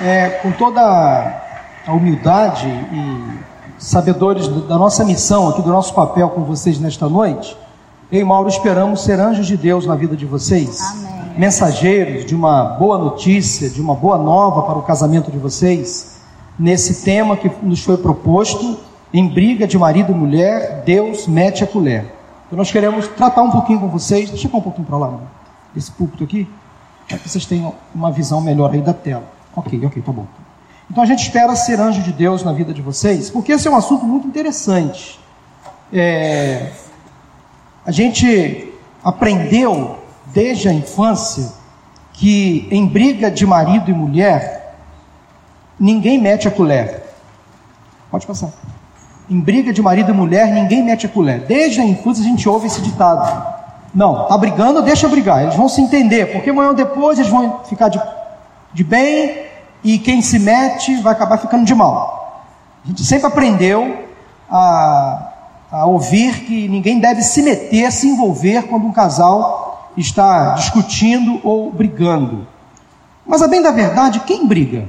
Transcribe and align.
é, 0.00 0.30
com 0.42 0.52
toda 0.52 0.80
a 1.86 1.92
humildade 1.92 2.66
e 2.66 3.38
sabedores 3.78 4.48
da 4.48 4.76
nossa 4.76 5.04
missão 5.04 5.48
aqui, 5.48 5.62
do 5.62 5.70
nosso 5.70 5.94
papel 5.94 6.30
com 6.30 6.42
vocês 6.42 6.78
nesta 6.78 7.08
noite, 7.08 7.56
eu 8.10 8.20
e 8.20 8.24
Mauro 8.24 8.48
esperamos 8.48 9.02
ser 9.04 9.20
anjos 9.20 9.46
de 9.46 9.56
Deus 9.56 9.86
na 9.86 9.94
vida 9.94 10.16
de 10.16 10.24
vocês. 10.24 10.80
Amém. 10.80 11.38
Mensageiros 11.38 12.24
de 12.24 12.34
uma 12.34 12.64
boa 12.64 12.98
notícia, 12.98 13.68
de 13.68 13.80
uma 13.80 13.94
boa 13.94 14.18
nova 14.18 14.62
para 14.62 14.78
o 14.78 14.82
casamento 14.82 15.30
de 15.30 15.38
vocês, 15.38 16.18
nesse 16.58 17.04
tema 17.04 17.36
que 17.36 17.50
nos 17.62 17.84
foi 17.84 17.96
proposto, 17.96 18.78
em 19.12 19.28
briga 19.28 19.66
de 19.66 19.78
marido 19.78 20.12
e 20.12 20.14
mulher, 20.14 20.82
Deus 20.84 21.26
mete 21.26 21.62
a 21.62 21.66
colher. 21.66 22.14
Então 22.46 22.56
nós 22.56 22.70
queremos 22.70 23.06
tratar 23.08 23.42
um 23.42 23.50
pouquinho 23.50 23.80
com 23.80 23.88
vocês, 23.88 24.30
deixa 24.30 24.48
eu 24.48 24.56
um 24.56 24.60
pouquinho 24.60 24.86
para 24.86 24.96
lá, 24.96 25.06
mano. 25.06 25.28
esse 25.76 25.90
púlpito 25.90 26.24
aqui, 26.24 26.48
para 27.06 27.18
que 27.18 27.28
vocês 27.28 27.46
tenham 27.46 27.74
uma 27.94 28.10
visão 28.10 28.40
melhor 28.40 28.72
aí 28.72 28.80
da 28.80 28.92
tela. 28.92 29.37
Ok, 29.58 29.84
ok, 29.84 30.02
tá 30.02 30.12
bom. 30.12 30.26
Então 30.88 31.02
a 31.02 31.06
gente 31.06 31.22
espera 31.22 31.54
ser 31.56 31.80
anjo 31.80 32.00
de 32.00 32.12
Deus 32.12 32.44
na 32.44 32.52
vida 32.52 32.72
de 32.72 32.80
vocês, 32.80 33.28
porque 33.28 33.52
esse 33.52 33.66
é 33.66 33.70
um 33.70 33.76
assunto 33.76 34.04
muito 34.04 34.26
interessante. 34.26 35.18
É, 35.92 36.70
a 37.84 37.90
gente 37.90 38.72
aprendeu 39.02 39.98
desde 40.26 40.68
a 40.68 40.72
infância 40.72 41.52
que 42.12 42.68
em 42.70 42.86
briga 42.86 43.30
de 43.30 43.44
marido 43.44 43.90
e 43.90 43.94
mulher, 43.94 44.76
ninguém 45.78 46.20
mete 46.20 46.46
a 46.46 46.50
colher. 46.50 47.02
Pode 48.10 48.26
passar. 48.26 48.50
Em 49.28 49.40
briga 49.40 49.72
de 49.72 49.82
marido 49.82 50.10
e 50.10 50.14
mulher, 50.14 50.52
ninguém 50.52 50.84
mete 50.84 51.06
a 51.06 51.08
colher. 51.08 51.40
Desde 51.40 51.80
a 51.80 51.84
infância 51.84 52.22
a 52.22 52.26
gente 52.26 52.48
ouve 52.48 52.68
esse 52.68 52.80
ditado. 52.80 53.58
Não, 53.92 54.26
tá 54.26 54.38
brigando, 54.38 54.82
deixa 54.82 55.08
brigar. 55.08 55.42
Eles 55.42 55.56
vão 55.56 55.68
se 55.68 55.80
entender, 55.80 56.32
porque 56.32 56.50
amanhã 56.50 56.68
ou 56.68 56.74
depois 56.74 57.18
eles 57.18 57.30
vão 57.30 57.60
ficar 57.64 57.88
de, 57.88 58.00
de 58.72 58.84
bem 58.84 59.47
e 59.82 59.98
quem 59.98 60.20
se 60.20 60.38
mete 60.38 61.00
vai 61.00 61.12
acabar 61.12 61.38
ficando 61.38 61.64
de 61.64 61.74
mal. 61.74 62.44
A 62.84 62.88
gente 62.88 63.04
sempre 63.04 63.26
aprendeu 63.26 64.06
a, 64.50 65.32
a 65.70 65.86
ouvir 65.86 66.44
que 66.44 66.68
ninguém 66.68 66.98
deve 66.98 67.22
se 67.22 67.42
meter, 67.42 67.90
se 67.92 68.08
envolver 68.08 68.62
quando 68.64 68.86
um 68.86 68.92
casal 68.92 69.90
está 69.96 70.54
discutindo 70.54 71.40
ou 71.44 71.70
brigando. 71.70 72.46
Mas 73.26 73.42
a 73.42 73.48
bem 73.48 73.60
da 73.60 73.70
verdade, 73.70 74.20
quem 74.20 74.46
briga? 74.46 74.88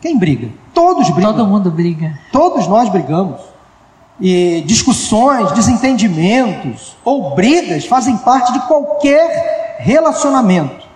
Quem 0.00 0.18
briga? 0.18 0.48
Todos 0.74 1.10
brigam. 1.10 1.32
Todo 1.32 1.46
mundo 1.46 1.70
briga. 1.70 2.18
Todos 2.30 2.66
nós 2.66 2.88
brigamos. 2.88 3.40
E 4.20 4.62
discussões, 4.66 5.50
desentendimentos 5.52 6.96
ou 7.04 7.34
brigas 7.34 7.86
fazem 7.86 8.16
parte 8.18 8.52
de 8.52 8.60
qualquer 8.66 9.78
relacionamento. 9.80 10.86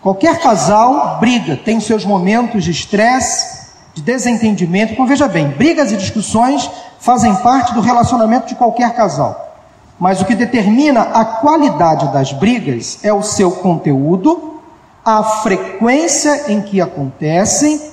Qualquer 0.00 0.38
casal 0.38 1.18
briga, 1.18 1.56
tem 1.56 1.80
seus 1.80 2.04
momentos 2.04 2.62
de 2.62 2.70
estresse, 2.70 3.68
de 3.94 4.02
desentendimento. 4.02 4.92
Então 4.92 5.06
veja 5.06 5.26
bem, 5.26 5.48
brigas 5.48 5.90
e 5.90 5.96
discussões 5.96 6.70
fazem 7.00 7.34
parte 7.36 7.74
do 7.74 7.80
relacionamento 7.80 8.46
de 8.46 8.54
qualquer 8.54 8.94
casal. 8.94 9.56
Mas 9.98 10.20
o 10.20 10.24
que 10.24 10.36
determina 10.36 11.00
a 11.00 11.24
qualidade 11.24 12.12
das 12.12 12.32
brigas 12.32 13.00
é 13.02 13.12
o 13.12 13.22
seu 13.22 13.50
conteúdo, 13.50 14.60
a 15.04 15.24
frequência 15.24 16.52
em 16.52 16.62
que 16.62 16.80
acontecem, 16.80 17.90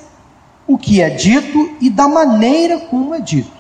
o 0.67 0.78
que 0.78 1.02
é 1.02 1.09
dito 1.09 1.72
e 1.81 1.90
da 1.90 2.08
maneira 2.08 2.78
como 2.81 3.16
é 3.16 3.19
dito. 3.19 3.52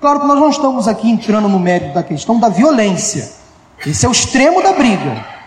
Claro 0.00 0.20
que 0.20 0.26
nós 0.26 0.38
não 0.38 0.50
estamos 0.50 0.86
aqui 0.86 1.10
entrando 1.10 1.48
no 1.48 1.58
mérito 1.58 1.92
da 1.92 2.04
questão 2.04 2.38
da 2.38 2.48
violência. 2.48 3.32
Esse 3.84 4.06
é 4.06 4.08
o 4.08 4.12
extremo 4.12 4.62
da 4.62 4.72
briga 4.72 5.39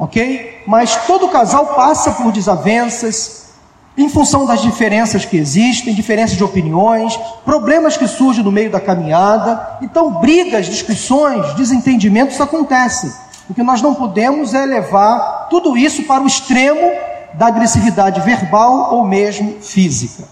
ok? 0.00 0.62
Mas 0.66 0.96
todo 1.06 1.28
casal 1.28 1.66
passa 1.74 2.12
por 2.12 2.32
desavenças, 2.32 3.50
em 3.98 4.08
função 4.08 4.46
das 4.46 4.62
diferenças 4.62 5.26
que 5.26 5.36
existem, 5.36 5.94
diferenças 5.94 6.36
de 6.38 6.42
opiniões, 6.42 7.18
problemas 7.44 7.98
que 7.98 8.08
surgem 8.08 8.42
no 8.42 8.50
meio 8.50 8.70
da 8.70 8.80
caminhada. 8.80 9.78
Então, 9.82 10.10
brigas, 10.12 10.66
discussões, 10.66 11.52
desentendimentos 11.54 12.40
acontecem. 12.40 13.12
O 13.48 13.52
que 13.52 13.62
nós 13.62 13.82
não 13.82 13.94
podemos 13.94 14.54
é 14.54 14.64
levar 14.64 15.48
tudo 15.50 15.76
isso 15.76 16.04
para 16.04 16.22
o 16.22 16.26
extremo 16.26 16.92
da 17.34 17.48
agressividade 17.48 18.20
verbal 18.22 18.94
ou 18.94 19.04
mesmo 19.04 19.60
física. 19.60 20.24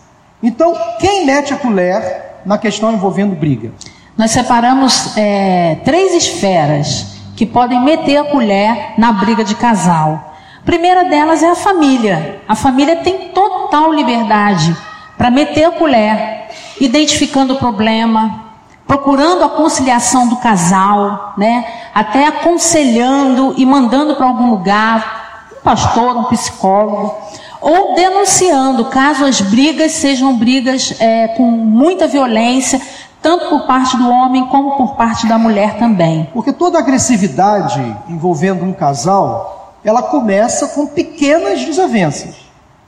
Então, 0.43 0.75
quem 0.99 1.27
mete 1.27 1.53
a 1.53 1.57
colher 1.57 2.41
na 2.47 2.57
questão 2.57 2.93
envolvendo 2.93 3.37
briga? 3.37 3.73
Nós 4.17 4.31
separamos 4.31 5.17
é, 5.17 5.77
três 5.85 6.15
esferas 6.15 7.18
que 7.39 7.47
podem 7.47 7.81
meter 7.81 8.17
a 8.17 8.25
colher 8.25 8.95
na 8.99 9.13
briga 9.13 9.45
de 9.45 9.55
casal. 9.55 10.35
A 10.61 10.67
primeira 10.67 11.05
delas 11.05 11.41
é 11.41 11.49
a 11.49 11.55
família. 11.55 12.43
A 12.49 12.57
família 12.57 12.97
tem 12.97 13.29
total 13.29 13.93
liberdade 13.93 14.77
para 15.17 15.31
meter 15.31 15.67
a 15.67 15.71
colher, 15.71 16.49
identificando 16.81 17.55
o 17.55 17.59
problema, 17.59 18.43
procurando 18.89 19.45
a 19.45 19.51
conciliação 19.51 20.27
do 20.27 20.39
casal, 20.39 21.35
né? 21.39 21.65
Até 21.95 22.27
aconselhando 22.27 23.55
e 23.57 23.65
mandando 23.65 24.17
para 24.17 24.27
algum 24.27 24.51
lugar, 24.51 25.47
um 25.59 25.63
pastor, 25.63 26.17
um 26.17 26.25
psicólogo, 26.25 27.15
ou 27.61 27.95
denunciando, 27.95 28.87
caso 28.87 29.25
as 29.25 29.41
brigas 29.41 29.93
sejam 29.93 30.37
brigas 30.37 30.93
é, 30.99 31.29
com 31.29 31.45
muita 31.45 32.09
violência, 32.09 32.81
tanto 33.23 33.49
por 33.49 33.67
parte 33.67 33.97
do 33.97 34.09
homem 34.09 34.47
como 34.47 34.77
por 34.77 34.95
parte 34.95 35.27
da 35.27 35.39
mulher 35.39 35.79
também. 35.79 36.29
Porque 36.33 36.53
toda 36.53 36.79
agressividade 36.79 37.97
envolvendo 38.09 38.65
um 38.65 38.73
casal, 38.73 39.75
ela 39.85 40.03
começa 40.03 40.69
com 40.69 40.87
pequenas 40.87 41.65
desavenças. 41.65 42.37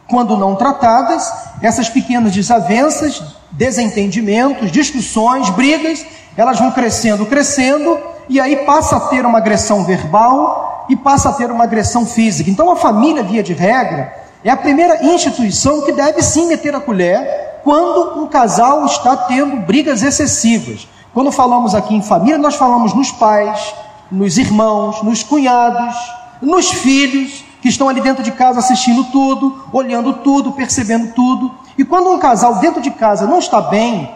Quando 0.09 0.37
não 0.37 0.57
tratadas, 0.57 1.33
essas 1.63 1.89
pequenas 1.89 2.33
desavenças, 2.33 3.23
desentendimentos, 3.53 4.71
discussões, 4.73 5.51
brigas, 5.51 6.05
elas 6.37 6.59
vão 6.59 6.71
crescendo, 6.71 7.27
crescendo, 7.27 7.99
e 8.29 8.41
aí 8.41 8.57
passa 8.65 8.97
a 8.97 9.01
ter 9.01 9.25
uma 9.25 9.39
agressão 9.39 9.85
verbal 9.85 10.87
e 10.89 10.97
passa 10.97 11.29
a 11.29 11.33
ter 11.33 11.51
uma 11.51 11.65
agressão 11.65 12.07
física. 12.07 12.51
Então 12.51 12.71
a 12.71 12.77
família, 12.77 13.23
via 13.23 13.43
de 13.43 13.53
regra, 13.53 14.13
é 14.45 14.51
a 14.51 14.57
primeira 14.57 15.05
instituição 15.05 15.83
que 15.83 15.93
deve 15.93 16.23
sim 16.23 16.47
meter 16.47 16.75
a 16.75 16.81
colher 16.81 17.50
quando 17.63 18.21
um 18.23 18.27
casal 18.27 18.85
está 18.87 19.17
tendo 19.17 19.57
brigas 19.57 20.03
excessivas. 20.03 20.89
Quando 21.13 21.33
falamos 21.33 21.75
aqui 21.75 21.95
em 21.95 22.03
família, 22.03 22.39
nós 22.39 22.55
falamos 22.55 22.95
nos 22.95 23.11
pais, 23.11 23.75
nos 24.11 24.39
irmãos, 24.39 25.03
nos 25.03 25.23
cunhados, 25.23 25.95
nos 26.41 26.71
filhos 26.71 27.45
que 27.61 27.69
estão 27.69 27.89
ali 27.89 28.01
dentro 28.01 28.23
de 28.23 28.33
casa 28.33 28.61
assistindo 28.61 29.05
tudo, 29.05 29.65
olhando 29.73 30.15
tudo, 30.15 30.53
percebendo 30.53 31.13
tudo. 31.13 31.53
E 31.77 31.85
quando 31.85 32.11
um 32.11 32.19
casal 32.19 32.57
dentro 32.57 32.81
de 32.81 32.91
casa 32.91 33.27
não 33.27 33.39
está 33.39 33.61
bem, 33.61 34.11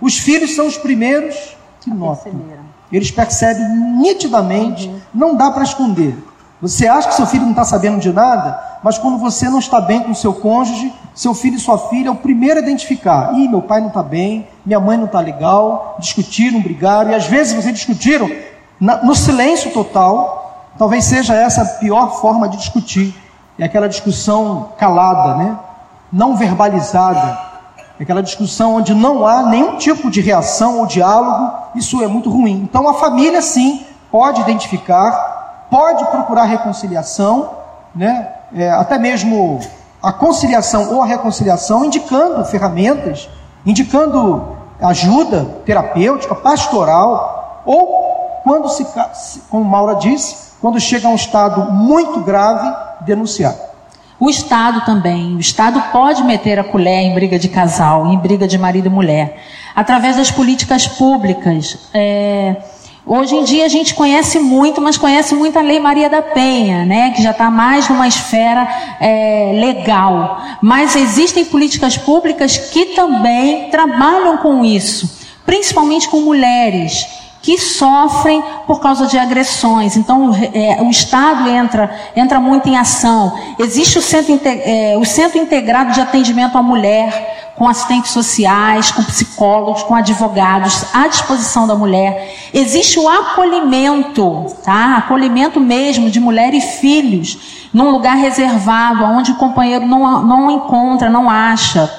os 0.00 0.18
filhos 0.18 0.54
são 0.54 0.66
os 0.66 0.76
primeiros 0.76 1.36
que 1.80 1.90
notam. 1.90 2.32
Eles 2.90 3.10
percebem 3.10 3.64
nitidamente, 3.98 4.86
uhum. 4.88 5.00
não 5.14 5.34
dá 5.34 5.50
para 5.50 5.62
esconder. 5.62 6.16
Você 6.62 6.86
acha 6.86 7.08
que 7.08 7.14
seu 7.14 7.26
filho 7.26 7.42
não 7.42 7.50
está 7.50 7.64
sabendo 7.64 7.98
de 7.98 8.12
nada, 8.12 8.78
mas 8.84 8.96
quando 8.96 9.18
você 9.18 9.50
não 9.50 9.58
está 9.58 9.80
bem 9.80 10.00
com 10.04 10.14
seu 10.14 10.32
cônjuge, 10.32 10.94
seu 11.12 11.34
filho 11.34 11.56
e 11.56 11.60
sua 11.60 11.76
filha 11.76 12.08
é 12.08 12.10
o 12.12 12.14
primeiro 12.14 12.60
a 12.60 12.62
identificar. 12.62 13.34
Ih, 13.34 13.48
meu 13.48 13.60
pai 13.60 13.80
não 13.80 13.88
está 13.88 14.02
bem, 14.02 14.46
minha 14.64 14.78
mãe 14.78 14.96
não 14.96 15.06
está 15.06 15.18
legal, 15.18 15.96
discutiram, 15.98 16.60
brigaram, 16.60 17.10
e 17.10 17.14
às 17.16 17.26
vezes 17.26 17.52
vocês 17.52 17.74
discutiram 17.74 18.30
no 18.80 19.14
silêncio 19.14 19.72
total. 19.72 20.70
Talvez 20.78 21.04
seja 21.04 21.34
essa 21.34 21.62
a 21.62 21.66
pior 21.80 22.20
forma 22.20 22.48
de 22.48 22.56
discutir. 22.56 23.12
É 23.58 23.64
aquela 23.64 23.88
discussão 23.88 24.68
calada, 24.78 25.34
né? 25.34 25.58
não 26.12 26.36
verbalizada. 26.36 27.38
É 27.98 28.02
aquela 28.02 28.22
discussão 28.22 28.76
onde 28.76 28.94
não 28.94 29.26
há 29.26 29.44
nenhum 29.44 29.78
tipo 29.78 30.10
de 30.10 30.20
reação 30.20 30.78
ou 30.78 30.86
diálogo. 30.86 31.52
Isso 31.74 32.02
é 32.02 32.06
muito 32.06 32.28
ruim. 32.30 32.60
Então 32.62 32.88
a 32.88 32.94
família, 32.94 33.40
sim, 33.40 33.84
pode 34.10 34.40
identificar 34.42 35.31
pode 35.72 36.04
procurar 36.10 36.44
reconciliação, 36.44 37.50
né? 37.94 38.28
É, 38.54 38.70
até 38.70 38.98
mesmo 38.98 39.58
a 40.02 40.12
conciliação 40.12 40.92
ou 40.92 41.00
a 41.00 41.06
reconciliação, 41.06 41.82
indicando 41.82 42.44
ferramentas, 42.44 43.30
indicando 43.64 44.58
ajuda 44.78 45.46
terapêutica, 45.64 46.34
pastoral, 46.34 47.62
ou 47.64 48.42
quando 48.44 48.68
se, 48.68 48.86
como 49.48 49.64
Maura 49.64 49.94
disse, 49.94 50.52
quando 50.60 50.78
chega 50.78 51.08
a 51.08 51.10
um 51.10 51.14
estado 51.14 51.72
muito 51.72 52.20
grave, 52.20 52.70
denunciar. 53.00 53.54
O 54.20 54.28
Estado 54.28 54.84
também, 54.84 55.34
o 55.36 55.40
Estado 55.40 55.82
pode 55.90 56.22
meter 56.22 56.58
a 56.58 56.64
colher 56.64 57.00
em 57.00 57.14
briga 57.14 57.38
de 57.38 57.48
casal, 57.48 58.06
em 58.08 58.18
briga 58.18 58.46
de 58.46 58.58
marido 58.58 58.86
e 58.86 58.90
mulher, 58.90 59.38
através 59.74 60.16
das 60.16 60.30
políticas 60.30 60.86
públicas. 60.86 61.78
É 61.94 62.56
Hoje 63.04 63.34
em 63.34 63.42
dia 63.42 63.64
a 63.64 63.68
gente 63.68 63.94
conhece 63.94 64.38
muito, 64.38 64.80
mas 64.80 64.96
conhece 64.96 65.34
muito 65.34 65.58
a 65.58 65.62
Lei 65.62 65.80
Maria 65.80 66.08
da 66.08 66.22
Penha, 66.22 66.84
né, 66.84 67.10
que 67.10 67.20
já 67.20 67.32
está 67.32 67.50
mais 67.50 67.88
numa 67.88 68.06
esfera 68.06 68.68
é, 69.00 69.50
legal. 69.54 70.40
Mas 70.62 70.94
existem 70.94 71.44
políticas 71.44 71.98
públicas 71.98 72.56
que 72.56 72.86
também 72.94 73.70
trabalham 73.70 74.36
com 74.36 74.64
isso, 74.64 75.18
principalmente 75.44 76.08
com 76.08 76.20
mulheres 76.20 77.04
que 77.42 77.58
sofrem 77.58 78.40
por 78.68 78.80
causa 78.80 79.08
de 79.08 79.18
agressões. 79.18 79.96
Então, 79.96 80.30
é, 80.54 80.80
o 80.80 80.88
Estado 80.88 81.48
entra, 81.48 81.92
entra 82.14 82.38
muito 82.38 82.68
em 82.68 82.76
ação. 82.76 83.36
Existe 83.58 83.98
o 83.98 84.02
centro, 84.02 84.38
é, 84.44 84.94
o 84.96 85.04
centro 85.04 85.38
Integrado 85.38 85.92
de 85.92 86.00
Atendimento 86.00 86.56
à 86.56 86.62
Mulher, 86.62 87.41
com 87.56 87.68
assistentes 87.68 88.12
sociais, 88.12 88.90
com 88.90 89.02
psicólogos, 89.04 89.82
com 89.82 89.94
advogados 89.94 90.84
à 90.92 91.06
disposição 91.06 91.66
da 91.66 91.74
mulher. 91.74 92.34
Existe 92.52 92.98
o 92.98 93.08
acolhimento, 93.08 94.46
tá? 94.64 94.96
Acolhimento 94.96 95.60
mesmo 95.60 96.10
de 96.10 96.18
mulher 96.18 96.54
e 96.54 96.60
filhos, 96.60 97.68
num 97.72 97.90
lugar 97.90 98.16
reservado, 98.16 99.04
onde 99.04 99.32
o 99.32 99.36
companheiro 99.36 99.86
não, 99.86 100.22
não 100.22 100.50
encontra, 100.50 101.10
não 101.10 101.28
acha. 101.28 101.92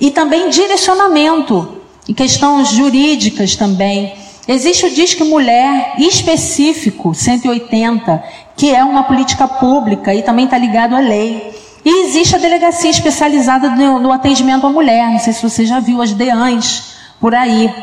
E 0.00 0.10
também 0.10 0.48
direcionamento, 0.48 1.78
e 2.08 2.14
questões 2.14 2.68
jurídicas 2.68 3.54
também. 3.54 4.14
Existe 4.48 4.86
o 4.86 4.90
Disque 4.90 5.22
Mulher 5.22 5.96
específico, 5.98 7.14
180, 7.14 8.22
que 8.56 8.74
é 8.74 8.82
uma 8.82 9.02
política 9.02 9.46
pública 9.46 10.14
e 10.14 10.22
também 10.22 10.46
está 10.46 10.56
ligado 10.56 10.96
à 10.96 11.00
lei. 11.00 11.67
E 11.88 12.04
existe 12.04 12.36
a 12.36 12.38
delegacia 12.38 12.90
especializada 12.90 13.70
no, 13.70 13.98
no, 13.98 14.12
atendimento 14.12 14.66
à 14.66 14.68
mulher. 14.68 15.08
Não 15.10 15.18
sei 15.18 15.32
se 15.32 15.42
você 15.42 15.64
já 15.64 15.80
viu 15.80 16.02
as 16.02 16.12
DEANs 16.12 16.92
por 17.18 17.34
aí. 17.34 17.74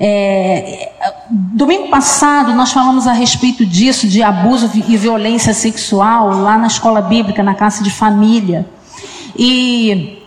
É, 0.00 0.90
domingo 1.30 1.88
passado 1.88 2.54
nós 2.54 2.72
falamos 2.72 3.06
a 3.06 3.12
respeito 3.12 3.66
disso, 3.66 4.08
de 4.08 4.22
abuso 4.22 4.70
e 4.74 4.96
violência 4.96 5.52
sexual, 5.52 6.30
lá 6.30 6.56
na 6.56 6.66
escola 6.66 7.02
bíblica, 7.02 7.42
na 7.42 7.54
classe 7.54 7.84
de 7.84 7.90
família. 7.90 8.66
E 9.38 10.22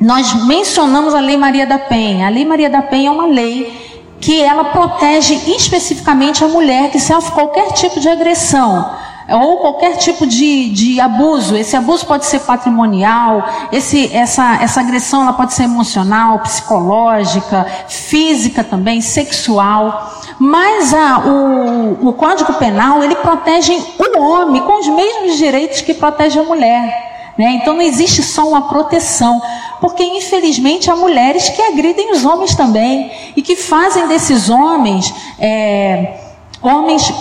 nós 0.00 0.32
mencionamos 0.46 1.12
a 1.12 1.20
Lei 1.20 1.36
Maria 1.36 1.66
da 1.66 1.78
Penha. 1.78 2.28
A 2.28 2.30
Lei 2.30 2.46
Maria 2.46 2.70
da 2.70 2.80
Penha 2.80 3.10
é 3.10 3.12
uma 3.12 3.26
lei 3.26 3.78
que 4.22 4.40
ela 4.40 4.64
protege 4.64 5.34
especificamente 5.54 6.42
a 6.42 6.48
mulher 6.48 6.90
que 6.90 6.98
sofre 6.98 7.32
qualquer 7.32 7.72
tipo 7.72 8.00
de 8.00 8.08
agressão 8.08 9.03
ou 9.28 9.58
qualquer 9.58 9.96
tipo 9.96 10.26
de, 10.26 10.70
de 10.70 11.00
abuso. 11.00 11.56
Esse 11.56 11.76
abuso 11.76 12.06
pode 12.06 12.26
ser 12.26 12.40
patrimonial, 12.40 13.44
esse, 13.72 14.14
essa, 14.14 14.62
essa 14.62 14.80
agressão 14.80 15.22
ela 15.22 15.32
pode 15.32 15.54
ser 15.54 15.64
emocional, 15.64 16.40
psicológica, 16.40 17.66
física 17.88 18.62
também, 18.62 19.00
sexual. 19.00 20.12
Mas 20.38 20.92
a, 20.92 21.20
o, 21.20 22.08
o 22.08 22.12
Código 22.12 22.52
Penal 22.54 23.02
ele 23.02 23.14
protege 23.16 23.72
o 23.72 24.20
homem 24.20 24.62
com 24.62 24.80
os 24.80 24.88
mesmos 24.88 25.36
direitos 25.36 25.80
que 25.80 25.94
protege 25.94 26.38
a 26.38 26.42
mulher. 26.42 27.32
Né? 27.36 27.58
Então 27.60 27.74
não 27.74 27.82
existe 27.82 28.22
só 28.22 28.46
uma 28.46 28.68
proteção, 28.68 29.42
porque 29.80 30.04
infelizmente 30.04 30.90
há 30.90 30.94
mulheres 30.94 31.48
que 31.48 31.60
agridem 31.60 32.12
os 32.12 32.24
homens 32.24 32.54
também 32.54 33.10
e 33.34 33.42
que 33.42 33.56
fazem 33.56 34.06
desses 34.06 34.48
homens 34.48 35.12
é, 35.38 36.20
homens 36.62 37.12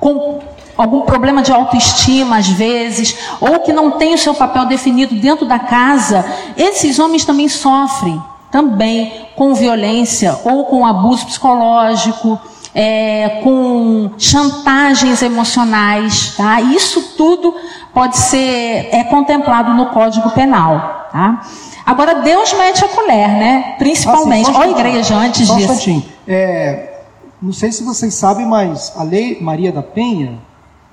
com 0.00 0.40
algum 0.80 1.02
problema 1.02 1.42
de 1.42 1.52
autoestima 1.52 2.38
às 2.38 2.48
vezes, 2.48 3.16
ou 3.40 3.60
que 3.60 3.72
não 3.72 3.92
tem 3.92 4.14
o 4.14 4.18
seu 4.18 4.34
papel 4.34 4.66
definido 4.66 5.14
dentro 5.14 5.46
da 5.46 5.58
casa, 5.58 6.24
esses 6.56 6.98
homens 6.98 7.24
também 7.24 7.48
sofrem 7.48 8.20
também 8.50 9.28
com 9.36 9.54
violência 9.54 10.38
ou 10.44 10.64
com 10.64 10.84
abuso 10.84 11.26
psicológico, 11.26 12.38
é, 12.74 13.40
com 13.42 14.10
chantagens 14.18 15.22
emocionais, 15.22 16.34
tá? 16.36 16.60
Isso 16.60 17.14
tudo 17.16 17.54
pode 17.92 18.16
ser 18.16 18.88
é 18.92 19.04
contemplado 19.04 19.72
no 19.74 19.86
Código 19.86 20.30
Penal, 20.30 21.08
tá? 21.12 21.42
Agora 21.84 22.16
Deus 22.16 22.52
mete 22.52 22.84
a 22.84 22.88
colher, 22.88 23.28
né? 23.28 23.74
Principalmente. 23.78 24.50
Ah, 24.50 24.54
sim, 24.54 24.60
a 24.60 24.68
igreja 24.68 25.16
antes 25.16 25.46
só 25.46 25.56
disso. 25.56 25.90
Um 25.90 26.02
é, 26.28 27.00
não 27.42 27.52
sei 27.52 27.72
se 27.72 27.82
vocês 27.82 28.14
sabem, 28.14 28.46
mas 28.46 28.92
a 28.96 29.02
lei 29.02 29.38
Maria 29.40 29.72
da 29.72 29.82
Penha, 29.82 30.38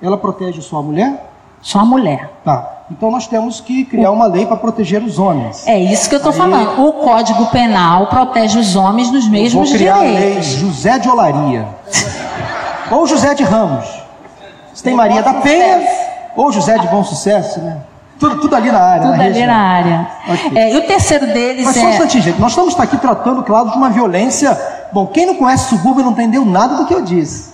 ela 0.00 0.16
protege 0.16 0.62
só 0.62 0.78
a 0.78 0.82
mulher? 0.82 1.30
Só 1.60 1.80
a 1.80 1.84
mulher. 1.84 2.30
Tá. 2.44 2.78
Então 2.90 3.10
nós 3.10 3.26
temos 3.26 3.60
que 3.60 3.84
criar 3.84 4.10
uma 4.10 4.26
lei 4.26 4.46
para 4.46 4.56
proteger 4.56 5.02
os 5.02 5.18
homens. 5.18 5.66
É 5.66 5.78
isso 5.78 6.08
que 6.08 6.14
eu 6.14 6.18
estou 6.18 6.32
falando. 6.32 6.86
O 6.86 6.92
Código 6.94 7.46
Penal 7.46 8.06
protege 8.06 8.58
os 8.58 8.76
homens 8.76 9.10
dos 9.10 9.28
mesmos 9.28 9.68
vou 9.68 9.78
criar 9.78 9.98
direitos. 9.98 10.20
A 10.20 10.20
lei 10.20 10.42
José 10.42 10.98
de 10.98 11.08
Olaria. 11.08 11.68
ou 12.90 13.06
José 13.06 13.34
de 13.34 13.42
Ramos. 13.44 13.86
Você 14.72 14.84
tem 14.84 14.94
Maria 14.94 15.22
da 15.22 15.34
Penha 15.34 15.86
ou 16.36 16.50
José 16.52 16.78
de 16.78 16.86
Bom 16.86 17.04
Sucesso, 17.04 17.60
né? 17.60 17.78
Tudo, 18.18 18.40
tudo 18.40 18.56
ali 18.56 18.70
na 18.70 18.80
área. 18.80 19.02
Tudo 19.02 19.16
na 19.16 19.24
ali 19.24 19.32
região. 19.32 19.46
na 19.46 19.58
área. 19.58 20.08
Okay. 20.28 20.58
É, 20.58 20.74
e 20.74 20.76
o 20.78 20.86
terceiro 20.86 21.26
deles 21.26 21.64
Mas 21.64 21.76
é... 21.76 21.80
só 21.80 21.86
um 21.86 21.90
instantinho, 21.90 22.22
gente. 22.22 22.40
Nós 22.40 22.50
estamos 22.50 22.78
aqui 22.78 22.96
tratando, 22.96 23.42
claro, 23.42 23.70
de 23.70 23.76
uma 23.76 23.90
violência... 23.90 24.58
Bom, 24.92 25.06
quem 25.06 25.26
não 25.26 25.34
conhece 25.34 25.68
subúrbio 25.68 26.02
não 26.02 26.12
entendeu 26.12 26.44
nada 26.44 26.76
do 26.76 26.86
que 26.86 26.94
eu 26.94 27.02
disse. 27.02 27.52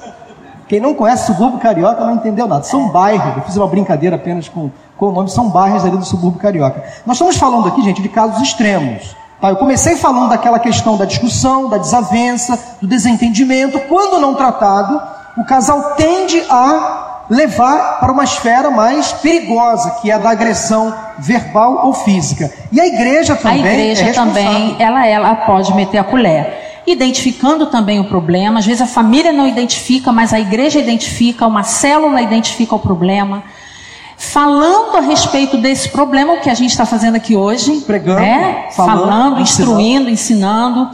Quem 0.69 0.81
não 0.81 0.95
conhece 0.95 1.27
subúrbio 1.27 1.59
carioca 1.59 2.05
não 2.05 2.15
entendeu 2.15 2.47
nada. 2.47 2.63
São 2.63 2.89
bairros, 2.89 3.37
eu 3.37 3.43
fiz 3.43 3.57
uma 3.57 3.67
brincadeira 3.67 4.17
apenas 4.17 4.49
com, 4.49 4.71
com 4.97 5.07
o 5.09 5.13
nome, 5.13 5.31
são 5.31 5.49
bairros 5.49 5.85
ali 5.85 5.97
do 5.97 6.05
subúrbio 6.05 6.41
carioca. 6.41 6.83
Nós 7.05 7.17
estamos 7.17 7.37
falando 7.37 7.69
aqui, 7.69 7.83
gente, 7.83 8.01
de 8.01 8.09
casos 8.09 8.41
extremos. 8.43 9.15
Tá? 9.41 9.51
Eu 9.51 9.57
comecei 9.57 9.97
falando 9.97 10.31
daquela 10.31 10.59
questão 10.59 10.97
da 10.97 11.05
discussão, 11.05 11.69
da 11.69 11.77
desavença, 11.77 12.59
do 12.81 12.89
desentendimento. 12.89 13.79
Quando 13.81 14.19
não 14.19 14.35
tratado, 14.35 15.01
o 15.37 15.45
casal 15.45 15.95
tende 15.97 16.43
a 16.49 17.25
levar 17.29 18.01
para 18.01 18.13
uma 18.13 18.25
esfera 18.25 18.71
mais 18.71 19.13
perigosa, 19.13 19.91
que 20.01 20.11
é 20.11 20.15
a 20.15 20.19
da 20.19 20.31
agressão 20.31 20.95
verbal 21.19 21.87
ou 21.87 21.93
física. 21.93 22.51
E 22.73 22.81
a 22.81 22.87
igreja 22.87 23.37
também. 23.37 23.65
A 23.65 23.71
igreja 23.71 24.05
é 24.07 24.13
também, 24.13 24.77
ela, 24.79 25.07
ela 25.07 25.35
pode 25.37 25.75
meter 25.75 25.99
a 25.99 26.05
colher 26.05 26.64
identificando 26.87 27.67
também 27.67 27.99
o 28.01 28.05
problema. 28.05 28.59
Às 28.59 28.67
vezes 28.67 28.83
a 28.83 28.87
família 28.87 29.33
não 29.33 29.47
identifica, 29.47 30.13
mas 30.13 30.33
a 30.33 30.41
igreja 30.41 30.79
identifica, 30.79 31.47
uma 31.47 31.63
célula 31.63 32.21
identifica 32.21 32.75
o 32.75 32.79
problema. 32.79 33.43
Falando 34.17 34.97
a 34.97 35.01
respeito 35.01 35.57
desse 35.57 35.89
problema, 35.89 36.35
o 36.35 36.41
que 36.41 36.49
a 36.49 36.55
gente 36.55 36.71
está 36.71 36.87
fazendo 36.87 37.17
aqui 37.17 37.35
hoje, 37.35 37.81
pregando, 37.81 38.21
né? 38.21 38.69
falando, 38.75 39.01
falando, 39.01 39.41
instruindo, 39.41 40.09
ensinando, 40.09 40.89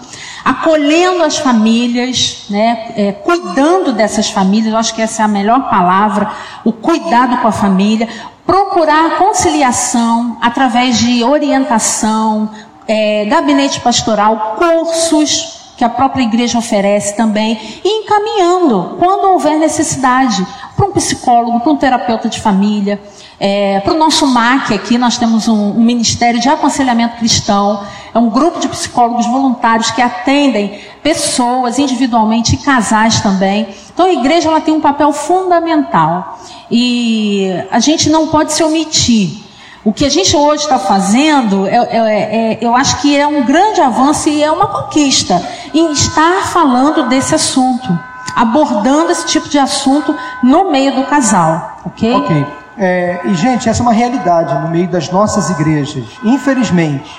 acolhendo 0.44 1.22
as 1.22 1.36
famílias, 1.38 2.46
né? 2.48 2.92
É, 2.96 3.12
cuidando 3.12 3.92
dessas 3.92 4.30
famílias. 4.30 4.72
Eu 4.72 4.78
acho 4.78 4.94
que 4.94 5.02
essa 5.02 5.22
é 5.22 5.24
a 5.24 5.28
melhor 5.28 5.68
palavra, 5.68 6.30
o 6.64 6.72
cuidado 6.72 7.36
com 7.38 7.48
a 7.48 7.52
família, 7.52 8.08
procurar 8.46 9.18
conciliação 9.18 10.38
através 10.40 10.98
de 10.98 11.22
orientação, 11.22 12.50
é, 12.88 13.26
gabinete 13.26 13.80
pastoral, 13.80 14.56
cursos 14.58 15.59
que 15.80 15.84
a 15.84 15.88
própria 15.88 16.22
igreja 16.22 16.58
oferece 16.58 17.16
também, 17.16 17.58
e 17.82 18.02
encaminhando, 18.02 18.96
quando 18.98 19.32
houver 19.32 19.58
necessidade, 19.58 20.46
para 20.76 20.86
um 20.86 20.92
psicólogo, 20.92 21.58
para 21.60 21.72
um 21.72 21.76
terapeuta 21.76 22.28
de 22.28 22.38
família, 22.38 23.00
é, 23.38 23.80
para 23.80 23.94
o 23.94 23.96
nosso 23.96 24.26
MAC 24.26 24.74
aqui, 24.74 24.98
nós 24.98 25.16
temos 25.16 25.48
um, 25.48 25.70
um, 25.70 25.80
Ministério 25.80 26.38
de 26.38 26.50
Aconselhamento 26.50 27.16
Cristão, 27.16 27.82
é 28.14 28.18
um 28.18 28.28
grupo 28.28 28.60
de 28.60 28.68
psicólogos 28.68 29.24
voluntários 29.24 29.90
que 29.90 30.02
atendem 30.02 30.78
pessoas 31.02 31.78
individualmente 31.78 32.56
e 32.56 32.58
casais 32.58 33.22
também. 33.22 33.66
Então 33.90 34.04
a 34.04 34.12
igreja 34.12 34.50
ela 34.50 34.60
tem 34.60 34.74
um 34.74 34.82
papel 34.82 35.14
fundamental 35.14 36.38
e 36.70 37.48
a 37.70 37.80
gente 37.80 38.10
não 38.10 38.28
pode 38.28 38.52
se 38.52 38.62
omitir 38.62 39.49
o 39.84 39.92
que 39.92 40.04
a 40.04 40.10
gente 40.10 40.36
hoje 40.36 40.64
está 40.64 40.78
fazendo, 40.78 41.66
é, 41.66 41.76
é, 41.76 41.98
é, 41.98 42.58
eu 42.60 42.74
acho 42.74 43.00
que 43.00 43.18
é 43.18 43.26
um 43.26 43.44
grande 43.44 43.80
avanço 43.80 44.28
e 44.28 44.42
é 44.42 44.50
uma 44.50 44.66
conquista 44.66 45.40
em 45.72 45.90
estar 45.92 46.46
falando 46.48 47.08
desse 47.08 47.34
assunto, 47.34 47.98
abordando 48.36 49.10
esse 49.10 49.26
tipo 49.26 49.48
de 49.48 49.58
assunto 49.58 50.14
no 50.42 50.70
meio 50.70 50.94
do 50.94 51.04
casal, 51.04 51.78
ok? 51.86 52.14
Ok. 52.14 52.46
É, 52.76 53.20
e 53.24 53.34
gente, 53.34 53.68
essa 53.68 53.80
é 53.80 53.82
uma 53.82 53.92
realidade 53.92 54.54
no 54.62 54.68
meio 54.68 54.88
das 54.88 55.10
nossas 55.10 55.50
igrejas. 55.50 56.04
Infelizmente, 56.22 57.10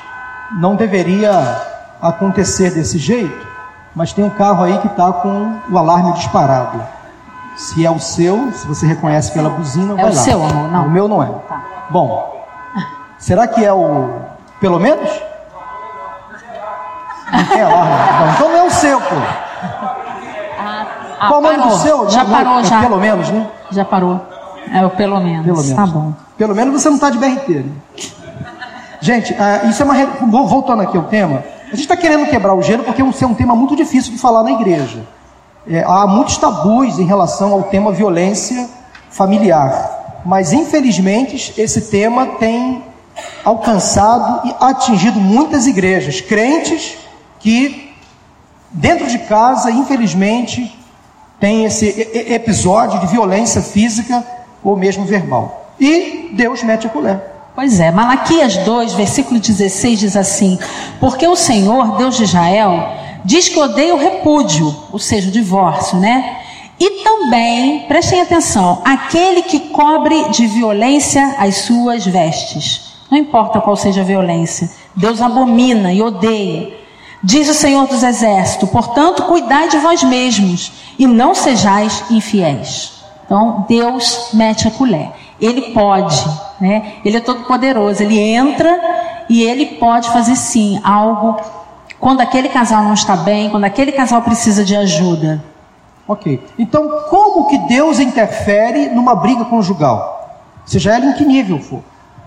não 0.59 0.75
deveria 0.75 1.61
acontecer 2.01 2.71
desse 2.71 2.97
jeito, 2.97 3.47
mas 3.95 4.13
tem 4.13 4.23
um 4.23 4.29
carro 4.29 4.63
aí 4.63 4.77
que 4.79 4.87
está 4.87 5.11
com 5.11 5.57
o 5.69 5.77
alarme 5.77 6.13
disparado. 6.13 6.81
Se 7.55 7.85
é 7.85 7.91
o 7.91 7.99
seu, 7.99 8.51
se 8.53 8.65
você 8.65 8.85
reconhece 8.87 9.31
pela 9.31 9.49
buzina, 9.49 9.93
é 9.93 9.95
vai 9.95 10.05
lá. 10.05 10.09
É 10.09 10.13
o 10.13 10.23
seu, 10.23 10.43
amor, 10.43 10.71
não. 10.71 10.85
O 10.85 10.89
meu 10.89 11.07
não 11.07 11.21
é. 11.21 11.27
Tá. 11.47 11.61
Bom, 11.89 12.40
Será 13.21 13.47
que 13.47 13.63
é 13.63 13.71
o 13.71 14.09
pelo 14.59 14.79
menos? 14.79 15.09
Não 17.31 17.45
tem 17.45 17.61
alarme. 17.61 18.33
Então 18.35 18.49
não 18.49 18.57
é 18.57 18.63
o 18.63 18.71
seu, 18.71 18.99
pô. 18.99 19.15
Ah, 20.59 21.27
Qual 21.27 21.39
o 21.39 21.41
nome 21.43 21.57
do 21.57 21.77
seu? 21.77 22.09
Já 22.09 22.23
não, 22.23 22.35
é 22.35 22.43
parou, 22.43 22.59
é 22.59 22.63
já. 22.63 22.81
Pelo 22.81 22.97
menos, 22.97 23.29
né? 23.29 23.47
Já 23.69 23.85
parou. 23.85 24.19
É 24.73 24.85
o 24.85 24.89
pelo 24.89 25.19
menos. 25.19 25.45
Pelo 25.45 25.63
menos. 25.63 25.73
Tá 25.73 25.85
bom. 25.85 26.13
Pelo 26.35 26.55
menos 26.55 26.81
você 26.81 26.89
não 26.89 26.95
está 26.95 27.11
de 27.11 27.19
BRT. 27.19 27.49
Né? 27.49 27.71
Gente, 28.99 29.35
ah, 29.39 29.65
isso 29.65 29.81
é 29.83 29.85
uma. 29.85 30.05
Voltando 30.47 30.81
aqui 30.81 30.97
ao 30.97 31.03
tema, 31.03 31.43
a 31.65 31.69
gente 31.69 31.81
está 31.81 31.95
querendo 31.95 32.27
quebrar 32.27 32.55
o 32.55 32.61
gelo 32.61 32.83
porque 32.83 33.01
é 33.01 33.05
um 33.05 33.33
tema 33.35 33.55
muito 33.55 33.75
difícil 33.75 34.11
de 34.11 34.17
falar 34.17 34.41
na 34.43 34.51
igreja. 34.51 35.03
É, 35.67 35.83
há 35.83 36.07
muitos 36.07 36.37
tabus 36.37 36.97
em 36.97 37.05
relação 37.05 37.53
ao 37.53 37.63
tema 37.63 37.91
violência 37.91 38.67
familiar. 39.11 40.21
Mas 40.25 40.53
infelizmente 40.53 41.53
esse 41.59 41.81
tema 41.81 42.25
tem 42.39 42.83
alcançado 43.43 44.47
e 44.47 44.55
atingido 44.59 45.19
muitas 45.19 45.67
igrejas, 45.67 46.21
crentes 46.21 46.97
que 47.39 47.91
dentro 48.71 49.07
de 49.07 49.19
casa, 49.19 49.71
infelizmente, 49.71 50.77
tem 51.39 51.65
esse 51.65 51.87
episódio 52.31 52.99
de 52.99 53.07
violência 53.07 53.61
física 53.61 54.23
ou 54.63 54.77
mesmo 54.77 55.05
verbal. 55.05 55.73
E 55.79 56.29
Deus 56.33 56.61
mete 56.61 56.85
a 56.85 56.89
colher. 56.89 57.19
Pois 57.55 57.79
é, 57.79 57.91
Malaquias 57.91 58.57
2, 58.57 58.93
versículo 58.93 59.39
16 59.39 59.99
diz 59.99 60.15
assim: 60.15 60.57
Porque 60.99 61.27
o 61.27 61.35
Senhor, 61.35 61.97
Deus 61.97 62.15
de 62.15 62.23
Israel, 62.23 62.87
diz 63.25 63.49
que 63.49 63.59
odeia 63.59 63.93
o 63.93 63.97
repúdio, 63.97 64.73
ou 64.91 64.99
seja, 64.99 65.27
o 65.27 65.31
divórcio, 65.31 65.97
né? 65.97 66.37
E 66.79 67.03
também, 67.03 67.85
prestem 67.87 68.21
atenção, 68.21 68.81
aquele 68.85 69.43
que 69.43 69.59
cobre 69.59 70.29
de 70.29 70.47
violência 70.47 71.35
as 71.37 71.57
suas 71.57 72.05
vestes. 72.05 72.90
Não 73.11 73.17
importa 73.17 73.59
qual 73.59 73.75
seja 73.75 73.99
a 73.99 74.05
violência, 74.05 74.71
Deus 74.95 75.21
abomina 75.21 75.91
e 75.91 76.01
odeia. 76.01 76.73
Diz 77.21 77.49
o 77.49 77.53
Senhor 77.53 77.85
dos 77.85 78.03
Exércitos: 78.03 78.69
portanto, 78.69 79.23
cuidai 79.23 79.67
de 79.67 79.77
vós 79.79 80.01
mesmos 80.01 80.71
e 80.97 81.05
não 81.05 81.35
sejais 81.35 82.05
infiéis. 82.09 83.03
Então, 83.25 83.65
Deus 83.67 84.29
mete 84.33 84.65
a 84.65 84.71
colher. 84.71 85.11
Ele 85.41 85.73
pode, 85.73 86.23
né? 86.59 86.93
Ele 87.03 87.17
é 87.17 87.19
todo 87.19 87.43
poderoso. 87.43 88.01
Ele 88.01 88.17
entra 88.17 88.79
e 89.29 89.43
ele 89.43 89.65
pode 89.65 90.09
fazer 90.11 90.35
sim 90.37 90.79
algo 90.83 91.37
quando 91.99 92.21
aquele 92.21 92.49
casal 92.49 92.83
não 92.83 92.93
está 92.93 93.15
bem, 93.15 93.49
quando 93.49 93.65
aquele 93.65 93.91
casal 93.91 94.21
precisa 94.21 94.63
de 94.63 94.75
ajuda. 94.75 95.43
Ok. 96.07 96.41
Então, 96.57 96.89
como 97.09 97.47
que 97.47 97.57
Deus 97.59 97.99
interfere 97.99 98.89
numa 98.89 99.15
briga 99.15 99.45
conjugal? 99.45 100.39
Seja 100.65 100.95
ela 100.95 101.05
em 101.05 101.13
que 101.13 101.25
nível 101.25 101.59
for. 101.59 101.81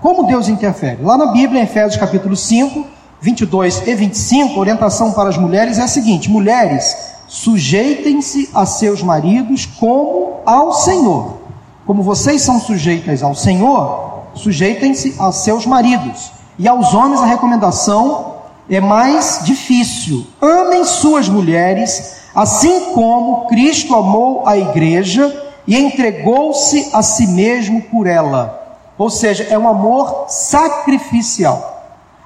Como 0.05 0.25
Deus 0.25 0.49
interfere? 0.49 1.03
Lá 1.03 1.17
na 1.17 1.33
Bíblia, 1.33 1.63
em 1.63 1.65
Efésios 1.65 1.97
capítulo 1.97 2.37
5, 2.37 2.85
22 3.23 3.89
e 3.89 3.95
25, 3.95 4.55
a 4.55 4.59
orientação 4.59 5.13
para 5.13 5.31
as 5.31 5.39
mulheres 5.39 5.79
é 5.79 5.83
a 5.83 5.89
seguinte: 5.89 6.31
mulheres, 6.31 6.95
sujeitem-se 7.27 8.51
a 8.53 8.67
seus 8.67 9.03
maridos 9.03 9.65
como 9.65 10.41
ao 10.45 10.75
Senhor. 10.75 11.39
Como 11.87 12.03
vocês 12.03 12.43
são 12.43 12.61
sujeitas 12.61 13.23
ao 13.23 13.35
Senhor, 13.35 14.25
sujeitem-se 14.35 15.15
a 15.19 15.33
seus 15.33 15.65
maridos. 15.65 16.33
E 16.59 16.69
aos 16.69 16.93
homens 16.93 17.23
a 17.23 17.25
recomendação 17.25 18.35
é 18.69 18.83
mais 18.83 19.41
difícil. 19.43 20.27
Amem 20.39 20.85
suas 20.85 21.31
mulheres, 21.31 22.17
assim 22.35 22.93
como 22.93 23.47
Cristo 23.47 23.95
amou 23.95 24.47
a 24.47 24.55
igreja 24.55 25.35
e 25.67 25.75
entregou-se 25.75 26.91
a 26.93 27.03
si 27.03 27.27
mesmo 27.27 27.81
por 27.85 28.07
ela. 28.07 28.64
Ou 28.97 29.11
seja, 29.11 29.45
é 29.45 29.59
um 29.59 29.69
amor 29.69 30.27
sacrificial. 30.29 31.73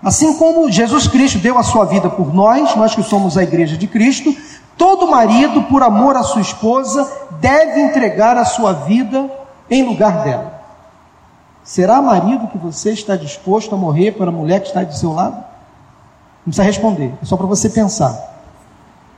Assim 0.02 0.34
como 0.34 0.70
Jesus 0.70 1.08
Cristo 1.08 1.38
deu 1.38 1.58
a 1.58 1.62
sua 1.62 1.84
vida 1.84 2.08
por 2.08 2.32
nós, 2.32 2.74
nós 2.76 2.94
que 2.94 3.02
somos 3.02 3.36
a 3.36 3.42
igreja 3.42 3.76
de 3.76 3.86
Cristo, 3.86 4.34
todo 4.76 5.08
marido, 5.08 5.62
por 5.64 5.82
amor 5.82 6.16
à 6.16 6.22
sua 6.22 6.40
esposa, 6.40 7.10
deve 7.40 7.80
entregar 7.80 8.36
a 8.36 8.44
sua 8.44 8.72
vida 8.72 9.28
em 9.68 9.82
lugar 9.82 10.22
dela. 10.22 10.58
Será 11.64 12.00
marido 12.00 12.48
que 12.48 12.56
você 12.56 12.92
está 12.92 13.16
disposto 13.16 13.74
a 13.74 13.78
morrer 13.78 14.12
para 14.12 14.28
a 14.28 14.32
mulher 14.32 14.60
que 14.60 14.68
está 14.68 14.84
do 14.84 14.94
seu 14.94 15.12
lado? 15.12 15.36
Não 15.36 16.44
precisa 16.44 16.62
responder, 16.62 17.12
é 17.20 17.24
só 17.26 17.36
para 17.36 17.46
você 17.46 17.68
pensar. 17.68 18.16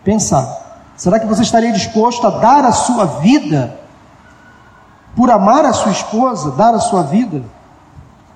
Pensar. 0.03 0.93
Será 0.97 1.21
que 1.21 1.27
você 1.27 1.43
estaria 1.43 1.73
disposto 1.73 2.27
a 2.27 2.31
dar 2.31 2.65
a 2.65 2.73
sua 2.73 3.05
vida 3.05 3.80
por 5.17 5.31
amar 5.31 5.65
a 5.65 5.73
sua 5.73 5.93
esposa, 5.93 6.53
dar 6.53 6.75
a 6.75 6.81
sua 6.81 7.03
vida? 7.03 7.43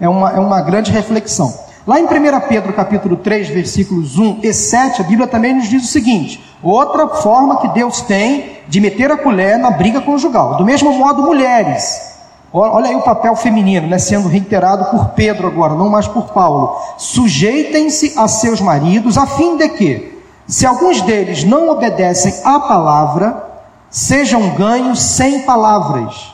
É 0.00 0.08
uma, 0.08 0.30
é 0.30 0.38
uma 0.38 0.60
grande 0.60 0.90
reflexão. 0.90 1.52
Lá 1.86 2.00
em 2.00 2.04
1 2.04 2.08
Pedro 2.48 2.72
capítulo 2.72 3.16
3, 3.16 3.48
versículos 3.48 4.18
1 4.18 4.40
e 4.42 4.52
7, 4.52 5.02
a 5.02 5.04
Bíblia 5.04 5.26
também 5.26 5.54
nos 5.54 5.68
diz 5.68 5.84
o 5.84 5.88
seguinte: 5.88 6.42
outra 6.62 7.08
forma 7.08 7.60
que 7.60 7.68
Deus 7.68 8.00
tem 8.00 8.58
de 8.66 8.80
meter 8.80 9.10
a 9.10 9.18
colher 9.18 9.58
na 9.58 9.70
briga 9.70 10.00
conjugal. 10.00 10.56
Do 10.56 10.64
mesmo 10.64 10.92
modo, 10.92 11.22
mulheres. 11.22 12.14
Olha 12.56 12.88
aí 12.88 12.94
o 12.94 13.02
papel 13.02 13.34
feminino, 13.34 13.88
né, 13.88 13.98
sendo 13.98 14.28
reiterado 14.28 14.84
por 14.84 15.08
Pedro 15.08 15.48
agora, 15.48 15.74
não 15.74 15.88
mais 15.88 16.06
por 16.06 16.28
Paulo. 16.28 16.78
Sujeitem-se 16.96 18.14
a 18.16 18.28
seus 18.28 18.60
maridos, 18.60 19.18
a 19.18 19.26
fim 19.26 19.56
de 19.56 19.68
que, 19.70 20.22
se 20.46 20.64
alguns 20.64 21.00
deles 21.00 21.42
não 21.42 21.68
obedecem 21.68 22.32
à 22.44 22.60
palavra, 22.60 23.44
sejam 23.90 24.50
ganhos 24.50 25.02
sem 25.02 25.40
palavras, 25.40 26.32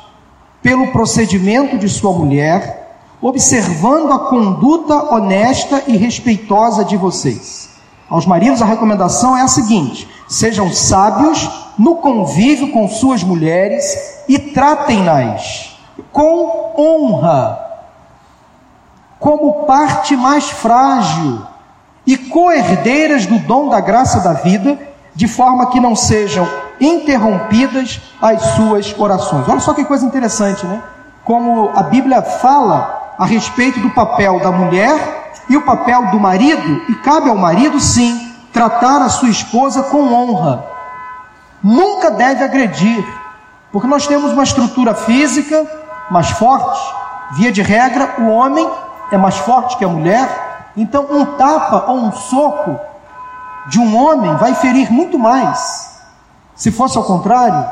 pelo 0.63 0.93
procedimento 0.93 1.79
de 1.79 1.89
sua 1.89 2.13
mulher, 2.13 2.99
observando 3.21 4.13
a 4.13 4.19
conduta 4.19 5.15
honesta 5.15 5.85
e 5.87 5.97
respeitosa 5.97 6.85
de 6.85 6.97
vocês. 6.97 7.71
Aos 8.09 8.27
maridos, 8.27 8.61
a 8.61 8.67
recomendação 8.67 9.37
é 9.37 9.43
a 9.43 9.49
seguinte: 9.49 10.09
sejam 10.29 10.73
sábios 10.73 11.49
no 11.79 11.97
convívio 11.97 12.73
com 12.73 12.89
suas 12.89 13.23
mulheres 13.23 13.85
e 14.29 14.39
tratem-nas 14.39 15.71
com 16.13 16.73
honra, 16.77 17.59
como 19.19 19.65
parte 19.65 20.17
mais 20.17 20.51
frágil 20.51 21.43
e 22.07 22.17
co-herdeiras 22.17 23.27
do 23.27 23.39
dom 23.39 23.69
da 23.69 23.81
graça 23.81 24.21
da 24.21 24.33
vida, 24.33 24.79
de 25.15 25.29
forma 25.29 25.71
que 25.71 25.81
não 25.81 25.95
sejam 25.95 26.47
interrompidas 26.81 28.01
as 28.21 28.43
suas 28.55 28.95
orações. 28.99 29.49
Olha 29.49 29.61
só 29.61 29.75
que 29.75 29.85
coisa 29.85 30.07
interessante, 30.07 30.67
né? 30.67 30.83
Como 31.25 31.71
a 31.75 31.83
Bíblia 31.83 32.23
fala 32.23 33.15
a 33.19 33.27
respeito 33.27 33.79
do 33.81 33.91
papel 33.91 34.41
da 34.41 34.51
mulher 34.51 35.33
e 35.49 35.57
o 35.57 35.63
papel 35.63 36.07
do 36.07 36.19
marido, 36.19 36.83
e 36.89 36.95
cabe 36.97 37.29
ao 37.29 37.37
marido, 37.37 37.79
sim, 37.81 38.33
tratar 38.53 39.03
a 39.03 39.09
sua 39.09 39.29
esposa 39.29 39.83
com 39.83 40.13
honra. 40.13 40.65
Nunca 41.63 42.11
deve 42.11 42.43
agredir, 42.43 43.05
porque 43.71 43.87
nós 43.87 44.07
temos 44.07 44.33
uma 44.33 44.45
estrutura 44.45 44.95
física, 44.95 45.67
mais 46.11 46.31
fortes. 46.31 46.81
Via 47.33 47.53
de 47.53 47.63
regra, 47.63 48.15
o 48.19 48.29
homem 48.29 48.69
é 49.13 49.17
mais 49.17 49.37
forte 49.39 49.77
que 49.77 49.85
a 49.85 49.89
mulher. 49.89 50.73
Então, 50.77 51.07
um 51.11 51.25
tapa 51.37 51.91
ou 51.91 51.99
um 51.99 52.13
soco 52.13 52.81
de 53.69 53.79
um 53.79 53.97
homem 53.97 54.35
vai 54.37 54.55
ferir 54.55 54.91
muito 54.91 55.19
mais. 55.19 56.01
Se 56.55 56.71
fosse 56.71 56.97
ao 56.97 57.05
contrário, 57.05 57.71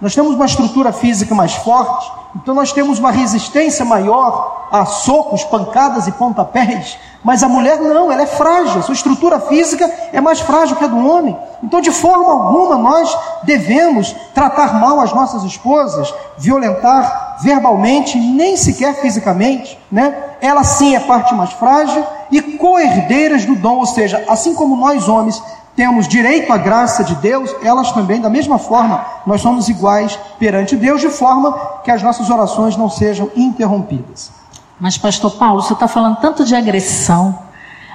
nós 0.00 0.14
temos 0.14 0.34
uma 0.34 0.46
estrutura 0.46 0.92
física 0.92 1.34
mais 1.34 1.54
forte, 1.54 2.10
então 2.34 2.54
nós 2.54 2.72
temos 2.72 2.98
uma 2.98 3.10
resistência 3.10 3.84
maior 3.84 4.55
a 4.70 4.84
socos, 4.84 5.44
pancadas 5.44 6.06
e 6.06 6.12
pontapés, 6.12 6.98
mas 7.22 7.42
a 7.42 7.48
mulher 7.48 7.80
não, 7.80 8.10
ela 8.10 8.22
é 8.22 8.26
frágil, 8.26 8.82
sua 8.82 8.94
estrutura 8.94 9.40
física 9.40 9.90
é 10.12 10.20
mais 10.20 10.40
frágil 10.40 10.76
que 10.76 10.84
a 10.84 10.88
do 10.88 11.06
homem. 11.06 11.36
Então, 11.62 11.80
de 11.80 11.90
forma 11.90 12.30
alguma, 12.30 12.76
nós 12.76 13.16
devemos 13.42 14.14
tratar 14.34 14.74
mal 14.80 15.00
as 15.00 15.12
nossas 15.12 15.42
esposas, 15.42 16.12
violentar 16.38 17.38
verbalmente, 17.42 18.18
nem 18.18 18.56
sequer 18.56 18.94
fisicamente, 19.00 19.78
né? 19.90 20.14
Ela 20.40 20.62
sim 20.62 20.94
é 20.94 21.00
parte 21.00 21.34
mais 21.34 21.52
frágil 21.52 22.04
e 22.30 22.40
co-herdeiras 22.40 23.44
do 23.44 23.56
dom, 23.56 23.78
ou 23.78 23.86
seja, 23.86 24.24
assim 24.28 24.54
como 24.54 24.76
nós 24.76 25.08
homens 25.08 25.42
temos 25.76 26.08
direito 26.08 26.50
à 26.52 26.56
graça 26.56 27.04
de 27.04 27.14
Deus, 27.16 27.54
elas 27.62 27.92
também, 27.92 28.20
da 28.20 28.30
mesma 28.30 28.58
forma, 28.58 29.04
nós 29.26 29.42
somos 29.42 29.68
iguais 29.68 30.18
perante 30.38 30.74
Deus, 30.74 31.02
de 31.02 31.10
forma 31.10 31.52
que 31.84 31.90
as 31.90 32.02
nossas 32.02 32.30
orações 32.30 32.76
não 32.76 32.88
sejam 32.88 33.30
interrompidas. 33.36 34.30
Mas, 34.78 34.98
Pastor 34.98 35.32
Paulo, 35.32 35.62
você 35.62 35.72
está 35.72 35.88
falando 35.88 36.16
tanto 36.16 36.44
de 36.44 36.54
agressão. 36.54 37.38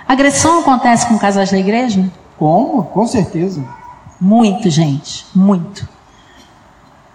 Agressão 0.07 0.59
acontece 0.59 1.07
com 1.07 1.17
casais 1.17 1.51
da 1.51 1.57
igreja? 1.57 2.11
Como? 2.37 2.83
Com 2.83 3.05
certeza. 3.05 3.63
Muito, 4.19 4.69
gente, 4.69 5.25
muito. 5.33 5.87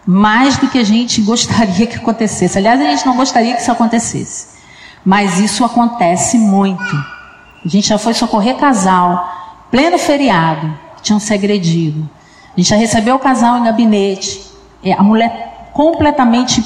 Mais 0.07 0.57
do 0.57 0.69
que 0.69 0.79
a 0.79 0.85
gente 0.85 1.21
gostaria 1.23 1.87
que 1.87 1.97
acontecesse. 1.97 2.59
Aliás, 2.59 2.81
a 2.81 2.85
gente 2.85 3.05
não 3.07 3.17
gostaria 3.17 3.55
que 3.55 3.61
isso 3.61 3.73
acontecesse. 3.73 4.57
Mas 5.05 5.39
isso 5.39 5.65
acontece 5.65 6.39
muito. 6.39 6.97
A 7.65 7.69
gente 7.69 7.89
já 7.89 7.99
foi 7.99 8.15
socorrer 8.15 8.57
casal 8.57 9.37
pleno 9.71 9.99
feriado, 9.99 10.73
tinham 11.03 11.19
se 11.19 11.35
agredido. 11.35 12.09
A 12.53 12.61
gente 12.61 12.71
já 12.71 12.77
recebeu 12.77 13.17
o 13.17 13.19
casal 13.19 13.59
em 13.59 13.65
gabinete, 13.65 14.41
é, 14.83 14.93
a 14.93 15.03
mulher 15.03 15.71
completamente 15.73 16.65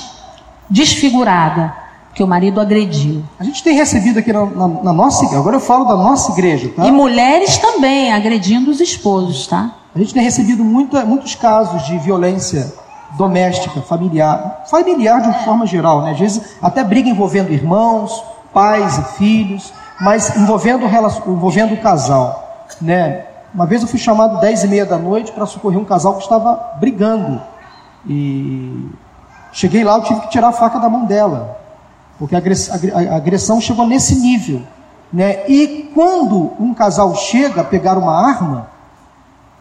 desfigurada, 0.69 1.75
que 2.21 2.25
o 2.25 2.27
marido 2.27 2.61
agrediu. 2.61 3.25
A 3.39 3.45
gente 3.45 3.65
tem 3.65 3.75
recebido 3.75 4.19
aqui 4.19 4.31
na, 4.31 4.45
na, 4.45 4.69
na 4.69 4.93
nossa 4.93 5.25
igreja, 5.25 5.41
agora 5.41 5.57
eu 5.57 5.61
falo 5.61 5.87
da 5.87 5.97
nossa 5.97 6.33
igreja, 6.33 6.71
tá? 6.77 6.85
E 6.85 6.93
mulheres 6.93 7.57
também 7.57 8.13
agredindo 8.13 8.71
os 8.71 8.79
esposos, 8.79 9.47
tá? 9.47 9.75
A 9.95 9.99
gente 9.99 10.13
tem 10.13 10.23
recebido 10.23 10.63
muita, 10.63 11.03
muitos 11.07 11.35
casos 11.35 11.87
de 11.87 11.97
violência 11.97 12.75
doméstica, 13.17 13.81
familiar, 13.81 14.65
familiar 14.71 15.23
de 15.23 15.29
uma 15.29 15.39
forma 15.39 15.67
geral, 15.67 16.03
né? 16.03 16.11
Às 16.11 16.19
vezes 16.19 16.43
até 16.61 16.85
briga 16.85 17.09
envolvendo 17.09 17.51
irmãos, 17.55 18.23
pais 18.53 18.99
e 18.99 19.05
filhos, 19.17 19.73
mas 19.99 20.37
envolvendo, 20.37 20.85
envolvendo 21.27 21.73
o 21.73 21.79
casal 21.79 22.69
né? 22.83 23.25
Uma 23.55 23.65
vez 23.65 23.81
eu 23.81 23.89
fui 23.89 23.99
chamado 23.99 24.39
dez 24.41 24.63
e 24.63 24.69
meia 24.69 24.85
da 24.85 24.99
noite 24.99 25.33
para 25.33 25.47
socorrer 25.47 25.81
um 25.81 25.87
casal 25.87 26.17
que 26.17 26.23
estava 26.23 26.75
brigando. 26.79 27.41
E 28.07 28.91
cheguei 29.53 29.83
lá, 29.83 29.97
eu 29.97 30.03
tive 30.03 30.21
que 30.21 30.29
tirar 30.29 30.49
a 30.49 30.53
faca 30.53 30.79
da 30.79 30.89
mão 30.91 31.07
dela, 31.07 31.60
porque 32.21 32.37
a 32.37 33.17
agressão 33.17 33.63
chegou 33.63 33.87
nesse 33.87 34.15
nível. 34.15 34.61
Né? 35.11 35.43
E 35.49 35.91
quando 35.95 36.53
um 36.61 36.75
casal 36.75 37.17
chega 37.17 37.63
a 37.63 37.65
pegar 37.65 37.97
uma 37.97 38.15
arma, 38.15 38.69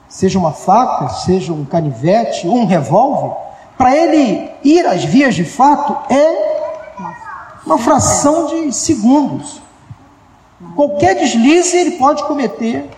seja 0.09 0.37
uma 0.37 0.51
faca, 0.51 1.07
seja 1.07 1.53
um 1.53 1.63
canivete 1.63 2.45
ou 2.45 2.57
um 2.57 2.65
revólver, 2.65 3.33
para 3.77 3.95
ele 3.95 4.51
ir 4.61 4.85
às 4.85 5.05
vias 5.05 5.35
de 5.35 5.45
fato 5.45 5.95
é 6.13 6.99
uma 7.65 7.77
fração 7.77 8.47
de 8.47 8.73
segundos. 8.73 9.61
Qualquer 10.75 11.15
deslize 11.15 11.77
ele 11.77 11.91
pode 11.91 12.25
cometer 12.25 12.89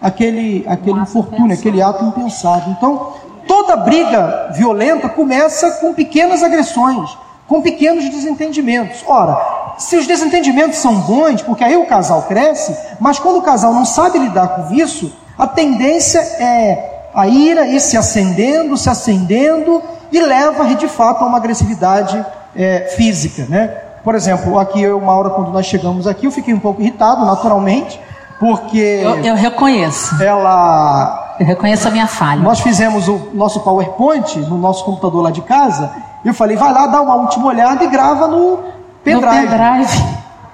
aquele, 0.00 0.64
aquele 0.66 0.98
infortúnio, 0.98 1.52
aquele 1.52 1.82
ato 1.82 2.06
impensado. 2.06 2.70
Então, 2.70 3.12
toda 3.46 3.76
briga 3.76 4.50
violenta 4.54 5.10
começa 5.10 5.72
com 5.72 5.92
pequenas 5.92 6.42
agressões, 6.42 7.10
com 7.50 7.60
pequenos 7.60 8.08
desentendimentos. 8.08 9.02
Ora, 9.08 9.74
se 9.76 9.96
os 9.96 10.06
desentendimentos 10.06 10.78
são 10.78 11.00
bons, 11.00 11.42
porque 11.42 11.64
aí 11.64 11.76
o 11.76 11.84
casal 11.84 12.22
cresce, 12.22 12.72
mas 13.00 13.18
quando 13.18 13.38
o 13.38 13.42
casal 13.42 13.74
não 13.74 13.84
sabe 13.84 14.20
lidar 14.20 14.46
com 14.50 14.72
isso, 14.72 15.12
a 15.36 15.48
tendência 15.48 16.20
é 16.20 17.08
a 17.12 17.26
ira 17.26 17.66
ir 17.66 17.80
se 17.80 17.96
acendendo, 17.96 18.76
se 18.76 18.88
acendendo 18.88 19.82
e 20.12 20.20
leva 20.20 20.64
de 20.76 20.86
fato 20.86 21.24
a 21.24 21.26
uma 21.26 21.38
agressividade 21.38 22.24
é, 22.54 22.92
física, 22.96 23.44
né? 23.48 23.66
Por 24.04 24.14
exemplo, 24.14 24.56
aqui 24.56 24.80
eu, 24.80 24.96
uma 24.96 25.12
hora 25.12 25.30
quando 25.30 25.50
nós 25.50 25.66
chegamos 25.66 26.06
aqui, 26.06 26.26
eu 26.26 26.30
fiquei 26.30 26.54
um 26.54 26.60
pouco 26.60 26.80
irritado, 26.80 27.26
naturalmente, 27.26 28.00
porque. 28.38 29.00
Eu, 29.02 29.16
eu 29.24 29.34
reconheço. 29.34 30.22
Ela. 30.22 31.36
Eu 31.40 31.46
reconheço 31.46 31.88
a 31.88 31.90
minha 31.90 32.06
falha. 32.06 32.42
Nós 32.42 32.60
fizemos 32.60 33.08
o 33.08 33.30
nosso 33.34 33.58
PowerPoint 33.60 34.38
no 34.38 34.56
nosso 34.56 34.84
computador 34.84 35.22
lá 35.22 35.32
de 35.32 35.42
casa. 35.42 36.09
E 36.24 36.28
eu 36.28 36.34
falei, 36.34 36.56
vai 36.56 36.72
lá, 36.72 36.86
dá 36.86 37.00
uma 37.00 37.14
última 37.14 37.46
olhada 37.46 37.84
e 37.84 37.86
grava 37.88 38.26
no 38.26 38.58
pendrive. 39.02 39.44
No 39.44 39.50
pendrive. 39.50 40.04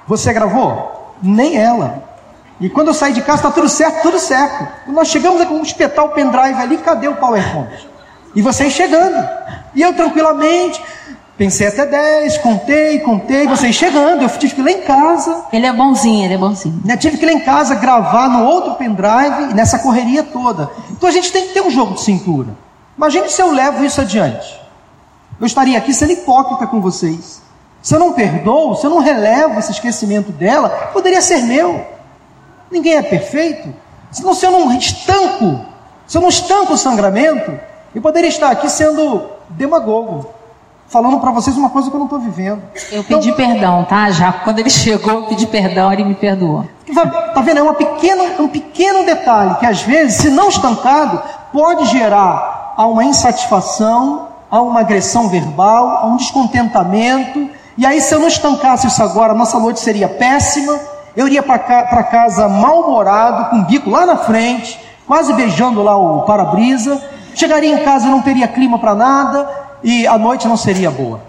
Você 0.07 0.33
gravou? 0.33 1.15
Nem 1.23 1.57
ela. 1.57 2.05
E 2.61 2.69
quando 2.71 2.89
eu 2.89 2.95
saí 2.95 3.13
de 3.13 3.21
casa, 3.21 3.39
está 3.39 3.51
tudo 3.51 3.69
certo, 3.69 4.03
tudo 4.03 4.19
certo. 4.19 4.67
nós 4.87 5.09
chegamos 5.09 5.43
vamos 5.45 5.69
espetar 5.69 6.05
o 6.05 6.11
pendrive 6.11 6.61
ali, 6.61 6.79
cadê 6.79 7.09
o 7.09 7.17
PowerPoint? 7.17 7.89
E 8.35 8.41
vocês 8.41 8.73
chegando. 8.73 9.29
E 9.75 9.83
eu 9.83 9.93
tranquilamente, 9.95 10.83
Pensei 11.37 11.67
até 11.67 11.85
10, 11.85 12.39
contei, 12.39 12.99
contei, 13.01 13.47
vocês 13.47 13.75
chegando, 13.75 14.23
eu 14.23 14.29
tive 14.39 14.55
que 14.55 14.61
ir 14.63 14.65
lá 14.65 14.71
em 14.71 14.81
casa. 14.81 15.45
Ele 15.53 15.67
é 15.67 15.73
bonzinho, 15.73 16.25
ele 16.25 16.33
é 16.33 16.39
bonzinho. 16.39 16.81
Né, 16.83 16.97
tive 16.97 17.19
que 17.19 17.27
ir 17.27 17.27
lá 17.27 17.33
em 17.35 17.41
casa 17.41 17.75
gravar 17.75 18.27
no 18.27 18.47
outro 18.47 18.75
pendrive, 18.77 19.53
nessa 19.53 19.79
correria 19.79 20.23
toda. 20.23 20.71
Então 20.91 21.07
a 21.07 21.13
gente 21.13 21.31
tem 21.31 21.47
que 21.47 21.53
ter 21.53 21.61
um 21.61 21.71
jogo 21.71 21.93
de 21.93 22.01
cintura. 22.01 22.49
Imagine 22.97 23.29
se 23.29 23.43
eu 23.43 23.53
levo 23.53 23.85
isso 23.85 24.01
adiante. 24.01 24.59
Eu 25.41 25.47
estaria 25.47 25.77
aqui 25.77 25.93
sendo 25.93 26.13
hipócrita 26.13 26.67
com 26.67 26.81
vocês. 26.81 27.43
Se 27.83 27.95
eu 27.95 27.99
não 27.99 28.13
perdoo, 28.13 28.75
se 28.75 28.87
eu 28.87 28.91
não 28.91 28.99
relevo 28.99 29.59
esse 29.59 29.71
esquecimento 29.71 30.33
dela, 30.33 30.69
poderia 30.93 31.21
ser 31.21 31.43
meu. 31.43 31.87
Ninguém 32.71 32.95
é 32.95 33.03
perfeito. 33.03 33.73
Senão, 34.11 34.35
se 34.35 34.47
eu 34.47 34.51
não 34.51 34.73
estanco, 34.73 35.61
se 36.07 36.17
eu 36.17 36.23
não 36.23 36.29
estanco 36.29 36.73
o 36.73 36.77
sangramento, 36.77 37.53
eu 37.95 38.03
poderia 38.03 38.29
estar 38.29 38.51
aqui 38.51 38.69
sendo 38.69 39.31
demagogo 39.51 40.31
falando 40.89 41.19
para 41.19 41.31
vocês 41.31 41.57
uma 41.57 41.71
coisa 41.71 41.91
que 41.91 41.97
eu 41.97 41.99
não 41.99 42.07
estou 42.07 42.19
vivendo. 42.19 42.63
Eu 42.91 43.03
pedi 43.05 43.31
então, 43.31 43.37
perdão, 43.37 43.85
tá? 43.85 44.11
Já 44.11 44.33
quando 44.33 44.59
ele 44.59 44.71
chegou, 44.71 45.13
eu 45.13 45.23
pedi 45.25 45.47
perdão, 45.47 45.93
ele 45.93 46.05
me 46.05 46.15
perdoou. 46.15 46.65
Tá 47.35 47.41
vendo? 47.41 47.59
É 47.59 47.63
uma 47.63 47.75
pequena, 47.75 48.23
um 48.41 48.49
pequeno 48.49 49.05
detalhe 49.05 49.57
que 49.57 49.67
às 49.67 49.83
vezes, 49.83 50.17
se 50.17 50.31
não 50.31 50.49
estancado, 50.49 51.21
pode 51.53 51.87
gerar 51.87 52.75
a 52.77 52.87
uma 52.87 53.05
insatisfação, 53.05 54.29
a 54.51 54.61
uma 54.61 54.81
agressão 54.81 55.29
verbal, 55.29 55.89
a 55.89 56.07
um 56.07 56.17
descontentamento. 56.17 57.49
E 57.77 57.85
aí, 57.85 58.01
se 58.01 58.15
eu 58.15 58.21
não 58.21 58.29
estancasse 58.29 58.87
isso 58.87 59.03
agora, 59.03 59.35
nossa 59.35 59.59
noite 59.59 59.81
seria 59.81 60.09
péssima. 60.09 60.79
Eu 61.17 61.27
iria 61.27 61.43
para 61.43 61.59
ca 61.59 62.03
casa 62.05 62.49
mal-humorado, 62.49 63.51
com 63.51 63.57
o 63.61 63.65
bico 63.65 63.89
lá 63.89 64.05
na 64.05 64.17
frente, 64.17 64.79
quase 65.07 65.33
beijando 65.33 65.83
lá 65.83 65.97
o 65.97 66.23
para-brisa. 66.23 67.03
Chegaria 67.35 67.75
em 67.75 67.85
casa 67.85 68.07
e 68.07 68.11
não 68.11 68.23
teria 68.23 68.49
clima 68.49 68.79
para 68.79 68.95
nada 68.95 69.67
e 69.83 70.07
a 70.07 70.19
noite 70.19 70.49
não 70.49 70.57
seria 70.57 70.91
boa. 70.91 71.21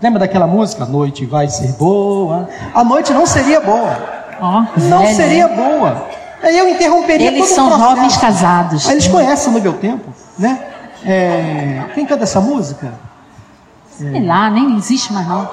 Lembra 0.00 0.20
daquela 0.20 0.46
música? 0.46 0.82
A 0.82 0.86
noite 0.86 1.24
vai 1.24 1.48
ser 1.48 1.72
boa. 1.74 2.48
A 2.74 2.82
noite 2.82 3.12
não 3.12 3.24
seria 3.24 3.60
boa. 3.60 3.96
Oh, 4.40 4.80
não 4.80 5.06
seria 5.14 5.46
boa. 5.46 6.08
Aí 6.42 6.58
eu 6.58 6.68
interromperia 6.68 7.28
Eles 7.28 7.54
todo 7.54 7.54
são 7.54 7.78
jovens 7.78 8.16
casados. 8.16 8.88
Eles 8.88 9.06
conhecem 9.06 9.52
no 9.52 9.60
meu 9.60 9.74
tempo, 9.74 10.12
né? 10.36 10.58
É... 11.04 11.84
Quem 11.94 12.06
canta 12.06 12.24
essa 12.24 12.40
música? 12.40 12.92
Sei 13.90 14.16
é... 14.16 14.26
lá, 14.26 14.50
nem 14.50 14.76
existe 14.76 15.12
mais 15.12 15.26
não. 15.28 15.48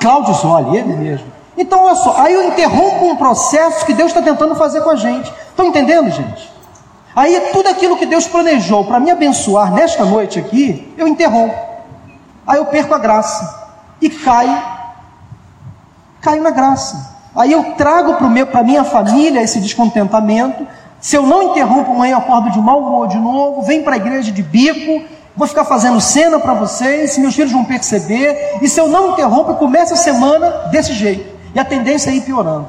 Cláudio 0.00 0.34
Zoli, 0.34 0.78
ele 0.78 0.96
mesmo. 0.96 1.26
Então, 1.56 1.84
olha 1.84 1.94
só, 1.94 2.16
aí 2.18 2.32
eu 2.34 2.48
interrompo 2.48 3.04
um 3.06 3.16
processo 3.16 3.84
que 3.84 3.92
Deus 3.92 4.10
está 4.10 4.22
tentando 4.22 4.54
fazer 4.54 4.80
com 4.80 4.90
a 4.90 4.96
gente. 4.96 5.32
Estão 5.50 5.66
entendendo, 5.66 6.10
gente? 6.10 6.50
Aí 7.14 7.50
tudo 7.52 7.68
aquilo 7.68 7.96
que 7.96 8.06
Deus 8.06 8.26
planejou 8.26 8.84
para 8.84 8.98
me 8.98 9.10
abençoar 9.10 9.72
nesta 9.72 10.04
noite 10.04 10.38
aqui, 10.38 10.92
eu 10.96 11.06
interrompo. 11.06 11.54
Aí 12.46 12.58
eu 12.58 12.66
perco 12.66 12.94
a 12.94 12.98
graça 12.98 13.70
e 14.00 14.08
caio, 14.08 14.62
caio 16.20 16.42
na 16.42 16.50
graça. 16.50 17.12
Aí 17.36 17.52
eu 17.52 17.74
trago 17.74 18.14
para 18.14 18.60
a 18.60 18.62
minha 18.62 18.84
família 18.84 19.42
esse 19.42 19.60
descontentamento. 19.60 20.66
Se 21.02 21.16
eu 21.16 21.26
não 21.26 21.50
interrompo 21.50 21.90
amanhã, 21.90 22.12
eu 22.12 22.18
acordo 22.18 22.48
de 22.52 22.60
mau 22.60 22.80
humor 22.80 23.08
de 23.08 23.18
novo, 23.18 23.62
venho 23.62 23.82
para 23.82 23.94
a 23.94 23.96
igreja 23.96 24.30
de 24.30 24.40
bico, 24.40 25.04
vou 25.36 25.48
ficar 25.48 25.64
fazendo 25.64 26.00
cena 26.00 26.38
para 26.38 26.54
vocês, 26.54 27.18
meus 27.18 27.34
filhos 27.34 27.50
vão 27.50 27.64
perceber. 27.64 28.58
E 28.62 28.68
se 28.68 28.80
eu 28.80 28.86
não 28.86 29.10
interrompo, 29.10 29.50
eu 29.50 29.56
começo 29.56 29.92
a 29.92 29.96
semana 29.96 30.48
desse 30.70 30.92
jeito. 30.92 31.26
E 31.52 31.58
a 31.58 31.64
tendência 31.64 32.10
é 32.10 32.14
ir 32.14 32.20
piorando. 32.20 32.68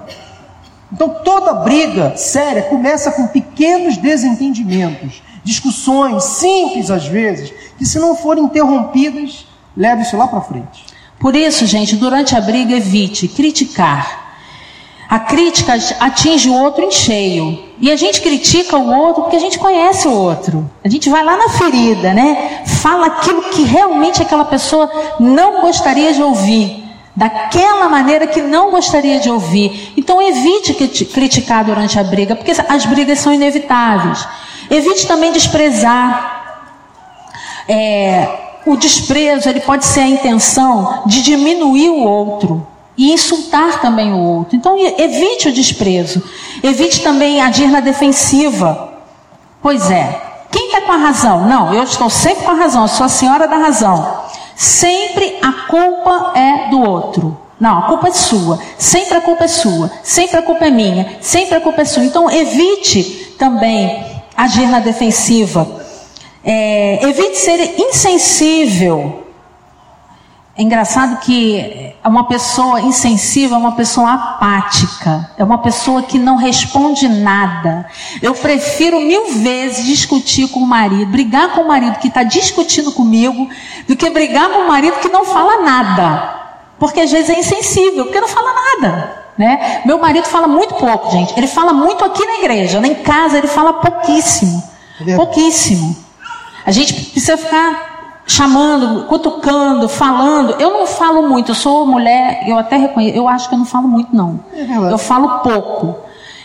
Então 0.91 1.09
toda 1.23 1.53
briga 1.53 2.17
séria 2.17 2.63
começa 2.63 3.11
com 3.11 3.27
pequenos 3.27 3.97
desentendimentos, 3.97 5.21
discussões 5.43 6.23
simples 6.23 6.89
às 6.89 7.05
vezes, 7.05 7.53
que 7.77 7.85
se 7.85 7.99
não 7.99 8.15
forem 8.15 8.45
interrompidas, 8.45 9.45
leva 9.77 10.01
isso 10.01 10.17
lá 10.17 10.27
para 10.27 10.41
frente. 10.41 10.87
Por 11.19 11.35
isso, 11.35 11.67
gente, 11.67 11.95
durante 11.95 12.35
a 12.35 12.41
briga 12.41 12.73
evite 12.75 13.27
criticar. 13.27 14.22
A 15.13 15.19
crítica 15.19 15.73
atinge 15.99 16.49
o 16.49 16.55
outro 16.55 16.83
em 16.83 16.89
cheio. 16.89 17.63
E 17.79 17.91
a 17.91 17.95
gente 17.95 18.19
critica 18.19 18.75
o 18.79 18.91
outro 18.91 19.21
porque 19.21 19.35
a 19.35 19.39
gente 19.39 19.59
conhece 19.59 20.07
o 20.07 20.11
outro. 20.11 20.67
A 20.83 20.89
gente 20.89 21.07
vai 21.07 21.23
lá 21.23 21.37
na 21.37 21.49
ferida, 21.49 22.15
né? 22.15 22.63
Fala 22.81 23.05
aquilo 23.05 23.43
que 23.43 23.61
realmente 23.61 24.23
aquela 24.23 24.43
pessoa 24.43 24.89
não 25.19 25.61
gostaria 25.61 26.15
de 26.15 26.23
ouvir 26.23 26.83
daquela 27.15 27.87
maneira 27.89 28.25
que 28.25 28.41
não 28.41 28.71
gostaria 28.71 29.19
de 29.19 29.29
ouvir. 29.29 29.93
Então 29.95 30.19
evite 30.19 30.73
criticar 31.05 31.63
durante 31.63 31.99
a 31.99 32.03
briga, 32.03 32.35
porque 32.35 32.51
as 32.67 32.83
brigas 32.87 33.19
são 33.19 33.31
inevitáveis. 33.31 34.27
Evite 34.67 35.05
também 35.05 35.31
desprezar. 35.31 36.65
É, 37.69 38.61
o 38.65 38.75
desprezo 38.75 39.47
ele 39.47 39.59
pode 39.59 39.85
ser 39.85 39.99
a 39.99 40.07
intenção 40.07 41.03
de 41.05 41.21
diminuir 41.21 41.89
o 41.91 42.01
outro 42.01 42.72
e 42.97 43.11
insultar 43.11 43.81
também 43.81 44.13
o 44.13 44.19
outro. 44.19 44.55
Então 44.55 44.77
evite 44.97 45.49
o 45.49 45.53
desprezo. 45.53 46.21
Evite 46.61 47.01
também 47.01 47.41
agir 47.41 47.67
na 47.67 47.79
defensiva. 47.79 48.93
Pois 49.61 49.89
é, 49.89 50.21
quem 50.51 50.67
está 50.67 50.81
com 50.81 50.91
a 50.91 50.97
razão? 50.97 51.47
Não, 51.47 51.73
eu 51.73 51.83
estou 51.83 52.09
sempre 52.09 52.43
com 52.43 52.51
a 52.51 52.55
razão, 52.55 52.83
eu 52.83 52.87
sou 52.87 53.05
a 53.05 53.09
senhora 53.09 53.47
da 53.47 53.57
razão. 53.57 54.23
Sempre 54.55 55.37
a 55.41 55.51
culpa 55.67 56.33
é 56.35 56.69
do 56.69 56.81
outro. 56.81 57.37
Não, 57.59 57.79
a 57.79 57.81
culpa 57.83 58.09
é 58.09 58.11
sua. 58.11 58.59
Sempre 58.77 59.17
a 59.17 59.21
culpa 59.21 59.45
é 59.45 59.47
sua. 59.47 59.89
Sempre 60.03 60.37
a 60.37 60.41
culpa 60.41 60.65
é 60.65 60.69
minha. 60.69 61.17
Sempre 61.21 61.55
a 61.55 61.61
culpa 61.61 61.81
é 61.81 61.85
sua. 61.85 62.03
Então 62.03 62.29
evite 62.29 63.35
também 63.39 64.05
agir 64.35 64.67
na 64.67 64.79
defensiva. 64.79 65.81
É, 66.43 66.99
evite 67.07 67.37
ser 67.37 67.79
insensível 67.79 69.22
é 70.55 70.61
engraçado 70.61 71.19
que 71.21 71.95
uma 72.05 72.27
pessoa 72.27 72.79
insensível 72.79 73.55
é 73.55 73.59
uma 73.59 73.71
pessoa 73.71 74.13
apática, 74.13 75.31
é 75.35 75.43
uma 75.43 75.57
pessoa 75.57 76.03
que 76.03 76.19
não 76.19 76.35
responde 76.35 77.07
nada. 77.07 77.87
Eu 78.21 78.35
prefiro 78.35 78.99
mil 79.01 79.33
vezes 79.41 79.83
discutir 79.83 80.47
com 80.49 80.59
o 80.59 80.67
marido, 80.67 81.07
brigar 81.07 81.53
com 81.53 81.61
o 81.61 81.67
marido 81.67 81.97
que 81.97 82.07
está 82.07 82.21
discutindo 82.21 82.91
comigo, 82.91 83.49
do 83.87 83.95
que 83.95 84.07
brigar 84.11 84.49
com 84.49 84.59
o 84.59 84.67
marido 84.67 84.99
que 84.99 85.09
não 85.09 85.25
fala 85.25 85.63
nada. 85.63 86.41
Porque 86.77 87.01
às 87.01 87.11
vezes 87.11 87.31
é 87.31 87.39
insensível, 87.39 88.05
porque 88.05 88.21
não 88.21 88.27
fala 88.27 88.53
nada. 88.53 89.23
Né? 89.35 89.81
Meu 89.85 89.97
marido 89.97 90.25
fala 90.25 90.47
muito 90.47 90.75
pouco, 90.75 91.09
gente. 91.09 91.33
Ele 91.35 91.47
fala 91.47 91.73
muito 91.73 92.05
aqui 92.05 92.23
na 92.23 92.35
igreja, 92.35 92.77
em 92.85 92.93
casa 92.95 93.39
ele 93.39 93.47
fala 93.47 93.73
pouquíssimo. 93.73 94.61
Pouquíssimo. 95.15 95.97
A 96.63 96.71
gente 96.71 96.93
precisa 96.93 97.37
ficar 97.37 97.92
chamando, 98.25 99.05
cutucando, 99.05 99.87
falando. 99.89 100.55
Eu 100.59 100.71
não 100.71 100.87
falo 100.87 101.27
muito, 101.27 101.51
eu 101.51 101.55
sou 101.55 101.85
mulher, 101.85 102.43
eu 102.47 102.57
até 102.57 102.77
reconheço, 102.77 103.17
eu 103.17 103.27
acho 103.27 103.49
que 103.49 103.55
eu 103.55 103.59
não 103.59 103.65
falo 103.65 103.87
muito, 103.87 104.15
não. 104.15 104.39
É 104.53 104.91
eu 104.91 104.97
falo 104.97 105.39
pouco. 105.39 105.95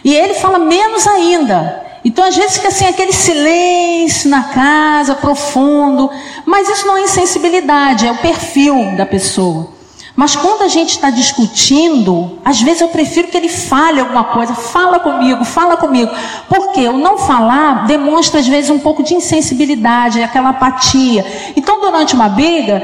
E 0.04 0.14
ele 0.14 0.34
fala 0.34 0.58
menos 0.58 1.06
ainda. 1.06 1.86
Então, 2.04 2.24
às 2.24 2.36
vezes, 2.36 2.56
fica 2.56 2.68
assim 2.68 2.86
aquele 2.86 3.12
silêncio 3.12 4.30
na 4.30 4.44
casa, 4.44 5.14
profundo. 5.14 6.10
Mas 6.46 6.68
isso 6.68 6.86
não 6.86 6.96
é 6.96 7.02
insensibilidade, 7.02 8.06
é 8.06 8.12
o 8.12 8.16
perfil 8.18 8.96
da 8.96 9.04
pessoa. 9.04 9.77
Mas 10.18 10.34
quando 10.34 10.62
a 10.62 10.66
gente 10.68 10.90
está 10.90 11.10
discutindo, 11.10 12.40
às 12.44 12.60
vezes 12.60 12.80
eu 12.80 12.88
prefiro 12.88 13.28
que 13.28 13.36
ele 13.36 13.48
fale 13.48 14.00
alguma 14.00 14.24
coisa. 14.24 14.52
Fala 14.52 14.98
comigo, 14.98 15.44
fala 15.44 15.76
comigo. 15.76 16.10
Porque 16.48 16.88
o 16.88 16.98
não 16.98 17.18
falar 17.18 17.86
demonstra, 17.86 18.40
às 18.40 18.48
vezes, 18.48 18.68
um 18.68 18.80
pouco 18.80 19.04
de 19.04 19.14
insensibilidade, 19.14 20.20
aquela 20.20 20.48
apatia. 20.48 21.24
Então, 21.54 21.80
durante 21.80 22.16
uma 22.16 22.28
briga, 22.28 22.82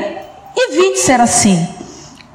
evite 0.56 1.00
ser 1.00 1.20
assim. 1.20 1.66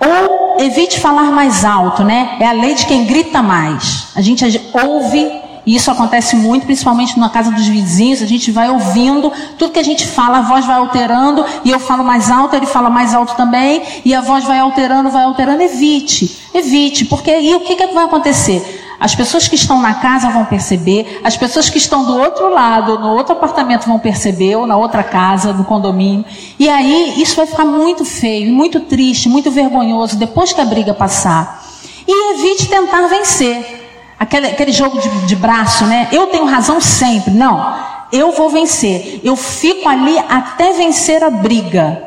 Ou 0.01 0.59
evite 0.59 0.99
falar 0.99 1.31
mais 1.31 1.63
alto, 1.63 2.03
né? 2.03 2.35
É 2.37 2.47
a 2.47 2.51
lei 2.51 2.73
de 2.73 2.85
quem 2.85 3.05
grita 3.05 3.41
mais. 3.41 4.07
A 4.17 4.21
gente 4.21 4.43
ouve 4.73 5.31
e 5.69 5.75
isso 5.75 5.91
acontece 5.91 6.35
muito, 6.35 6.65
principalmente 6.65 7.19
na 7.19 7.29
casa 7.29 7.51
dos 7.51 7.67
vizinhos. 7.67 8.23
A 8.23 8.25
gente 8.25 8.49
vai 8.49 8.71
ouvindo, 8.71 9.31
tudo 9.55 9.71
que 9.71 9.77
a 9.77 9.83
gente 9.83 10.07
fala, 10.07 10.39
a 10.39 10.41
voz 10.41 10.65
vai 10.65 10.77
alterando, 10.77 11.45
e 11.63 11.69
eu 11.69 11.79
falo 11.79 12.03
mais 12.03 12.31
alto, 12.31 12.55
ele 12.55 12.65
fala 12.65 12.89
mais 12.89 13.13
alto 13.13 13.35
também, 13.35 13.83
e 14.03 14.15
a 14.15 14.19
voz 14.19 14.45
vai 14.45 14.57
alterando, 14.57 15.11
vai 15.11 15.23
alterando. 15.25 15.61
Evite, 15.61 16.39
evite, 16.55 17.05
porque 17.05 17.29
aí 17.29 17.53
o 17.53 17.59
que, 17.59 17.75
que 17.75 17.85
vai 17.93 18.05
acontecer? 18.05 18.83
As 18.99 19.13
pessoas 19.13 19.47
que 19.47 19.53
estão 19.53 19.79
na 19.79 19.93
casa 19.93 20.31
vão 20.31 20.43
perceber, 20.43 21.21
as 21.23 21.37
pessoas 21.37 21.69
que 21.69 21.77
estão 21.77 22.03
do 22.03 22.17
outro 22.17 22.49
lado, 22.49 22.97
no 22.97 23.13
outro 23.13 23.33
apartamento 23.33 23.85
vão 23.85 23.99
perceber, 23.99 24.55
ou 24.55 24.65
na 24.65 24.75
outra 24.75 25.03
casa, 25.03 25.53
no 25.53 25.63
condomínio. 25.63 26.25
E 26.57 26.67
aí 26.67 27.21
isso 27.21 27.35
vai 27.35 27.45
ficar 27.45 27.65
muito 27.65 28.03
feio, 28.03 28.51
muito 28.51 28.79
triste, 28.79 29.29
muito 29.29 29.51
vergonhoso 29.51 30.17
depois 30.17 30.51
que 30.51 30.61
a 30.61 30.65
briga 30.65 30.95
passar. 30.95 31.63
E 32.07 32.33
evite 32.33 32.67
tentar 32.67 33.05
vencer. 33.05 33.78
Aquele, 34.19 34.47
aquele 34.47 34.71
jogo 34.71 34.99
de, 34.99 35.09
de 35.27 35.35
braço, 35.35 35.85
né? 35.85 36.09
Eu 36.11 36.27
tenho 36.27 36.45
razão 36.45 36.81
sempre. 36.81 37.31
Não, 37.31 37.73
eu 38.11 38.31
vou 38.33 38.49
vencer. 38.49 39.21
Eu 39.23 39.35
fico 39.35 39.87
ali 39.87 40.17
até 40.27 40.73
vencer 40.73 41.23
a 41.23 41.29
briga. 41.29 42.03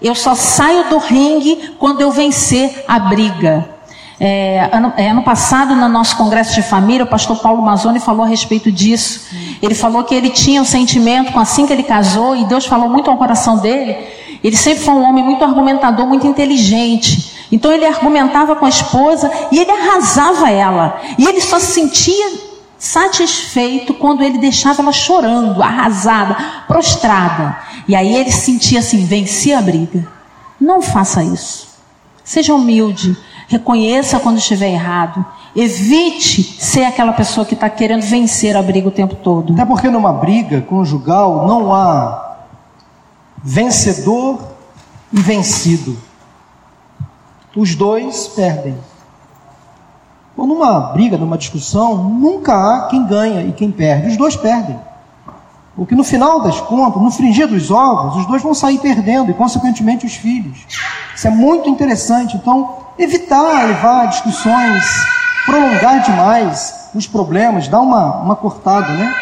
Eu 0.00 0.14
só 0.14 0.34
saio 0.34 0.88
do 0.88 0.98
ringue 0.98 1.74
quando 1.78 2.00
eu 2.00 2.10
vencer 2.10 2.84
a 2.88 2.98
briga. 2.98 3.76
É, 4.18 4.70
ano, 4.72 4.94
é, 4.96 5.10
ano, 5.10 5.22
passado, 5.22 5.74
no 5.74 5.88
nosso 5.88 6.16
congresso 6.16 6.54
de 6.54 6.62
família, 6.62 7.04
o 7.04 7.08
pastor 7.08 7.38
Paulo 7.38 7.60
Mazzoni 7.62 8.00
falou 8.00 8.24
a 8.24 8.28
respeito 8.28 8.72
disso. 8.72 9.28
Ele 9.60 9.74
falou 9.74 10.04
que 10.04 10.14
ele 10.14 10.30
tinha 10.30 10.60
um 10.60 10.64
sentimento 10.64 11.38
assim 11.38 11.66
que 11.66 11.72
ele 11.72 11.82
casou, 11.82 12.34
e 12.34 12.44
Deus 12.44 12.64
falou 12.64 12.88
muito 12.88 13.10
ao 13.10 13.16
coração 13.18 13.58
dele. 13.58 13.96
Ele 14.42 14.56
sempre 14.56 14.84
foi 14.84 14.94
um 14.94 15.02
homem 15.02 15.22
muito 15.22 15.44
argumentador, 15.44 16.06
muito 16.06 16.26
inteligente. 16.26 17.35
Então 17.50 17.72
ele 17.72 17.86
argumentava 17.86 18.56
com 18.56 18.66
a 18.66 18.68
esposa 18.68 19.30
e 19.52 19.58
ele 19.58 19.70
arrasava 19.70 20.50
ela. 20.50 21.00
E 21.18 21.26
ele 21.26 21.40
só 21.40 21.58
se 21.58 21.72
sentia 21.72 22.46
satisfeito 22.78 23.94
quando 23.94 24.22
ele 24.22 24.38
deixava 24.38 24.82
ela 24.82 24.92
chorando, 24.92 25.62
arrasada, 25.62 26.36
prostrada. 26.66 27.56
E 27.86 27.94
aí 27.94 28.14
ele 28.14 28.32
sentia 28.32 28.80
assim: 28.80 29.04
venci 29.04 29.52
a 29.52 29.62
briga. 29.62 30.06
Não 30.60 30.82
faça 30.82 31.22
isso. 31.22 31.68
Seja 32.24 32.54
humilde. 32.54 33.16
Reconheça 33.48 34.18
quando 34.18 34.38
estiver 34.38 34.70
errado. 34.70 35.24
Evite 35.54 36.42
ser 36.42 36.84
aquela 36.84 37.12
pessoa 37.12 37.46
que 37.46 37.54
está 37.54 37.70
querendo 37.70 38.02
vencer 38.02 38.56
a 38.56 38.62
briga 38.62 38.88
o 38.88 38.90
tempo 38.90 39.14
todo. 39.14 39.52
Até 39.52 39.64
porque 39.64 39.88
numa 39.88 40.12
briga 40.12 40.60
conjugal 40.60 41.46
não 41.46 41.72
há 41.72 42.38
vencedor 43.42 44.40
e 45.12 45.20
vencido 45.20 45.96
os 47.56 47.74
dois 47.74 48.28
perdem. 48.28 48.76
Ou 50.36 50.46
numa 50.46 50.92
briga, 50.92 51.16
numa 51.16 51.38
discussão, 51.38 51.96
nunca 51.96 52.52
há 52.52 52.88
quem 52.88 53.06
ganha 53.06 53.40
e 53.40 53.52
quem 53.52 53.72
perde. 53.72 54.08
Os 54.08 54.16
dois 54.18 54.36
perdem. 54.36 54.78
Porque 55.74 55.94
no 55.94 56.04
final 56.04 56.40
das 56.40 56.60
contas, 56.60 57.02
no 57.02 57.10
fringir 57.10 57.48
dos 57.48 57.70
ovos, 57.70 58.16
os 58.16 58.26
dois 58.26 58.42
vão 58.42 58.54
sair 58.54 58.78
perdendo 58.78 59.30
e, 59.30 59.34
consequentemente, 59.34 60.04
os 60.04 60.14
filhos. 60.14 60.58
Isso 61.14 61.26
é 61.26 61.30
muito 61.30 61.68
interessante. 61.68 62.36
Então, 62.36 62.76
evitar 62.98 63.66
levar 63.66 64.06
discussões, 64.06 64.84
prolongar 65.46 66.02
demais 66.02 66.90
os 66.94 67.06
problemas, 67.06 67.68
dar 67.68 67.80
uma, 67.80 68.16
uma 68.16 68.36
cortada, 68.36 68.88
né? 68.92 69.14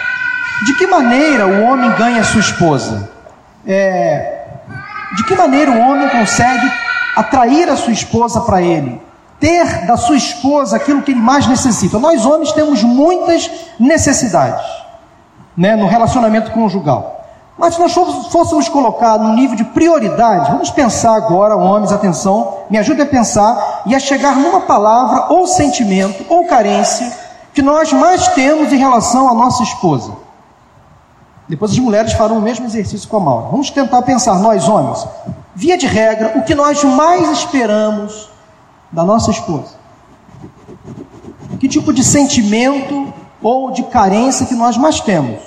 De 0.65 0.75
que 0.75 0.87
maneira 0.87 1.47
o 1.47 1.63
homem 1.65 1.91
ganha 1.97 2.23
sua 2.25 2.41
esposa? 2.41 3.11
É, 3.67 4.47
de 5.17 5.25
que 5.25 5.35
maneira 5.35 5.71
o 5.71 5.79
homem 5.81 6.09
consegue 6.09 6.84
atrair 7.15 7.69
a 7.69 7.77
sua 7.77 7.93
esposa 7.93 8.41
para 8.41 8.63
ele, 8.63 9.01
ter 9.41 9.87
da 9.87 9.97
sua 9.97 10.17
esposa 10.17 10.77
aquilo 10.77 11.03
que 11.03 11.13
ele 11.13 11.21
mais 11.21 11.47
necessita. 11.47 11.99
Nós 11.99 12.25
homens 12.25 12.53
temos 12.53 12.83
muitas 12.83 13.51
necessidades 13.79 14.65
né, 15.57 15.77
no 15.77 15.87
relacionamento 15.87 16.51
conjugal. 16.51 17.15
Mas 17.57 17.75
se 17.75 17.81
nós 17.81 17.93
fôssemos 17.93 18.69
colocar 18.69 19.17
no 19.17 19.33
nível 19.35 19.57
de 19.57 19.65
prioridade, 19.65 20.51
vamos 20.51 20.71
pensar 20.71 21.15
agora, 21.15 21.57
homens, 21.57 21.93
atenção, 21.93 22.59
me 22.69 22.79
ajude 22.79 23.03
a 23.03 23.07
pensar 23.07 23.83
e 23.87 23.95
a 23.95 24.01
chegar 24.01 24.35
numa 24.35 24.63
palavra 24.63 25.33
ou 25.33 25.47
sentimento 25.47 26.25
ou 26.29 26.47
carência 26.47 27.13
que 27.53 27.63
nós 27.63 27.93
mais 27.93 28.27
temos 28.29 28.73
em 28.73 28.77
relação 28.77 29.29
à 29.29 29.35
nossa 29.35 29.63
esposa. 29.63 30.13
Depois 31.49 31.71
as 31.71 31.79
mulheres 31.79 32.13
farão 32.15 32.39
o 32.39 32.43
mesmo 32.43 32.67
exercício 32.67 33.09
com 33.09 33.19
a 33.19 33.21
Maura. 33.21 33.47
Vamos 33.51 33.71
tentar 33.71 34.03
pensar, 34.03 34.35
nós 34.41 34.69
homens, 34.69 35.07
via 35.55 35.79
de 35.79 35.87
regra, 35.87 36.33
o 36.37 36.43
que 36.43 36.55
nós 36.55 36.83
mais 36.85 37.31
esperamos 37.31 38.29
da 38.91 39.05
nossa 39.05 39.31
esposa? 39.31 39.77
Que 41.61 41.69
tipo 41.69 41.93
de 41.93 42.03
sentimento 42.03 43.13
ou 43.41 43.71
de 43.71 43.85
carência 43.85 44.47
que 44.47 44.55
nós 44.55 44.77
mais 44.77 45.01
temos? 45.01 45.41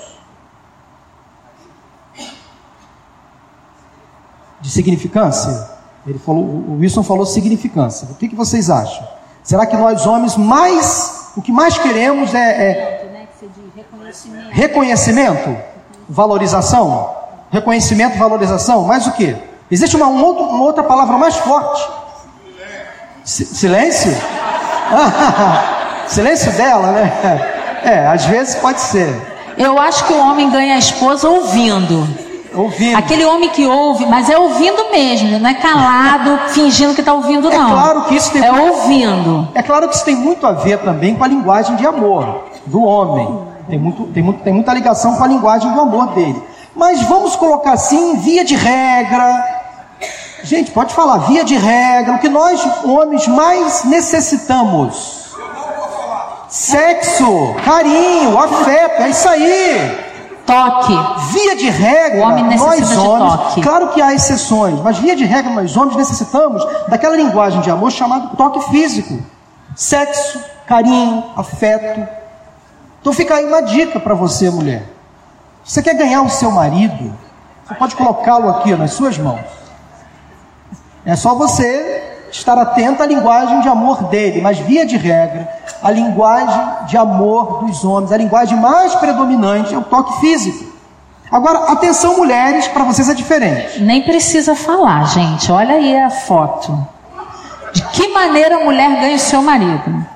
De 4.60 4.70
significância? 4.70 5.70
Ele 6.06 6.18
falou, 6.18 6.42
o 6.42 6.78
Wilson 6.80 7.02
falou 7.02 7.26
significância. 7.26 8.08
O 8.10 8.14
que, 8.14 8.28
que 8.28 8.34
vocês 8.34 8.70
acham? 8.70 9.06
Será 9.42 9.66
que 9.66 9.76
nós 9.76 10.06
homens 10.06 10.36
mais, 10.36 11.32
o 11.36 11.42
que 11.42 11.52
mais 11.52 11.76
queremos 11.78 12.34
é, 12.34 12.38
é 12.38 12.98
reconhecimento, 14.50 15.56
valorização, 16.08 17.14
reconhecimento, 17.50 18.18
valorização, 18.18 18.84
mais 18.84 19.06
o 19.06 19.12
que? 19.12 19.47
Existe 19.70 19.96
uma, 19.96 20.06
um 20.06 20.24
outro, 20.24 20.44
uma 20.44 20.64
outra 20.64 20.82
palavra 20.82 21.18
mais 21.18 21.36
forte. 21.36 21.86
silêncio? 23.24 24.16
silêncio 26.08 26.52
dela, 26.52 26.92
né? 26.92 27.82
É, 27.84 28.06
às 28.06 28.24
vezes 28.24 28.54
pode 28.56 28.80
ser. 28.80 29.14
Eu 29.56 29.78
acho 29.78 30.06
que 30.06 30.12
o 30.12 30.18
homem 30.18 30.50
ganha 30.50 30.74
a 30.74 30.78
esposa 30.78 31.28
ouvindo. 31.28 32.08
Ouvindo. 32.54 32.96
Aquele 32.96 33.24
homem 33.26 33.50
que 33.50 33.66
ouve, 33.66 34.06
mas 34.06 34.30
é 34.30 34.38
ouvindo 34.38 34.90
mesmo, 34.90 35.38
não 35.38 35.50
é 35.50 35.54
calado, 35.54 36.38
fingindo 36.48 36.94
que 36.94 37.00
está 37.00 37.12
ouvindo, 37.12 37.50
não. 37.50 37.68
É 37.68 37.70
claro 37.70 38.04
que 38.04 38.16
isso 38.16 38.32
tem. 38.32 38.42
É 38.42 38.52
ouvindo. 38.52 39.48
É 39.54 39.62
claro 39.62 39.88
que 39.88 39.94
isso 39.94 40.04
tem 40.04 40.16
muito 40.16 40.46
a 40.46 40.52
ver 40.52 40.78
também 40.78 41.14
com 41.14 41.24
a 41.24 41.28
linguagem 41.28 41.76
de 41.76 41.86
amor 41.86 42.44
do 42.66 42.82
homem. 42.82 43.46
Tem, 43.68 43.78
muito, 43.78 44.04
tem, 44.04 44.22
muito, 44.22 44.42
tem 44.42 44.52
muita 44.52 44.72
ligação 44.72 45.16
com 45.16 45.24
a 45.24 45.26
linguagem 45.26 45.70
do 45.70 45.80
amor 45.80 46.14
dele. 46.14 46.42
Mas 46.74 47.02
vamos 47.02 47.36
colocar 47.36 47.72
assim, 47.72 48.16
via 48.16 48.44
de 48.44 48.54
regra, 48.54 49.57
Gente, 50.42 50.70
pode 50.70 50.94
falar, 50.94 51.18
via 51.18 51.44
de 51.44 51.56
regra, 51.56 52.14
o 52.14 52.18
que 52.18 52.28
nós 52.28 52.60
homens 52.84 53.26
mais 53.26 53.84
necessitamos: 53.84 55.34
sexo, 56.48 57.54
carinho, 57.64 58.38
afeto, 58.38 59.02
é 59.02 59.08
isso 59.10 59.28
aí. 59.28 60.08
Toque. 60.46 60.94
Via 61.32 61.56
de 61.56 61.68
regra, 61.68 62.26
nós 62.56 62.96
homens, 62.96 63.62
claro 63.62 63.88
que 63.88 64.00
há 64.00 64.14
exceções, 64.14 64.80
mas 64.80 64.96
via 64.96 65.14
de 65.14 65.24
regra 65.24 65.52
nós 65.52 65.76
homens 65.76 65.96
necessitamos 65.96 66.64
daquela 66.88 67.14
linguagem 67.14 67.60
de 67.60 67.70
amor 67.70 67.92
chamada 67.92 68.28
toque 68.34 68.70
físico. 68.70 69.22
Sexo, 69.76 70.42
carinho, 70.66 71.22
afeto. 71.36 72.08
Então 73.00 73.12
fica 73.12 73.34
aí 73.34 73.44
uma 73.44 73.60
dica 73.60 74.00
para 74.00 74.14
você, 74.14 74.48
mulher. 74.48 74.84
Você 75.62 75.82
quer 75.82 75.94
ganhar 75.94 76.22
o 76.22 76.30
seu 76.30 76.50
marido? 76.50 77.14
Você 77.66 77.74
pode 77.74 77.94
colocá-lo 77.94 78.48
aqui 78.48 78.74
nas 78.74 78.92
suas 78.92 79.18
mãos. 79.18 79.40
É 81.08 81.16
só 81.16 81.34
você 81.34 82.18
estar 82.30 82.58
atento 82.58 83.02
à 83.02 83.06
linguagem 83.06 83.62
de 83.62 83.68
amor 83.68 84.04
dele, 84.04 84.42
mas 84.42 84.58
via 84.58 84.84
de 84.84 84.98
regra, 84.98 85.48
a 85.82 85.90
linguagem 85.90 86.86
de 86.86 86.98
amor 86.98 87.64
dos 87.64 87.82
homens, 87.82 88.12
a 88.12 88.16
linguagem 88.18 88.60
mais 88.60 88.94
predominante 88.96 89.74
é 89.74 89.78
o 89.78 89.84
toque 89.84 90.20
físico. 90.20 90.70
Agora, 91.32 91.72
atenção 91.72 92.18
mulheres, 92.18 92.68
para 92.68 92.84
vocês 92.84 93.08
é 93.08 93.14
diferente. 93.14 93.80
Nem 93.82 94.02
precisa 94.02 94.54
falar, 94.54 95.04
gente. 95.06 95.50
Olha 95.50 95.76
aí 95.76 95.98
a 95.98 96.10
foto. 96.10 96.78
De 97.72 97.82
que 97.86 98.08
maneira 98.08 98.56
a 98.56 98.64
mulher 98.64 99.00
ganha 99.00 99.16
o 99.16 99.18
seu 99.18 99.40
marido? 99.40 100.06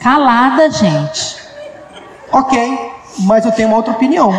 Calada, 0.00 0.68
gente. 0.72 1.36
Ok, 2.32 2.92
mas 3.20 3.46
eu 3.46 3.52
tenho 3.52 3.68
uma 3.68 3.76
outra 3.76 3.92
opinião. 3.92 4.30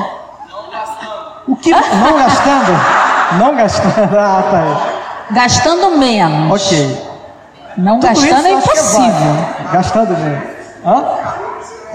O 1.47 1.55
que 1.55 1.71
não 1.71 2.17
gastando? 2.17 3.07
Não 3.33 3.55
gastando. 3.55 4.15
Ah, 4.17 4.43
tá. 4.51 5.33
Gastando 5.33 5.97
menos. 5.97 6.51
Ok. 6.51 7.07
Não 7.77 7.99
Tudo 7.99 8.09
gastando 8.09 8.47
é 8.47 8.51
impossível. 8.53 9.33
É 9.69 9.73
gastando 9.73 10.17
menos. 10.17 10.43
Hã? 10.85 11.05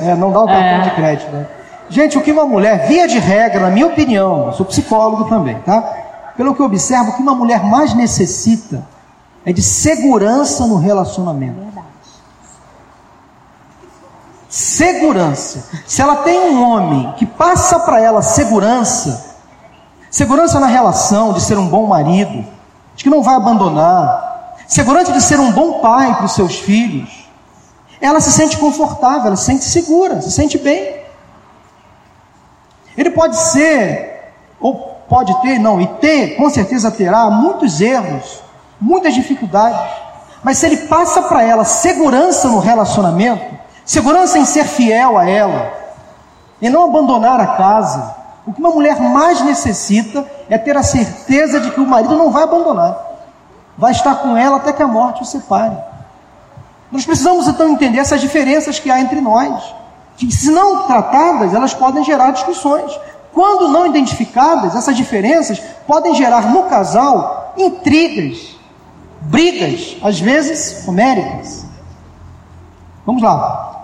É, 0.00 0.14
não 0.14 0.32
dá 0.32 0.40
o 0.40 0.46
cartão 0.46 0.62
é. 0.62 0.80
de 0.80 0.90
crédito, 0.90 1.30
né? 1.30 1.46
Gente, 1.88 2.16
o 2.16 2.22
que 2.22 2.32
uma 2.32 2.46
mulher, 2.46 2.86
via 2.86 3.06
de 3.06 3.18
regra, 3.18 3.60
na 3.60 3.70
minha 3.70 3.86
opinião, 3.86 4.52
sou 4.52 4.64
psicólogo 4.64 5.24
também, 5.24 5.56
tá? 5.60 6.02
pelo 6.36 6.54
que 6.54 6.60
eu 6.60 6.66
observo, 6.66 7.10
o 7.10 7.14
que 7.14 7.22
uma 7.22 7.34
mulher 7.34 7.62
mais 7.64 7.94
necessita 7.94 8.86
é 9.44 9.52
de 9.52 9.62
segurança 9.62 10.66
no 10.66 10.76
relacionamento. 10.76 11.60
Segurança. 14.48 15.64
Se 15.86 16.02
ela 16.02 16.16
tem 16.16 16.38
um 16.38 16.62
homem 16.62 17.12
que 17.16 17.24
passa 17.24 17.80
para 17.80 18.00
ela 18.00 18.22
segurança, 18.22 19.31
segurança 20.12 20.60
na 20.60 20.66
relação, 20.66 21.32
de 21.32 21.40
ser 21.40 21.56
um 21.56 21.66
bom 21.66 21.86
marido, 21.86 22.44
de 22.94 23.02
que 23.02 23.08
não 23.08 23.22
vai 23.22 23.34
abandonar, 23.34 24.56
segurança 24.68 25.10
de 25.10 25.22
ser 25.22 25.40
um 25.40 25.50
bom 25.50 25.80
pai 25.80 26.14
para 26.14 26.26
os 26.26 26.34
seus 26.34 26.58
filhos, 26.58 27.26
ela 27.98 28.20
se 28.20 28.30
sente 28.30 28.58
confortável, 28.58 29.28
ela 29.28 29.36
se 29.36 29.46
sente 29.46 29.64
segura, 29.64 30.20
se 30.20 30.30
sente 30.30 30.58
bem. 30.58 31.00
Ele 32.94 33.10
pode 33.10 33.38
ser, 33.38 34.34
ou 34.60 34.74
pode 35.08 35.34
ter, 35.40 35.58
não, 35.58 35.80
e 35.80 35.86
ter, 35.86 36.36
com 36.36 36.50
certeza 36.50 36.90
terá 36.90 37.30
muitos 37.30 37.80
erros, 37.80 38.42
muitas 38.78 39.14
dificuldades, 39.14 39.80
mas 40.42 40.58
se 40.58 40.66
ele 40.66 40.76
passa 40.88 41.22
para 41.22 41.42
ela 41.42 41.64
segurança 41.64 42.48
no 42.48 42.58
relacionamento, 42.58 43.56
segurança 43.82 44.38
em 44.38 44.44
ser 44.44 44.64
fiel 44.64 45.16
a 45.16 45.26
ela, 45.26 45.72
em 46.60 46.68
não 46.68 46.84
abandonar 46.84 47.40
a 47.40 47.46
casa, 47.56 48.21
o 48.46 48.52
que 48.52 48.60
uma 48.60 48.70
mulher 48.70 49.00
mais 49.00 49.40
necessita 49.42 50.26
é 50.48 50.58
ter 50.58 50.76
a 50.76 50.82
certeza 50.82 51.60
de 51.60 51.70
que 51.70 51.80
o 51.80 51.86
marido 51.86 52.16
não 52.16 52.30
vai 52.30 52.42
abandonar, 52.42 52.96
vai 53.78 53.92
estar 53.92 54.16
com 54.16 54.36
ela 54.36 54.56
até 54.56 54.72
que 54.72 54.82
a 54.82 54.88
morte 54.88 55.22
o 55.22 55.24
separe. 55.24 55.76
Nós 56.90 57.06
precisamos 57.06 57.46
então 57.48 57.68
entender 57.68 57.98
essas 57.98 58.20
diferenças 58.20 58.78
que 58.78 58.90
há 58.90 59.00
entre 59.00 59.20
nós, 59.20 59.74
que 60.16 60.30
se 60.30 60.50
não 60.50 60.86
tratadas, 60.86 61.54
elas 61.54 61.72
podem 61.72 62.04
gerar 62.04 62.32
discussões. 62.32 62.92
Quando 63.32 63.68
não 63.68 63.86
identificadas, 63.86 64.76
essas 64.76 64.96
diferenças 64.96 65.58
podem 65.86 66.14
gerar 66.14 66.50
no 66.50 66.64
casal 66.64 67.54
intrigas, 67.56 68.56
brigas, 69.22 69.96
às 70.02 70.20
vezes 70.20 70.86
homéricas. 70.86 71.64
Vamos 73.06 73.22
lá. 73.22 73.81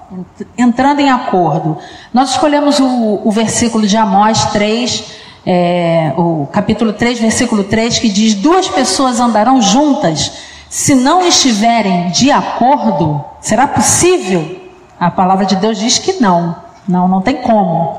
Entrando 0.57 1.01
em 1.01 1.11
acordo, 1.11 1.77
nós 2.15 2.31
escolhemos 2.31 2.81
o, 2.81 3.21
o 3.25 3.31
versículo 3.31 3.87
de 3.87 3.97
Amós 3.97 4.47
3, 4.53 5.05
é, 5.47 6.15
o 6.17 6.47
capítulo 6.51 6.93
3, 6.93 7.21
versículo 7.21 7.65
3, 7.65 7.99
que 7.99 8.09
diz: 8.09 8.35
Duas 8.35 8.69
pessoas 8.69 9.21
andarão 9.21 9.61
juntas 9.61 10.33
se 10.69 10.95
não 10.95 11.27
estiverem 11.27 12.11
de 12.11 12.31
acordo, 12.31 13.25
será 13.41 13.67
possível? 13.67 14.61
A 15.01 15.11
palavra 15.11 15.47
de 15.47 15.57
Deus 15.57 15.79
diz 15.79 15.99
que 15.99 16.21
não. 16.21 16.57
Não, 16.87 17.09
não 17.09 17.23
tem 17.23 17.37
como. 17.37 17.99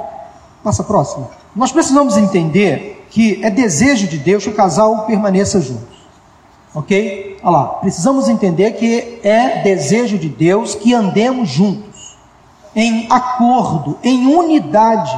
Passa 0.63 0.83
próxima. 0.83 1.29
Nós 1.55 1.71
precisamos 1.71 2.15
entender 2.17 3.07
que 3.09 3.43
é 3.43 3.49
desejo 3.49 4.07
de 4.07 4.17
Deus 4.17 4.43
que 4.43 4.49
o 4.51 4.55
casal 4.55 5.05
permaneça 5.05 5.59
juntos. 5.59 5.97
Ok? 6.75 7.39
Olha 7.41 7.51
lá. 7.51 7.65
Precisamos 7.81 8.29
entender 8.29 8.71
que 8.73 9.19
é 9.23 9.63
desejo 9.63 10.19
de 10.19 10.29
Deus 10.29 10.75
que 10.75 10.93
andemos 10.93 11.49
juntos, 11.49 11.88
em 12.75 13.07
acordo, 13.09 13.97
em 14.03 14.27
unidade. 14.27 15.17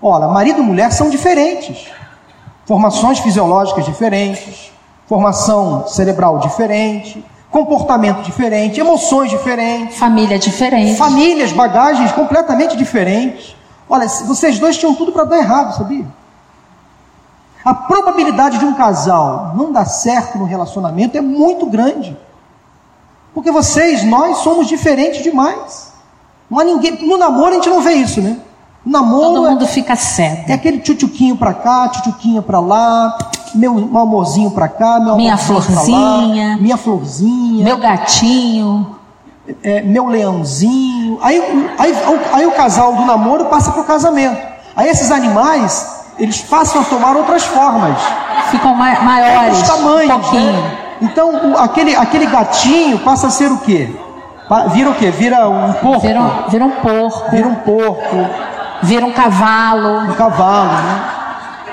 Olha, 0.00 0.28
marido 0.28 0.60
e 0.60 0.62
mulher 0.62 0.92
são 0.92 1.10
diferentes, 1.10 1.88
formações 2.64 3.18
fisiológicas 3.18 3.84
diferentes, 3.84 4.70
formação 5.06 5.88
cerebral 5.88 6.38
diferente, 6.38 7.24
comportamento 7.50 8.22
diferente, 8.22 8.78
emoções 8.78 9.30
diferentes, 9.30 9.96
família 9.96 10.38
diferente, 10.38 10.96
famílias, 10.96 11.52
bagagens 11.52 12.12
completamente 12.12 12.76
diferentes. 12.76 13.56
Olha, 13.88 14.06
vocês 14.06 14.58
dois 14.58 14.76
tinham 14.76 14.94
tudo 14.94 15.12
para 15.12 15.24
dar 15.24 15.38
errado, 15.38 15.76
sabia? 15.76 16.06
A 17.64 17.74
probabilidade 17.74 18.58
de 18.58 18.64
um 18.64 18.74
casal 18.74 19.52
não 19.56 19.72
dar 19.72 19.86
certo 19.86 20.38
no 20.38 20.44
relacionamento 20.44 21.16
é 21.16 21.20
muito 21.20 21.66
grande. 21.66 22.16
Porque 23.34 23.50
vocês, 23.50 24.04
nós 24.04 24.38
somos 24.38 24.66
diferentes 24.66 25.22
demais. 25.22 25.87
Não 26.50 26.58
há 26.58 26.64
ninguém, 26.64 27.06
no 27.06 27.18
namoro 27.18 27.50
a 27.50 27.54
gente 27.54 27.68
não 27.68 27.80
vê 27.80 27.92
isso, 27.92 28.20
né? 28.20 28.38
O 28.86 28.90
namoro 28.90 29.34
Todo 29.34 29.50
mundo 29.50 29.64
é, 29.64 29.68
fica 29.68 29.94
cego. 29.96 30.44
É 30.48 30.54
aquele 30.54 30.78
tchutchuquinho 30.78 31.36
para 31.36 31.52
cá, 31.52 31.88
tchutchuquinho 31.88 32.42
para 32.42 32.58
lá, 32.58 33.18
meu, 33.54 33.74
meu 33.74 34.00
amorzinho 34.00 34.50
para 34.50 34.68
cá, 34.68 34.98
meu 34.98 35.16
minha 35.16 35.36
florzinha, 35.36 36.50
lá, 36.50 36.56
minha 36.56 36.76
florzinha, 36.76 37.64
meu 37.64 37.76
gatinho, 37.76 38.96
é, 39.62 39.82
meu 39.82 40.06
leãozinho. 40.06 41.18
Aí, 41.20 41.38
aí, 41.78 41.92
aí, 41.92 42.20
aí 42.32 42.46
o 42.46 42.52
casal 42.52 42.94
do 42.94 43.04
namoro 43.04 43.46
passa 43.46 43.70
para 43.70 43.82
o 43.82 43.84
casamento. 43.84 44.40
Aí 44.74 44.88
esses 44.88 45.10
animais 45.10 45.98
eles 46.18 46.40
passam 46.40 46.80
a 46.82 46.84
tomar 46.84 47.16
outras 47.16 47.44
formas, 47.44 47.96
ficam 48.50 48.74
ma 48.74 49.00
maiores, 49.00 49.62
tamanhos, 49.62 50.14
um 50.14 50.20
pouquinho. 50.20 50.52
Né? 50.52 50.78
Então 51.02 51.52
o, 51.52 51.58
aquele 51.58 51.94
aquele 51.94 52.26
gatinho 52.26 52.98
passa 53.00 53.28
a 53.28 53.30
ser 53.30 53.52
o 53.52 53.58
quê? 53.58 53.94
Vira 54.72 54.90
o 54.90 54.94
quê? 54.94 55.10
Vira 55.10 55.48
um 55.48 55.72
porco. 55.74 56.00
Vira 56.00 56.20
um, 56.20 56.48
vira 56.48 56.64
um 56.64 56.70
porco. 56.70 57.30
Vira 57.30 57.48
um 57.48 57.54
porco. 57.56 58.26
Vira 58.82 59.04
um 59.06 59.12
cavalo. 59.12 60.10
Um 60.10 60.14
cavalo, 60.14 60.72
né? 60.72 61.18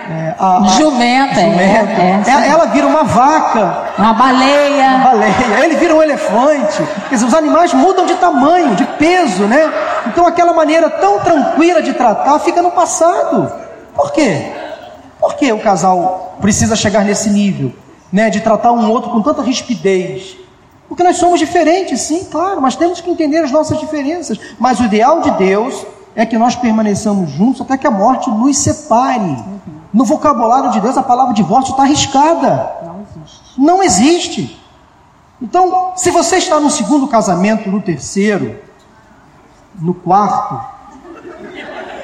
É, 0.07 0.35
a, 0.37 0.57
a, 0.57 0.63
jumenta, 0.77 1.41
jumenta. 1.41 2.01
É, 2.01 2.21
é, 2.27 2.47
ela 2.49 2.65
vira 2.65 2.85
uma 2.85 3.03
vaca, 3.03 3.85
uma 3.97 4.13
baleia, 4.13 4.89
uma 4.89 4.99
baleia. 4.99 5.33
Ele 5.63 5.75
vira 5.77 5.95
um 5.95 6.03
elefante. 6.03 6.83
Quer 7.09 7.15
dizer, 7.15 7.25
os 7.25 7.33
animais 7.33 7.73
mudam 7.73 8.05
de 8.05 8.13
tamanho, 8.15 8.75
de 8.75 8.85
peso, 8.85 9.43
né? 9.45 9.71
Então 10.05 10.27
aquela 10.27 10.53
maneira 10.53 10.91
tão 10.91 11.19
tranquila 11.19 11.81
de 11.81 11.93
tratar 11.93 12.37
fica 12.39 12.61
no 12.61 12.69
passado. 12.69 13.51
Por 13.95 14.11
quê? 14.11 14.51
Por 15.19 15.35
que 15.35 15.51
o 15.51 15.59
casal 15.59 16.35
precisa 16.39 16.75
chegar 16.75 17.03
nesse 17.03 17.29
nível, 17.29 17.73
né, 18.11 18.29
de 18.29 18.41
tratar 18.41 18.71
um 18.73 18.91
outro 18.91 19.09
com 19.09 19.21
tanta 19.21 19.41
rispidez? 19.41 20.37
Porque 20.95 21.03
nós 21.03 21.17
somos 21.17 21.37
diferentes, 21.41 21.99
sim, 21.99 22.23
claro, 22.23 22.61
mas 22.61 22.77
temos 22.77 23.01
que 23.01 23.09
entender 23.09 23.39
as 23.39 23.51
nossas 23.51 23.77
diferenças. 23.81 24.39
Mas 24.57 24.79
o 24.79 24.85
ideal 24.85 25.19
de 25.19 25.29
Deus 25.31 25.85
é 26.15 26.25
que 26.25 26.37
nós 26.37 26.55
permaneçamos 26.55 27.31
juntos 27.31 27.59
até 27.59 27.77
que 27.77 27.85
a 27.85 27.91
morte 27.91 28.29
nos 28.29 28.57
separe. 28.57 29.37
No 29.91 30.05
vocabulário 30.05 30.71
de 30.71 30.79
Deus, 30.79 30.97
a 30.97 31.03
palavra 31.03 31.33
divórcio 31.33 31.71
está 31.71 31.83
arriscada. 31.83 32.71
Não 32.85 33.01
existe. 33.01 33.61
Não 33.61 33.83
existe. 33.83 34.61
Então, 35.41 35.91
se 35.97 36.11
você 36.11 36.37
está 36.37 36.61
no 36.61 36.69
segundo 36.69 37.09
casamento, 37.09 37.69
no 37.69 37.81
terceiro, 37.81 38.57
no 39.77 39.93
quarto, 39.93 40.61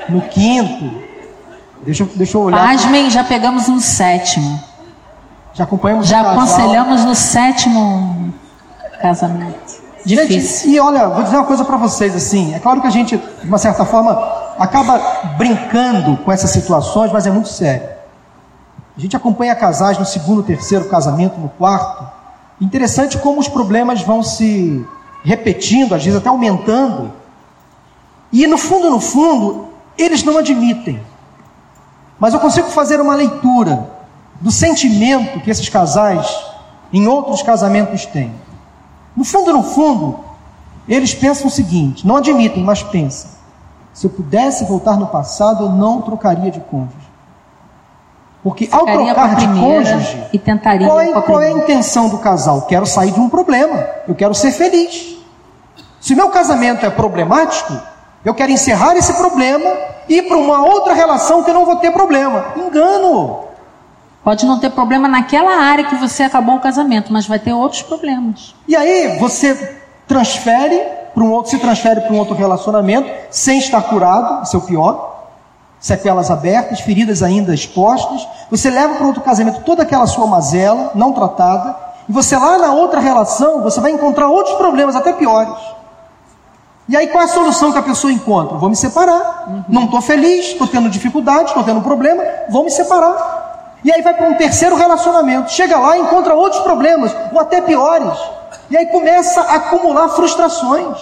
no 0.09 0.19
quinto, 0.23 1.01
deixa, 1.85 2.05
deixa 2.13 2.35
eu 2.35 2.41
olhar. 2.41 2.67
Pasmem, 2.67 3.09
já 3.09 3.23
pegamos 3.23 3.69
no 3.69 3.79
sétimo. 3.79 4.61
Já 5.53 5.63
acompanhamos 5.63 6.07
Já 6.07 6.31
aconselhamos 6.31 7.05
no 7.05 7.15
sétimo 7.15 8.20
casamento. 9.01 9.81
Difícil. 10.05 10.71
E 10.71 10.79
olha, 10.79 11.07
vou 11.07 11.23
dizer 11.23 11.35
uma 11.35 11.45
coisa 11.45 11.63
para 11.63 11.77
vocês 11.77 12.15
assim. 12.15 12.53
É 12.53 12.59
claro 12.59 12.81
que 12.81 12.87
a 12.87 12.91
gente, 12.91 13.17
de 13.17 13.47
uma 13.47 13.57
certa 13.57 13.85
forma, 13.85 14.11
acaba 14.57 14.99
brincando 15.37 16.17
com 16.17 16.31
essas 16.31 16.49
situações, 16.51 17.11
mas 17.11 17.27
é 17.27 17.31
muito 17.31 17.49
sério. 17.49 17.89
A 18.97 18.99
gente 18.99 19.15
acompanha 19.15 19.55
casais 19.55 19.97
no 19.97 20.05
segundo, 20.05 20.43
terceiro 20.43 20.85
casamento, 20.85 21.39
no 21.39 21.49
quarto. 21.49 22.07
Interessante 22.59 23.17
como 23.17 23.39
os 23.39 23.47
problemas 23.47 24.01
vão 24.01 24.21
se 24.21 24.85
repetindo, 25.23 25.95
às 25.95 26.03
vezes 26.03 26.19
até 26.19 26.29
aumentando. 26.29 27.11
E 28.31 28.45
no 28.47 28.57
fundo, 28.57 28.89
no 28.89 28.99
fundo, 28.99 29.69
eles 29.97 30.23
não 30.23 30.37
admitem. 30.37 31.01
Mas 32.19 32.33
eu 32.33 32.39
consigo 32.39 32.69
fazer 32.69 32.99
uma 32.99 33.15
leitura 33.15 33.89
do 34.39 34.51
sentimento 34.51 35.39
que 35.39 35.49
esses 35.49 35.67
casais 35.69 36.27
em 36.93 37.07
outros 37.07 37.41
casamentos 37.41 38.05
têm. 38.05 38.33
No 39.15 39.23
fundo, 39.23 39.53
no 39.53 39.63
fundo, 39.63 40.19
eles 40.87 41.13
pensam 41.13 41.47
o 41.47 41.51
seguinte: 41.51 42.05
não 42.07 42.17
admitem, 42.17 42.63
mas 42.63 42.83
pensam. 42.83 43.29
Se 43.93 44.07
eu 44.07 44.09
pudesse 44.09 44.65
voltar 44.65 44.97
no 44.97 45.07
passado, 45.07 45.65
eu 45.65 45.69
não 45.69 46.01
trocaria 46.01 46.49
de 46.49 46.59
cônjuge. 46.61 47.11
Porque 48.43 48.67
ao 48.71 48.85
trocar 48.85 49.35
de 49.35 49.47
cônjuge, 49.47 50.23
e 50.33 50.39
tentaria 50.39 50.87
qual, 50.87 50.99
é, 50.99 51.21
qual 51.21 51.41
é 51.41 51.47
a 51.47 51.51
intenção 51.51 52.09
do 52.09 52.17
casal? 52.17 52.63
Quero 52.63 52.85
sair 52.85 53.11
de 53.11 53.19
um 53.19 53.29
problema, 53.29 53.85
eu 54.07 54.15
quero 54.15 54.33
ser 54.33 54.51
feliz. 54.51 55.17
Se 55.99 56.13
o 56.13 56.17
meu 56.17 56.29
casamento 56.29 56.83
é 56.83 56.89
problemático, 56.89 57.77
eu 58.25 58.33
quero 58.33 58.51
encerrar 58.51 58.95
esse 58.95 59.13
problema 59.13 59.69
e 60.09 60.17
ir 60.17 60.23
para 60.23 60.37
uma 60.37 60.65
outra 60.65 60.93
relação 60.93 61.43
que 61.43 61.51
eu 61.51 61.53
não 61.53 61.65
vou 61.65 61.75
ter 61.75 61.91
problema. 61.91 62.45
Engano. 62.55 63.50
Pode 64.23 64.45
não 64.45 64.59
ter 64.59 64.69
problema 64.69 65.07
naquela 65.07 65.63
área 65.63 65.85
que 65.85 65.95
você 65.95 66.23
acabou 66.23 66.55
o 66.55 66.59
casamento, 66.59 67.11
mas 67.11 67.25
vai 67.25 67.39
ter 67.39 67.53
outros 67.53 67.81
problemas. 67.81 68.53
E 68.67 68.75
aí 68.75 69.17
você 69.17 69.79
transfere 70.07 70.79
para 71.13 71.23
um 71.23 71.31
outro, 71.31 71.51
se 71.51 71.57
transfere 71.57 72.01
para 72.01 72.13
um 72.13 72.17
outro 72.17 72.35
relacionamento 72.35 73.09
sem 73.31 73.57
estar 73.57 73.81
curado, 73.81 74.43
isso 74.43 74.57
é 74.57 74.59
pior. 74.59 75.09
Sequelas 75.79 76.29
abertas, 76.29 76.81
feridas 76.81 77.23
ainda 77.23 77.53
expostas. 77.53 78.27
Você 78.51 78.69
leva 78.69 78.93
para 78.93 79.07
outro 79.07 79.21
casamento 79.21 79.63
toda 79.63 79.81
aquela 79.81 80.05
sua 80.05 80.27
mazela 80.27 80.91
não 80.93 81.11
tratada, 81.11 81.75
e 82.07 82.11
você 82.11 82.37
lá 82.37 82.59
na 82.59 82.73
outra 82.73 82.99
relação, 82.99 83.63
você 83.63 83.79
vai 83.81 83.91
encontrar 83.91 84.27
outros 84.27 84.55
problemas 84.57 84.95
até 84.95 85.13
piores. 85.13 85.57
E 86.87 86.95
aí 86.95 87.07
qual 87.07 87.23
é 87.23 87.25
a 87.25 87.29
solução 87.29 87.71
que 87.71 87.77
a 87.79 87.81
pessoa 87.81 88.11
encontra? 88.11 88.57
Vou 88.57 88.69
me 88.69 88.75
separar. 88.75 89.45
Uhum. 89.47 89.63
Não 89.69 89.85
estou 89.85 90.01
feliz, 90.01 90.47
estou 90.47 90.67
tendo 90.67 90.89
dificuldade, 90.89 91.45
estou 91.45 91.63
tendo 91.63 91.81
problema, 91.81 92.21
vou 92.49 92.63
me 92.63 92.69
separar. 92.69 93.40
E 93.83 93.91
aí 93.91 94.01
vai 94.01 94.13
para 94.13 94.27
um 94.27 94.35
terceiro 94.35 94.75
relacionamento. 94.75 95.51
Chega 95.51 95.77
lá 95.77 95.97
e 95.97 96.01
encontra 96.01 96.35
outros 96.35 96.61
problemas, 96.61 97.15
ou 97.31 97.39
até 97.39 97.61
piores. 97.61 98.17
E 98.69 98.77
aí 98.77 98.85
começa 98.87 99.41
a 99.41 99.55
acumular 99.55 100.09
frustrações. 100.09 100.97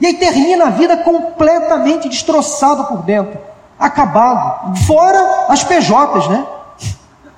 E 0.00 0.06
aí 0.06 0.14
termina 0.14 0.66
a 0.66 0.70
vida 0.70 0.98
completamente 0.98 2.08
destroçado 2.08 2.84
por 2.84 3.02
dentro, 3.02 3.38
acabado. 3.78 4.76
Fora 4.86 5.46
as 5.48 5.64
PJs, 5.64 6.28
né? 6.28 6.46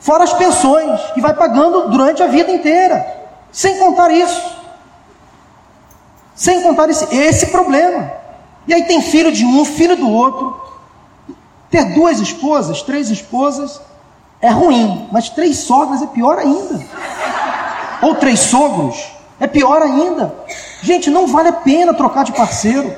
Fora 0.00 0.24
as 0.24 0.32
pensões, 0.32 1.00
que 1.12 1.20
vai 1.20 1.34
pagando 1.34 1.88
durante 1.88 2.22
a 2.22 2.26
vida 2.26 2.50
inteira. 2.50 3.06
Sem 3.52 3.78
contar 3.78 4.10
isso. 4.10 4.58
Sem 6.34 6.62
contar 6.62 6.88
esse, 6.88 7.14
esse 7.14 7.46
problema. 7.46 8.10
E 8.66 8.74
aí 8.74 8.84
tem 8.84 9.00
filho 9.02 9.32
de 9.32 9.44
um, 9.44 9.64
filho 9.64 9.96
do 9.96 10.10
outro. 10.10 10.60
Ter 11.70 11.84
duas 11.94 12.18
esposas, 12.20 12.82
três 12.82 13.10
esposas, 13.10 13.80
é 14.40 14.51
ruim, 14.51 15.09
mas 15.11 15.29
três 15.29 15.59
sogras 15.59 16.03
é 16.03 16.07
pior 16.07 16.38
ainda. 16.38 16.81
Ou 18.03 18.14
três 18.14 18.40
sogros 18.40 19.12
é 19.40 19.46
pior 19.46 19.83
ainda. 19.83 20.35
Gente, 20.83 21.11
não 21.11 21.27
vale 21.27 21.48
a 21.48 21.53
pena 21.53 21.92
trocar 21.92 22.24
de 22.24 22.33
parceiro. 22.33 22.96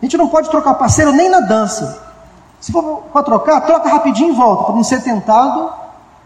A 0.00 0.04
gente 0.04 0.16
não 0.16 0.28
pode 0.28 0.48
trocar 0.48 0.74
parceiro 0.74 1.12
nem 1.12 1.28
na 1.28 1.40
dança. 1.40 2.06
Se 2.60 2.70
for 2.70 3.02
para 3.12 3.22
trocar, 3.22 3.60
troca 3.62 3.88
rapidinho 3.88 4.32
e 4.32 4.36
volta, 4.36 4.64
para 4.64 4.74
não 4.74 4.84
ser 4.84 5.02
tentado 5.02 5.72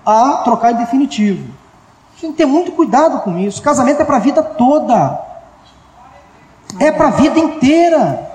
a 0.05 0.43
trocar 0.45 0.73
em 0.73 0.77
definitivo. 0.77 1.53
Tem 2.21 2.31
que 2.31 2.37
ter 2.37 2.47
muito 2.47 2.73
cuidado 2.73 3.21
com 3.21 3.39
isso. 3.39 3.61
Casamento 3.61 4.01
é 4.01 4.05
para 4.05 4.17
a 4.17 4.21
vida 4.21 4.43
toda. 4.43 5.21
É 6.79 6.93
para 6.93 7.09
a 7.09 7.11
vida 7.11 7.39
inteira. 7.39 8.31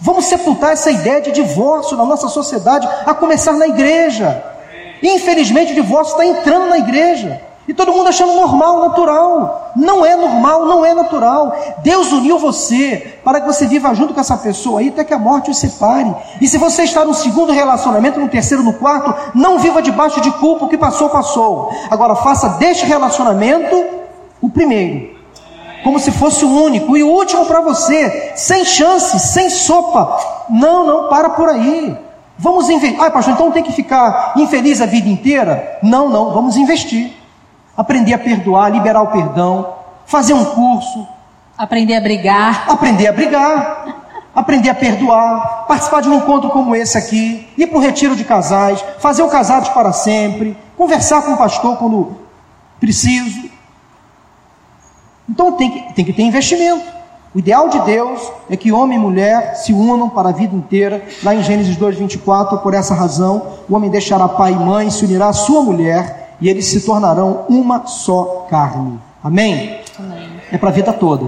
Vamos 0.00 0.24
sepultar 0.26 0.72
essa 0.72 0.90
ideia 0.90 1.20
de 1.20 1.32
divórcio 1.32 1.96
na 1.96 2.04
nossa 2.04 2.28
sociedade, 2.28 2.88
a 3.06 3.14
começar 3.14 3.52
na 3.52 3.68
igreja. 3.68 4.55
Infelizmente, 5.02 5.72
o 5.72 5.74
divórcio 5.74 6.12
está 6.12 6.26
entrando 6.26 6.68
na 6.68 6.78
igreja. 6.78 7.40
E 7.68 7.74
todo 7.74 7.92
mundo 7.92 8.08
achando 8.08 8.34
normal, 8.34 8.80
natural. 8.88 9.72
Não 9.74 10.06
é 10.06 10.14
normal, 10.14 10.66
não 10.66 10.84
é 10.84 10.94
natural. 10.94 11.54
Deus 11.82 12.12
uniu 12.12 12.38
você 12.38 13.18
para 13.24 13.40
que 13.40 13.46
você 13.46 13.66
viva 13.66 13.92
junto 13.92 14.14
com 14.14 14.20
essa 14.20 14.36
pessoa 14.36 14.80
aí 14.80 14.88
até 14.88 15.02
que 15.02 15.12
a 15.12 15.18
morte 15.18 15.50
os 15.50 15.58
separe. 15.58 16.14
E 16.40 16.46
se 16.46 16.58
você 16.58 16.84
está 16.84 17.04
no 17.04 17.12
segundo 17.12 17.50
relacionamento, 17.50 18.20
no 18.20 18.28
terceiro, 18.28 18.62
no 18.62 18.74
quarto, 18.74 19.12
não 19.34 19.58
viva 19.58 19.82
debaixo 19.82 20.20
de 20.20 20.30
culpa, 20.32 20.66
o 20.66 20.68
que 20.68 20.78
passou, 20.78 21.08
passou. 21.08 21.70
Agora 21.90 22.14
faça 22.14 22.50
deste 22.50 22.86
relacionamento 22.86 23.84
o 24.40 24.48
primeiro. 24.48 25.16
Como 25.82 25.98
se 25.98 26.12
fosse 26.12 26.44
o 26.44 26.64
único 26.64 26.96
e 26.96 27.02
o 27.02 27.08
último 27.08 27.46
para 27.46 27.60
você, 27.60 28.32
sem 28.36 28.64
chance, 28.64 29.18
sem 29.18 29.50
sopa. 29.50 30.18
Não, 30.48 30.86
não, 30.86 31.08
para 31.08 31.30
por 31.30 31.48
aí. 31.48 32.05
Vamos 32.38 32.68
investir. 32.68 33.00
Ah, 33.00 33.10
pastor, 33.10 33.34
então 33.34 33.50
tem 33.50 33.62
que 33.62 33.72
ficar 33.72 34.34
infeliz 34.36 34.80
a 34.80 34.86
vida 34.86 35.08
inteira? 35.08 35.78
Não, 35.82 36.08
não, 36.08 36.32
vamos 36.32 36.56
investir. 36.56 37.12
Aprender 37.76 38.14
a 38.14 38.18
perdoar, 38.18 38.70
liberar 38.70 39.02
o 39.02 39.08
perdão, 39.08 39.74
fazer 40.06 40.34
um 40.34 40.44
curso. 40.44 41.06
Aprender 41.56 41.96
a 41.96 42.00
brigar. 42.00 42.64
Aprender 42.68 43.06
a 43.06 43.12
brigar. 43.12 43.86
Aprender 44.34 44.68
a 44.68 44.74
perdoar, 44.74 45.64
participar 45.66 46.02
de 46.02 46.10
um 46.10 46.14
encontro 46.18 46.50
como 46.50 46.76
esse 46.76 46.98
aqui, 46.98 47.48
ir 47.56 47.66
para 47.68 47.78
um 47.78 47.80
retiro 47.80 48.14
de 48.14 48.22
casais, 48.22 48.84
fazer 48.98 49.22
o 49.22 49.28
casados 49.28 49.70
para 49.70 49.94
sempre, 49.94 50.54
conversar 50.76 51.22
com 51.22 51.32
o 51.32 51.38
pastor 51.38 51.78
quando 51.78 52.18
preciso. 52.78 53.48
Então 55.26 55.52
tem 55.52 55.70
que, 55.70 55.94
tem 55.94 56.04
que 56.04 56.12
ter 56.12 56.22
investimento. 56.22 56.95
O 57.36 57.38
ideal 57.38 57.68
de 57.68 57.78
Deus 57.80 58.32
é 58.48 58.56
que 58.56 58.72
homem 58.72 58.96
e 58.96 59.00
mulher 59.00 59.56
se 59.56 59.70
unam 59.70 60.08
para 60.08 60.30
a 60.30 60.32
vida 60.32 60.56
inteira. 60.56 61.06
Lá 61.22 61.34
em 61.34 61.42
Gênesis 61.42 61.76
2:24, 61.76 62.62
por 62.62 62.72
essa 62.72 62.94
razão, 62.94 63.58
o 63.68 63.76
homem 63.76 63.90
deixará 63.90 64.26
pai 64.26 64.54
e 64.54 64.56
mãe, 64.56 64.88
se 64.88 65.04
unirá 65.04 65.28
à 65.28 65.32
sua 65.34 65.60
mulher 65.60 66.34
e 66.40 66.48
eles 66.48 66.64
se 66.64 66.80
tornarão 66.80 67.44
uma 67.46 67.86
só 67.86 68.46
carne. 68.48 68.98
Amém? 69.22 69.82
Amém. 69.98 70.30
É 70.50 70.56
para 70.56 70.70
a 70.70 70.72
vida 70.72 70.94
toda. 70.94 71.26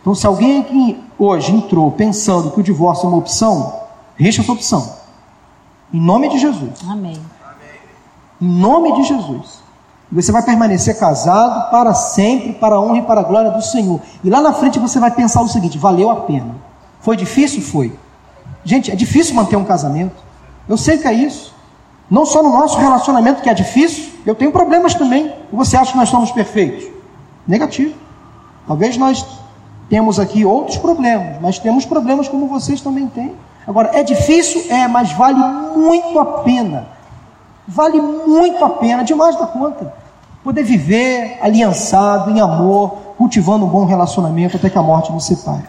Então, 0.00 0.16
se 0.16 0.26
alguém 0.26 0.62
aqui 0.62 1.00
hoje 1.16 1.54
entrou 1.54 1.92
pensando 1.92 2.50
que 2.50 2.58
o 2.58 2.64
divórcio 2.64 3.06
é 3.06 3.08
uma 3.08 3.18
opção, 3.18 3.82
deixa 4.18 4.42
essa 4.42 4.50
opção. 4.50 4.94
Em 5.94 6.00
nome 6.00 6.28
de 6.28 6.40
Jesus. 6.40 6.80
Amém. 6.90 7.20
Em 8.40 8.48
nome 8.48 8.94
de 8.96 9.04
Jesus. 9.04 9.61
Você 10.12 10.30
vai 10.30 10.42
permanecer 10.42 10.98
casado 10.98 11.70
para 11.70 11.94
sempre, 11.94 12.52
para 12.52 12.74
a 12.74 12.80
honra 12.80 12.98
e 12.98 13.02
para 13.02 13.20
a 13.20 13.24
glória 13.24 13.50
do 13.50 13.62
Senhor. 13.62 13.98
E 14.22 14.28
lá 14.28 14.42
na 14.42 14.52
frente 14.52 14.78
você 14.78 15.00
vai 15.00 15.10
pensar 15.10 15.40
o 15.40 15.48
seguinte: 15.48 15.78
valeu 15.78 16.10
a 16.10 16.16
pena. 16.16 16.54
Foi 17.00 17.16
difícil? 17.16 17.62
Foi. 17.62 17.98
Gente, 18.62 18.90
é 18.90 18.94
difícil 18.94 19.34
manter 19.34 19.56
um 19.56 19.64
casamento. 19.64 20.14
Eu 20.68 20.76
sei 20.76 20.98
que 20.98 21.08
é 21.08 21.12
isso. 21.14 21.54
Não 22.10 22.26
só 22.26 22.42
no 22.42 22.50
nosso 22.50 22.78
relacionamento 22.78 23.40
que 23.40 23.48
é 23.48 23.54
difícil, 23.54 24.12
eu 24.26 24.34
tenho 24.34 24.52
problemas 24.52 24.94
também. 24.94 25.32
Você 25.50 25.78
acha 25.78 25.92
que 25.92 25.96
nós 25.96 26.10
somos 26.10 26.30
perfeitos? 26.30 26.84
Negativo. 27.48 27.94
Talvez 28.66 28.98
nós 28.98 29.26
temos 29.88 30.20
aqui 30.20 30.44
outros 30.44 30.76
problemas, 30.76 31.40
mas 31.40 31.58
temos 31.58 31.86
problemas 31.86 32.28
como 32.28 32.46
vocês 32.48 32.82
também 32.82 33.08
têm. 33.08 33.34
Agora, 33.66 33.90
é 33.94 34.02
difícil? 34.02 34.62
É, 34.68 34.86
mas 34.86 35.12
vale 35.12 35.38
muito 35.74 36.18
a 36.18 36.24
pena. 36.42 36.86
Vale 37.66 38.00
muito 38.00 38.62
a 38.62 38.68
pena, 38.68 39.02
demais 39.02 39.36
da 39.38 39.46
conta. 39.46 40.01
Poder 40.42 40.64
viver 40.64 41.38
aliançado, 41.40 42.30
em 42.30 42.40
amor, 42.40 43.14
cultivando 43.16 43.64
um 43.64 43.68
bom 43.68 43.84
relacionamento 43.84 44.56
até 44.56 44.68
que 44.68 44.78
a 44.78 44.82
morte 44.82 45.12
nos 45.12 45.24
separe. 45.24 45.64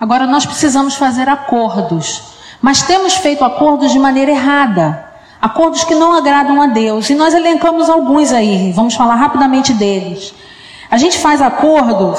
Agora 0.00 0.26
nós 0.26 0.46
precisamos 0.46 0.94
fazer 0.94 1.28
acordos, 1.28 2.22
mas 2.62 2.82
temos 2.82 3.14
feito 3.16 3.44
acordos 3.44 3.90
de 3.90 3.98
maneira 3.98 4.30
errada. 4.30 5.04
Acordos 5.40 5.84
que 5.84 5.94
não 5.94 6.12
agradam 6.12 6.60
a 6.62 6.66
Deus. 6.66 7.10
E 7.10 7.14
nós 7.14 7.34
elencamos 7.34 7.88
alguns 7.88 8.32
aí, 8.32 8.72
vamos 8.72 8.94
falar 8.94 9.16
rapidamente 9.16 9.72
deles. 9.72 10.34
A 10.90 10.96
gente 10.96 11.18
faz 11.18 11.42
acordo, 11.42 12.14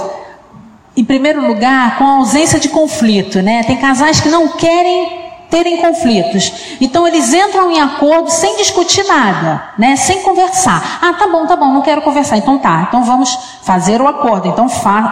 em 0.96 1.04
primeiro 1.04 1.46
lugar, 1.46 1.98
com 1.98 2.06
a 2.06 2.18
ausência 2.18 2.60
de 2.60 2.70
conflito, 2.70 3.42
né? 3.42 3.64
Tem 3.64 3.78
casais 3.78 4.20
que 4.20 4.30
não 4.30 4.50
querem 4.50 5.19
terem 5.50 5.78
conflitos. 5.78 6.78
Então 6.80 7.08
eles 7.08 7.34
entram 7.34 7.72
em 7.72 7.80
acordo 7.80 8.30
sem 8.30 8.58
discutir 8.58 9.04
nada, 9.06 9.74
né? 9.78 9.96
Sem 9.96 10.22
conversar. 10.22 11.00
Ah, 11.02 11.14
tá 11.14 11.28
bom, 11.28 11.46
tá 11.46 11.56
bom, 11.56 11.74
não 11.74 11.82
quero 11.82 12.02
conversar. 12.02 12.38
Então 12.38 12.60
tá, 12.60 12.86
então 12.88 13.04
vamos 13.04 13.38
fazer 13.64 14.02
o 14.02 14.08
acordo. 14.08 14.48
Então 14.48 14.68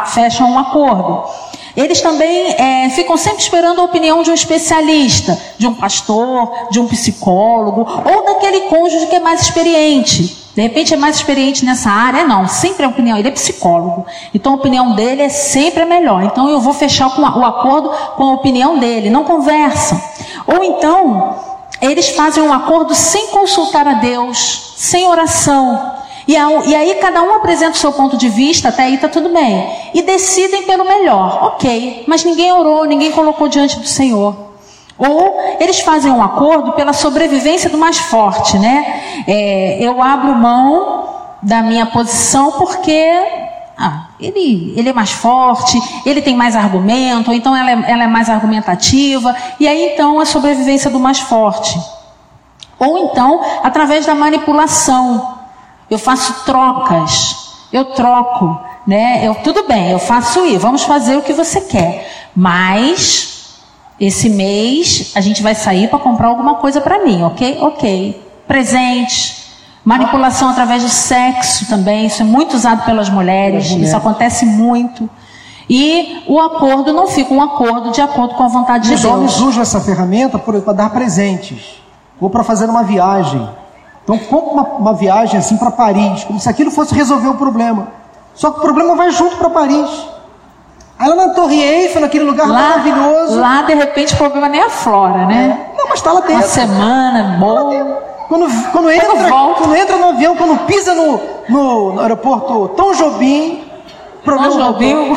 fecham 0.06 0.52
um 0.52 0.60
acordo. 0.60 1.24
Eles 1.76 2.02
também 2.02 2.56
é, 2.58 2.90
ficam 2.90 3.16
sempre 3.18 3.44
esperando 3.44 3.80
a 3.80 3.84
opinião 3.84 4.24
de 4.24 4.32
um 4.32 4.34
especialista, 4.34 5.40
de 5.60 5.68
um 5.68 5.76
pastor, 5.76 6.70
de 6.72 6.80
um 6.80 6.88
psicólogo, 6.88 7.86
ou 8.04 8.26
daquele 8.26 8.62
cônjuge 8.62 9.06
que 9.06 9.16
é 9.16 9.20
mais 9.20 9.42
experiente. 9.42 10.47
De 10.58 10.64
repente 10.64 10.92
é 10.92 10.98
mais 10.98 11.18
experiente 11.18 11.64
nessa 11.64 11.92
área? 11.92 12.24
Não, 12.24 12.48
sempre 12.48 12.84
a 12.84 12.90
opinião. 12.90 13.16
Ele 13.16 13.28
é 13.28 13.32
psicólogo. 13.32 14.08
Então 14.34 14.54
a 14.54 14.56
opinião 14.56 14.96
dele 14.96 15.22
é 15.22 15.30
sempre 15.30 15.84
a 15.84 15.86
melhor. 15.86 16.24
Então 16.24 16.50
eu 16.50 16.60
vou 16.60 16.74
fechar 16.74 17.16
com 17.16 17.22
o 17.22 17.46
acordo 17.46 17.92
com 18.16 18.24
a 18.24 18.34
opinião 18.34 18.80
dele. 18.80 19.12
Não 19.12 19.24
conversam. 19.24 20.02
Ou 20.48 20.64
então, 20.64 21.36
eles 21.80 22.10
fazem 22.10 22.42
um 22.42 22.52
acordo 22.52 22.96
sem 22.96 23.28
consultar 23.28 23.88
a 23.88 23.94
Deus, 23.94 24.74
sem 24.78 25.08
oração. 25.08 25.94
E, 26.28 26.36
aí 26.36 26.96
cada 26.96 27.22
um 27.22 27.36
apresenta 27.36 27.74
o 27.74 27.80
seu 27.80 27.94
ponto 27.94 28.18
de 28.18 28.28
vista, 28.28 28.70
até 28.70 28.86
aí 28.86 28.96
está 28.96 29.08
tudo 29.08 29.30
bem. 29.30 29.72
E 29.94 30.02
decidem 30.02 30.64
pelo 30.64 30.86
melhor. 30.86 31.38
Ok, 31.54 32.04
mas 32.08 32.24
ninguém 32.24 32.52
orou, 32.52 32.84
ninguém 32.84 33.12
colocou 33.12 33.48
diante 33.48 33.78
do 33.78 33.88
Senhor. 33.88 34.47
Ou 34.98 35.58
eles 35.60 35.80
fazem 35.80 36.12
um 36.12 36.24
acordo 36.24 36.72
pela 36.74 36.92
sobrevivência 36.92 37.70
do 37.70 37.78
mais 37.78 37.98
forte, 37.98 38.58
né? 38.58 39.24
É, 39.28 39.78
eu 39.80 40.02
abro 40.02 40.34
mão 40.36 41.08
da 41.42 41.62
minha 41.62 41.86
posição 41.86 42.54
porque 42.54 43.14
ah, 43.78 44.08
ele, 44.20 44.74
ele 44.76 44.90
é 44.90 44.94
mais 44.94 45.12
forte, 45.12 45.80
ele 46.04 46.20
tem 46.20 46.36
mais 46.36 46.56
argumento, 46.56 47.30
ou 47.30 47.36
então 47.36 47.56
ela 47.56 47.70
é, 47.70 47.92
ela 47.92 48.04
é 48.06 48.08
mais 48.08 48.28
argumentativa, 48.28 49.36
e 49.60 49.68
aí 49.68 49.94
então 49.94 50.20
a 50.20 50.26
sobrevivência 50.26 50.90
do 50.90 51.00
mais 51.00 51.20
forte. 51.20 51.80
Ou 52.80 52.98
então, 52.98 53.42
através 53.64 54.06
da 54.06 54.16
manipulação. 54.16 55.36
Eu 55.90 55.98
faço 55.98 56.44
trocas, 56.44 57.36
eu 57.72 57.86
troco, 57.86 58.60
né? 58.86 59.26
Eu, 59.26 59.36
tudo 59.36 59.64
bem, 59.68 59.92
eu 59.92 60.00
faço 60.00 60.46
isso, 60.46 60.60
vamos 60.60 60.84
fazer 60.84 61.16
o 61.16 61.22
que 61.22 61.32
você 61.32 61.62
quer, 61.62 62.30
mas 62.36 63.37
esse 64.00 64.30
mês 64.30 65.12
a 65.16 65.22
gente 65.22 65.42
vai 65.42 65.56
sair 65.56 65.90
para 65.90 66.00
comprar 66.00 66.28
alguma 66.28 66.56
coisa 66.56 66.82
para 66.82 67.04
mim, 67.04 67.24
ok? 67.24 67.58
Ok. 67.62 68.24
Presente, 68.48 69.48
Manipulação 69.88 70.50
através 70.50 70.84
do 70.84 70.90
sexo 70.90 71.66
também, 71.70 72.08
isso 72.08 72.22
é 72.22 72.26
muito 72.26 72.58
usado 72.58 72.84
pelas 72.84 73.10
mulheres, 73.10 73.72
isso 73.72 73.96
acontece 73.96 74.46
muito. 74.46 75.10
E 75.70 76.26
o 76.28 76.38
acordo 76.42 76.92
não 76.92 77.08
fica 77.08 77.34
um 77.34 77.42
acordo 77.42 77.92
de 77.92 78.02
acordo 78.02 78.36
com 78.36 78.44
a 78.44 78.50
vontade 78.50 78.84
de 78.84 78.90
Deus. 78.90 79.06
Os 79.06 79.10
homens 79.10 79.40
usam 79.40 79.62
essa 79.62 79.80
ferramenta 79.80 80.38
para 80.38 80.74
dar 80.74 80.90
presentes, 80.90 81.82
ou 82.20 82.30
para 82.30 82.44
fazer 82.44 82.70
uma 82.70 82.84
viagem. 82.84 83.48
Então, 84.04 84.18
compra 84.18 84.52
uma, 84.52 84.64
uma 84.64 84.94
viagem 84.94 85.40
assim 85.40 85.56
para 85.56 85.72
Paris, 85.72 86.26
como 86.26 86.38
se 86.38 86.50
aquilo 86.50 86.70
fosse 86.70 86.94
resolver 86.94 87.30
o 87.30 87.36
problema. 87.36 87.88
Só 88.36 88.52
que 88.52 88.60
o 88.60 88.62
problema 88.62 88.94
vai 88.94 89.12
junto 89.12 89.38
para 89.38 89.50
Paris. 89.50 89.90
Aí 91.00 91.08
lá 91.10 91.16
na 91.16 91.30
Torre 91.34 91.62
Eiffel, 91.62 92.02
naquele 92.02 92.24
lugar 92.24 92.48
Lá, 92.48 92.60
maravilhoso. 92.60 93.40
lá 93.40 93.62
de 93.62 93.74
repente 93.76 94.14
o 94.14 94.18
problema 94.18 94.50
nem 94.50 94.62
aflora, 94.62 95.26
né? 95.28 95.68
Não, 95.78 95.90
mas 95.90 96.02
tá 96.02 96.12
lá 96.12 96.20
Uma 96.22 96.28
dentro. 96.28 96.48
semana, 96.48 97.38
boa. 97.40 98.08
Quando, 98.28 98.72
quando, 98.72 98.92
entra, 98.92 99.14
volta. 99.30 99.62
quando 99.62 99.76
entra 99.76 99.96
no 99.98 100.10
avião, 100.10 100.36
quando 100.36 100.58
pisa 100.66 100.94
no, 100.94 101.20
no, 101.48 101.94
no 101.94 102.02
aeroporto 102.02 102.70
Tom 102.76 102.92
Jobim, 102.94 103.64
problema 104.24 104.54
Nós 104.56 104.66
ouviu. 104.68 105.16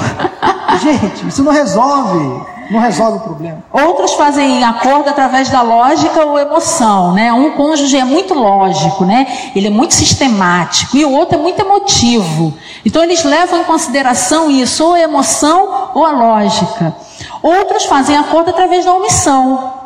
Gente, 0.80 1.26
isso 1.26 1.42
não 1.42 1.50
resolve. 1.52 2.42
Não 2.70 2.78
resolve 2.78 3.18
o 3.18 3.20
problema. 3.20 3.64
Outros 3.72 4.14
fazem 4.14 4.62
acordo 4.62 5.10
através 5.10 5.48
da 5.48 5.60
lógica 5.60 6.24
ou 6.24 6.38
emoção, 6.38 7.12
né? 7.12 7.32
Um 7.32 7.50
cônjuge 7.56 7.96
é 7.96 8.04
muito 8.04 8.32
lógico, 8.32 9.04
né? 9.04 9.26
Ele 9.56 9.66
é 9.66 9.70
muito 9.70 9.92
sistemático 9.92 10.96
e 10.96 11.04
o 11.04 11.10
outro 11.10 11.36
é 11.36 11.42
muito 11.42 11.60
emotivo. 11.60 12.54
Então 12.84 13.02
eles 13.02 13.24
levam 13.24 13.60
em 13.60 13.64
consideração 13.64 14.48
isso, 14.50 14.84
ou 14.84 14.94
a 14.94 15.00
emoção 15.00 15.90
ou 15.94 16.04
a 16.04 16.12
lógica. 16.12 16.94
Outros 17.42 17.84
fazem 17.86 18.16
acordo 18.16 18.50
através 18.50 18.84
da 18.84 18.94
omissão. 18.94 19.79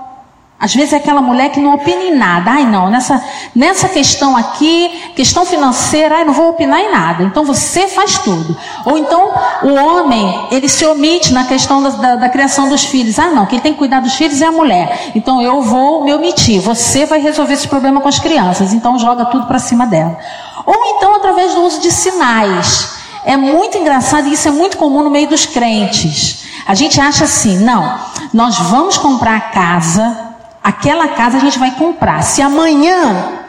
Às 0.64 0.74
vezes 0.74 0.94
é 0.94 0.96
aquela 0.96 1.20
mulher 1.20 1.50
que 1.50 1.60
não 1.60 1.74
opina 1.74 2.02
em 2.04 2.16
nada. 2.16 2.52
Ai, 2.52 2.64
não, 2.64 2.88
nessa, 2.88 3.22
nessa 3.54 3.86
questão 3.86 4.34
aqui, 4.34 5.12
questão 5.14 5.44
financeira, 5.44 6.16
ai, 6.16 6.24
não 6.24 6.32
vou 6.32 6.48
opinar 6.48 6.80
em 6.80 6.90
nada. 6.90 7.22
Então 7.22 7.44
você 7.44 7.86
faz 7.86 8.16
tudo. 8.16 8.56
Ou 8.86 8.96
então 8.96 9.30
o 9.62 9.74
homem, 9.74 10.48
ele 10.50 10.66
se 10.66 10.86
omite 10.86 11.34
na 11.34 11.44
questão 11.44 11.82
da, 11.82 11.90
da, 11.90 12.16
da 12.16 12.28
criação 12.30 12.66
dos 12.66 12.82
filhos. 12.82 13.18
Ah, 13.18 13.30
não, 13.30 13.44
quem 13.44 13.60
tem 13.60 13.74
que 13.74 13.78
cuidar 13.78 14.00
dos 14.00 14.14
filhos 14.14 14.40
é 14.40 14.46
a 14.46 14.52
mulher. 14.52 15.12
Então 15.14 15.42
eu 15.42 15.60
vou 15.60 16.02
me 16.02 16.14
omitir. 16.14 16.62
Você 16.62 17.04
vai 17.04 17.20
resolver 17.20 17.52
esse 17.52 17.68
problema 17.68 18.00
com 18.00 18.08
as 18.08 18.18
crianças. 18.18 18.72
Então 18.72 18.98
joga 18.98 19.26
tudo 19.26 19.46
para 19.46 19.58
cima 19.58 19.86
dela. 19.86 20.16
Ou 20.64 20.96
então 20.96 21.14
através 21.14 21.52
do 21.52 21.60
uso 21.62 21.78
de 21.78 21.90
sinais. 21.90 22.88
É 23.26 23.36
muito 23.36 23.76
engraçado 23.76 24.28
e 24.28 24.32
isso 24.32 24.48
é 24.48 24.50
muito 24.50 24.78
comum 24.78 25.02
no 25.02 25.10
meio 25.10 25.28
dos 25.28 25.44
crentes. 25.44 26.42
A 26.66 26.74
gente 26.74 26.98
acha 26.98 27.24
assim, 27.24 27.58
não, 27.58 27.98
nós 28.32 28.56
vamos 28.56 28.96
comprar 28.96 29.36
a 29.36 29.40
casa, 29.40 30.33
aquela 30.64 31.08
casa 31.08 31.36
a 31.36 31.40
gente 31.40 31.58
vai 31.58 31.72
comprar. 31.72 32.22
Se 32.22 32.40
amanhã 32.40 33.40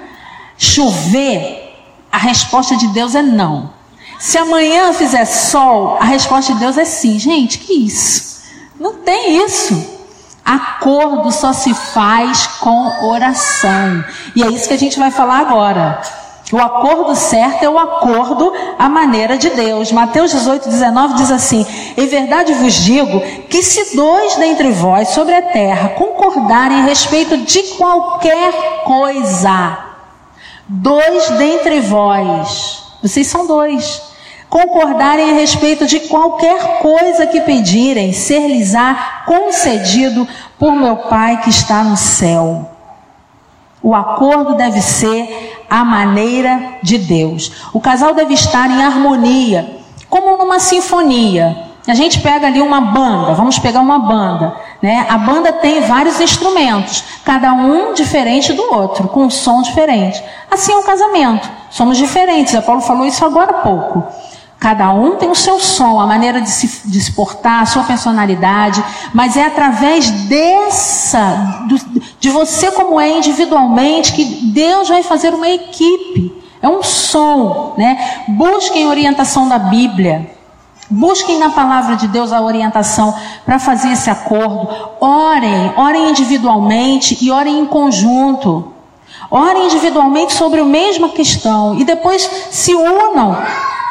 chover, 0.58 1.74
a 2.12 2.18
resposta 2.18 2.76
de 2.76 2.88
Deus 2.88 3.16
é 3.16 3.22
não. 3.22 3.74
Se 4.20 4.38
amanhã 4.38 4.92
fizer 4.92 5.24
sol, 5.24 5.98
a 6.00 6.04
resposta 6.04 6.54
de 6.54 6.60
Deus 6.60 6.78
é 6.78 6.84
sim. 6.84 7.18
Gente, 7.18 7.60
que 7.60 7.74
isso? 7.74 8.44
Não 8.78 8.96
tem 8.96 9.46
isso. 9.46 9.96
Acordo 10.44 11.32
só 11.32 11.54
se 11.54 11.74
faz 11.74 12.46
com 12.60 13.08
oração. 13.08 14.04
E 14.36 14.44
é 14.44 14.48
isso 14.48 14.68
que 14.68 14.74
a 14.74 14.78
gente 14.78 15.00
vai 15.00 15.10
falar 15.10 15.40
agora. 15.40 16.02
O 16.52 16.60
acordo 16.60 17.16
certo 17.16 17.64
é 17.64 17.70
o 17.70 17.80
acordo 17.80 18.54
à 18.78 18.88
maneira 18.88 19.36
de 19.36 19.50
Deus. 19.50 19.92
Mateus 19.92 20.32
18, 20.32 20.70
19 20.70 21.16
diz 21.16 21.32
assim: 21.32 21.66
Em 21.98 22.06
verdade 22.06 22.54
vos 22.54 22.74
digo 22.74 23.20
que 23.50 23.64
se 23.64 23.96
dois 23.96 24.36
dentre 24.36 24.70
vós 24.70 25.10
sobre 25.10 25.34
a 25.34 25.42
terra 25.42 25.90
concordarem 25.90 26.82
a 26.82 26.86
respeito 26.86 27.38
de 27.38 27.64
qualquer 27.78 28.84
coisa, 28.84 29.78
dois 30.68 31.30
dentre 31.32 31.80
vós, 31.80 32.84
vocês 33.02 33.26
são 33.26 33.48
dois, 33.48 34.04
concordarem 34.48 35.32
a 35.32 35.34
respeito 35.34 35.88
de 35.88 36.02
qualquer 36.02 36.78
coisa 36.80 37.26
que 37.26 37.42
pedirem, 37.42 38.14
ser-lhes-á 38.14 39.24
concedido 39.26 40.28
por 40.60 40.74
meu 40.74 40.96
Pai 40.98 41.42
que 41.42 41.50
está 41.50 41.84
no 41.84 41.98
céu. 41.98 42.75
O 43.86 43.94
acordo 43.94 44.56
deve 44.56 44.82
ser 44.82 45.64
a 45.70 45.86
maneira 45.86 46.80
de 46.82 46.98
Deus. 46.98 47.52
O 47.72 47.80
casal 47.80 48.16
deve 48.16 48.34
estar 48.34 48.68
em 48.68 48.84
harmonia, 48.84 49.78
como 50.10 50.38
numa 50.38 50.58
sinfonia. 50.58 51.56
A 51.88 51.94
gente 51.94 52.20
pega 52.20 52.48
ali 52.48 52.64
uma 52.64 52.82
banda, 52.82 53.36
vamos 53.36 53.60
pegar 53.60 53.82
uma 53.82 54.00
banda, 54.00 54.56
né? 54.82 55.06
A 55.08 55.20
banda 55.20 55.54
tem 55.54 55.82
vários 55.82 56.20
instrumentos, 56.20 57.04
cada 57.24 57.54
um 57.54 57.94
diferente 57.94 58.54
do 58.54 58.74
outro, 58.74 59.08
com 59.08 59.26
um 59.26 59.30
som 59.30 59.62
diferente. 59.62 60.20
Assim 60.50 60.72
é 60.72 60.78
o 60.78 60.84
casamento. 60.84 61.48
Somos 61.70 61.96
diferentes. 61.96 62.56
A 62.56 62.64
Paulo 62.64 62.82
falou 62.82 63.06
isso 63.06 63.24
agora 63.24 63.52
há 63.52 63.62
pouco. 63.62 64.04
Cada 64.60 64.92
um 64.92 65.18
tem 65.18 65.30
o 65.30 65.36
seu 65.36 65.60
som, 65.60 66.00
a 66.00 66.08
maneira 66.08 66.42
de 66.42 66.50
se, 66.50 66.88
de 66.88 67.12
portar, 67.12 67.62
a 67.62 67.66
sua 67.66 67.84
personalidade, 67.84 68.84
mas 69.14 69.38
é 69.38 69.46
através 69.46 70.10
dessa, 70.10 71.66
do, 71.68 71.80
de 72.20 72.30
você 72.30 72.72
como 72.72 73.00
é 73.00 73.18
individualmente, 73.18 74.14
que 74.14 74.24
Deus 74.24 74.90
vai 74.90 75.04
fazer 75.04 75.34
uma 75.34 75.50
equipe. 75.50 76.34
É 76.62 76.70
um 76.70 76.82
som, 76.82 77.76
né? 77.78 78.24
Busquem 78.30 78.88
orientação 78.88 79.48
da 79.48 79.60
Bíblia. 79.60 80.32
Busquem 80.90 81.38
na 81.38 81.50
palavra 81.50 81.96
de 81.96 82.08
Deus 82.08 82.32
a 82.32 82.42
orientação 82.42 83.14
para 83.46 83.60
fazer 83.60 83.90
esse 83.92 84.10
acordo. 84.10 84.68
Orem, 85.00 85.74
orem 85.76 86.10
individualmente 86.10 87.18
e 87.22 87.30
orem 87.30 87.60
em 87.60 87.66
conjunto. 87.66 88.74
Orem 89.30 89.66
individualmente 89.66 90.34
sobre 90.34 90.62
a 90.62 90.66
mesma 90.66 91.10
questão 91.10 91.78
e 91.80 91.84
depois 91.84 92.30
se 92.50 92.74
unam 92.74 93.38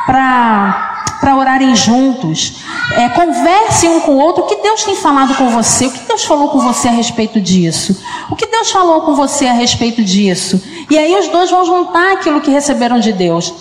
para 0.07 1.37
orarem 1.37 1.75
juntos. 1.75 2.63
É, 2.93 3.09
conversem 3.11 3.91
um 3.91 4.01
com 4.01 4.13
o 4.13 4.19
outro. 4.19 4.45
O 4.45 4.47
que 4.47 4.57
Deus 4.57 4.85
tem 4.85 4.95
falado 4.95 5.35
com 5.35 5.49
você? 5.51 5.87
O 5.87 5.93
que 5.93 6.07
Deus 6.07 6.25
falou 6.25 6.49
com 6.49 6.61
você 6.61 6.89
a 6.89 6.93
respeito 6.93 7.41
disso? 7.41 8.03
O 8.31 8.37
que 8.37 8.47
Deus 8.47 8.71
falou 8.71 9.03
com 9.03 9.15
você 9.15 9.47
a 9.47 9.53
respeito 9.53 10.03
disso? 10.03 10.63
E 10.91 10.99
aí 10.99 11.15
os 11.19 11.29
dois 11.29 11.51
vão 11.51 11.65
juntar 11.65 12.13
aquilo 12.13 12.41
que 12.41 12.51
receberam 12.51 12.99
de 12.99 13.13
Deus. 13.13 13.53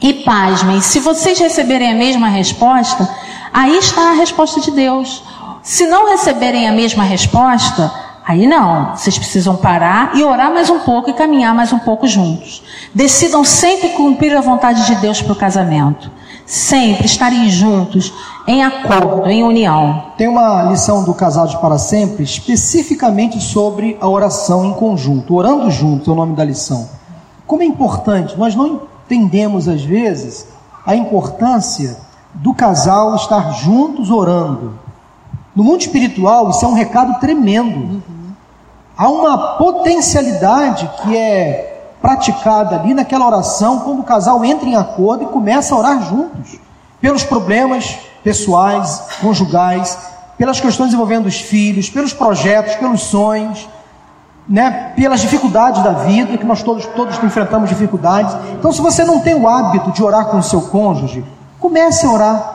E 0.00 0.12
pasmem, 0.12 0.80
se 0.80 1.00
vocês 1.00 1.38
receberem 1.38 1.90
a 1.90 1.94
mesma 1.94 2.28
resposta, 2.28 3.08
aí 3.52 3.78
está 3.78 4.10
a 4.10 4.14
resposta 4.14 4.60
de 4.60 4.70
Deus. 4.70 5.22
Se 5.62 5.86
não 5.86 6.10
receberem 6.10 6.68
a 6.68 6.72
mesma 6.72 7.04
resposta, 7.04 7.90
aí 8.26 8.46
não. 8.46 8.96
Vocês 8.96 9.18
precisam 9.18 9.56
parar 9.56 10.16
e 10.16 10.24
orar 10.24 10.52
mais 10.52 10.70
um 10.70 10.80
pouco 10.80 11.10
e 11.10 11.14
caminhar 11.14 11.54
mais 11.54 11.72
um 11.72 11.78
pouco 11.78 12.06
juntos. 12.06 12.62
Decidam 12.94 13.44
sempre 13.44 13.90
cumprir 13.90 14.36
a 14.36 14.40
vontade 14.40 14.86
de 14.86 14.94
Deus 14.96 15.20
para 15.20 15.32
o 15.32 15.36
casamento. 15.36 16.10
Sempre 16.46 17.06
estarem 17.06 17.48
juntos, 17.48 18.12
em 18.46 18.62
acordo, 18.62 19.30
em 19.30 19.42
união. 19.42 20.12
Tem 20.18 20.28
uma 20.28 20.64
lição 20.64 21.02
do 21.02 21.14
Casados 21.14 21.54
para 21.54 21.78
Sempre 21.78 22.22
especificamente 22.22 23.40
sobre 23.40 23.96
a 24.00 24.08
oração 24.08 24.66
em 24.66 24.74
conjunto. 24.74 25.34
Orando 25.34 25.70
junto 25.70 26.10
é 26.10 26.12
o 26.12 26.16
nome 26.16 26.36
da 26.36 26.44
lição. 26.44 26.88
Como 27.46 27.62
é 27.62 27.66
importante, 27.66 28.38
nós 28.38 28.54
não 28.54 28.82
entendemos 29.06 29.68
às 29.68 29.82
vezes 29.82 30.46
a 30.84 30.94
importância 30.94 31.96
do 32.34 32.52
casal 32.52 33.14
estar 33.16 33.52
juntos 33.52 34.10
orando. 34.10 34.78
No 35.54 35.62
mundo 35.62 35.82
espiritual, 35.82 36.50
isso 36.50 36.64
é 36.64 36.68
um 36.68 36.74
recado 36.74 37.20
tremendo. 37.20 38.02
Há 38.96 39.08
uma 39.08 39.56
potencialidade 39.56 40.88
que 41.02 41.16
é 41.16 41.74
praticada 42.00 42.76
ali 42.76 42.94
naquela 42.94 43.26
oração 43.26 43.80
quando 43.80 44.00
o 44.00 44.04
casal 44.04 44.44
entra 44.44 44.68
em 44.68 44.76
acordo 44.76 45.24
e 45.24 45.26
começa 45.26 45.74
a 45.74 45.78
orar 45.78 46.02
juntos, 46.02 46.58
pelos 47.00 47.24
problemas 47.24 47.98
pessoais, 48.22 49.02
conjugais, 49.20 49.98
pelas 50.38 50.60
questões 50.60 50.92
envolvendo 50.92 51.26
os 51.26 51.40
filhos, 51.40 51.90
pelos 51.90 52.12
projetos, 52.12 52.76
pelos 52.76 53.02
sonhos, 53.02 53.68
né, 54.48 54.92
pelas 54.94 55.20
dificuldades 55.20 55.82
da 55.82 55.92
vida, 55.92 56.36
que 56.36 56.44
nós 56.44 56.62
todos, 56.62 56.86
todos 56.86 57.22
enfrentamos 57.22 57.68
dificuldades. 57.68 58.36
Então, 58.52 58.72
se 58.72 58.80
você 58.80 59.04
não 59.04 59.20
tem 59.20 59.34
o 59.34 59.48
hábito 59.48 59.90
de 59.90 60.02
orar 60.02 60.26
com 60.26 60.38
o 60.38 60.42
seu 60.42 60.60
cônjuge, 60.62 61.24
comece 61.58 62.06
a 62.06 62.10
orar. 62.10 62.54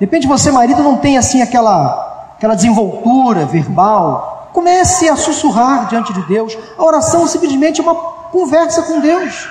De 0.00 0.26
você, 0.26 0.50
marido, 0.50 0.82
não 0.82 0.96
tem 0.96 1.18
assim 1.18 1.42
aquela, 1.42 2.30
aquela 2.36 2.54
desenvoltura 2.54 3.44
verbal. 3.44 4.37
Comece 4.58 5.08
a 5.08 5.14
sussurrar 5.14 5.86
diante 5.86 6.12
de 6.12 6.20
Deus. 6.22 6.58
A 6.76 6.84
oração 6.84 7.28
simplesmente 7.28 7.80
é 7.80 7.84
uma 7.84 7.94
conversa 7.94 8.82
com 8.82 8.98
Deus. 8.98 9.48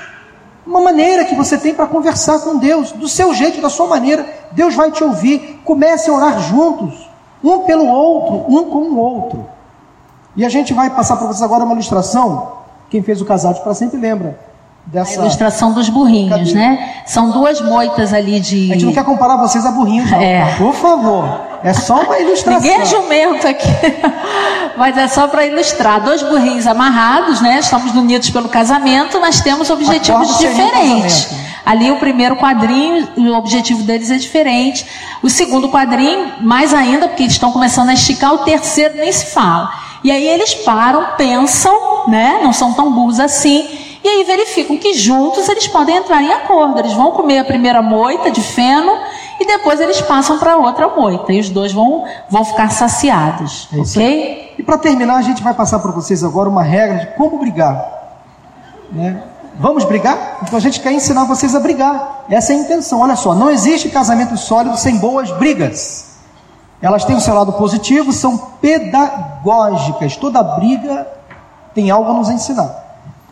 Uma 0.65 0.81
maneira 0.81 1.23
que 1.23 1.33
você 1.33 1.57
tem 1.57 1.73
para 1.73 1.87
conversar 1.87 2.39
com 2.39 2.57
Deus, 2.57 2.91
do 2.91 3.07
seu 3.07 3.33
jeito, 3.33 3.61
da 3.61 3.69
sua 3.69 3.87
maneira. 3.87 4.25
Deus 4.51 4.75
vai 4.75 4.91
te 4.91 5.01
ouvir. 5.01 5.61
Comece 5.63 6.09
a 6.09 6.13
orar 6.13 6.41
juntos, 6.41 7.09
um 7.41 7.59
pelo 7.59 7.85
outro, 7.87 8.53
um 8.53 8.65
com 8.65 8.79
o 8.79 8.97
outro. 8.97 9.47
E 10.35 10.45
a 10.45 10.49
gente 10.49 10.73
vai 10.73 10.89
passar 10.89 11.15
para 11.15 11.27
vocês 11.27 11.41
agora 11.41 11.63
uma 11.63 11.73
ilustração. 11.73 12.57
Quem 12.89 13.01
fez 13.01 13.21
o 13.21 13.25
Casados 13.25 13.61
para 13.61 13.73
sempre 13.73 13.97
lembra 13.97 14.37
dessa. 14.87 15.21
A 15.21 15.23
ilustração 15.23 15.71
dos 15.71 15.87
burrinhos, 15.87 16.51
Cadê? 16.51 16.53
né? 16.53 17.01
São 17.05 17.31
duas 17.31 17.61
moitas 17.61 18.13
ali 18.13 18.41
de. 18.41 18.71
A 18.71 18.73
gente 18.73 18.85
não 18.85 18.93
quer 18.93 19.05
comparar 19.05 19.37
vocês 19.37 19.65
a 19.65 19.71
burrinhos, 19.71 20.11
não. 20.11 20.19
É. 20.19 20.53
Por 20.57 20.73
favor. 20.73 21.47
É 21.63 21.73
só 21.73 22.01
uma 22.01 22.19
ilustração. 22.19 22.61
Ninguém 22.61 22.81
é 22.81 22.85
jumento 22.85 23.47
aqui, 23.47 23.67
mas 24.77 24.97
é 24.97 25.07
só 25.07 25.27
para 25.27 25.45
ilustrar. 25.45 26.01
Dois 26.01 26.21
burrinhos 26.21 26.67
amarrados, 26.67 27.41
né? 27.41 27.59
Estamos 27.59 27.93
unidos 27.93 28.29
pelo 28.29 28.49
casamento, 28.49 29.19
mas 29.19 29.41
temos 29.41 29.69
objetivos 29.69 30.29
Acordo 30.29 30.39
diferentes. 30.39 31.29
Ali 31.65 31.91
o 31.91 31.97
primeiro 31.97 32.37
quadrinho, 32.37 33.07
o 33.17 33.33
objetivo 33.33 33.83
deles 33.83 34.09
é 34.09 34.17
diferente. 34.17 34.85
O 35.21 35.29
segundo 35.29 35.69
quadrinho, 35.69 36.33
mais 36.39 36.73
ainda, 36.73 37.07
porque 37.07 37.23
eles 37.23 37.33
estão 37.33 37.51
começando 37.51 37.89
a 37.89 37.93
esticar, 37.93 38.33
o 38.33 38.39
terceiro 38.39 38.95
nem 38.95 39.11
se 39.11 39.33
fala. 39.33 39.69
E 40.03 40.11
aí 40.11 40.25
eles 40.25 40.53
param, 40.53 41.05
pensam, 41.17 42.07
né? 42.07 42.39
Não 42.43 42.53
são 42.53 42.71
tão 42.73 42.91
burros 42.91 43.19
assim. 43.19 43.67
E 44.03 44.07
aí 44.07 44.23
verificam 44.23 44.77
que 44.77 44.93
juntos 44.93 45.49
eles 45.49 45.67
podem 45.67 45.97
entrar 45.97 46.21
em 46.21 46.31
acordo. 46.31 46.79
Eles 46.79 46.93
vão 46.93 47.11
comer 47.11 47.39
a 47.39 47.43
primeira 47.43 47.81
moita 47.81 48.31
de 48.31 48.41
feno 48.41 48.93
e 49.39 49.45
depois 49.45 49.79
eles 49.79 50.01
passam 50.01 50.39
para 50.39 50.57
outra 50.57 50.87
moita 50.87 51.31
e 51.31 51.39
os 51.39 51.49
dois 51.49 51.71
vão, 51.71 52.05
vão 52.29 52.43
ficar 52.43 52.71
saciados, 52.71 53.69
é 53.71 53.79
ok? 53.79 54.55
E 54.57 54.63
para 54.63 54.77
terminar, 54.77 55.17
a 55.17 55.21
gente 55.21 55.43
vai 55.43 55.53
passar 55.53 55.79
para 55.79 55.91
vocês 55.91 56.23
agora 56.23 56.49
uma 56.49 56.63
regra 56.63 56.97
de 56.97 57.05
como 57.15 57.37
brigar. 57.37 57.97
Né? 58.91 59.21
Vamos 59.59 59.83
brigar? 59.85 60.39
Então 60.41 60.57
a 60.57 60.61
gente 60.61 60.79
quer 60.79 60.91
ensinar 60.91 61.25
vocês 61.25 61.55
a 61.55 61.59
brigar. 61.59 62.25
Essa 62.29 62.53
é 62.53 62.55
a 62.55 62.59
intenção. 62.59 62.99
Olha 62.99 63.15
só, 63.15 63.33
não 63.35 63.49
existe 63.49 63.89
casamento 63.89 64.37
sólido 64.37 64.77
sem 64.77 64.97
boas 64.97 65.31
brigas. 65.31 66.17
Elas 66.81 67.03
têm 67.05 67.15
o 67.15 67.21
seu 67.21 67.33
lado 67.33 67.53
positivo, 67.53 68.13
são 68.13 68.37
pedagógicas. 68.61 70.15
Toda 70.15 70.43
briga 70.43 71.07
tem 71.73 71.89
algo 71.89 72.11
a 72.11 72.13
nos 72.13 72.29
ensinar. 72.29 72.85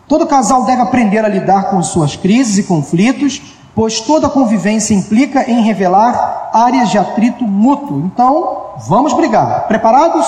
Todo 0.08 0.26
casal 0.26 0.64
deve 0.64 0.82
aprender 0.82 1.24
a 1.24 1.28
lidar 1.28 1.70
com 1.70 1.82
suas 1.82 2.14
crises 2.14 2.58
e 2.58 2.62
conflitos, 2.64 3.55
pois 3.76 4.00
toda 4.00 4.30
convivência 4.30 4.94
implica 4.94 5.48
em 5.48 5.60
revelar 5.60 6.48
áreas 6.54 6.88
de 6.88 6.96
atrito 6.96 7.44
mútuo. 7.44 8.00
Então, 8.06 8.70
vamos 8.88 9.12
brigar. 9.12 9.66
Preparados? 9.68 10.26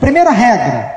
Primeira 0.00 0.30
regra 0.30 0.96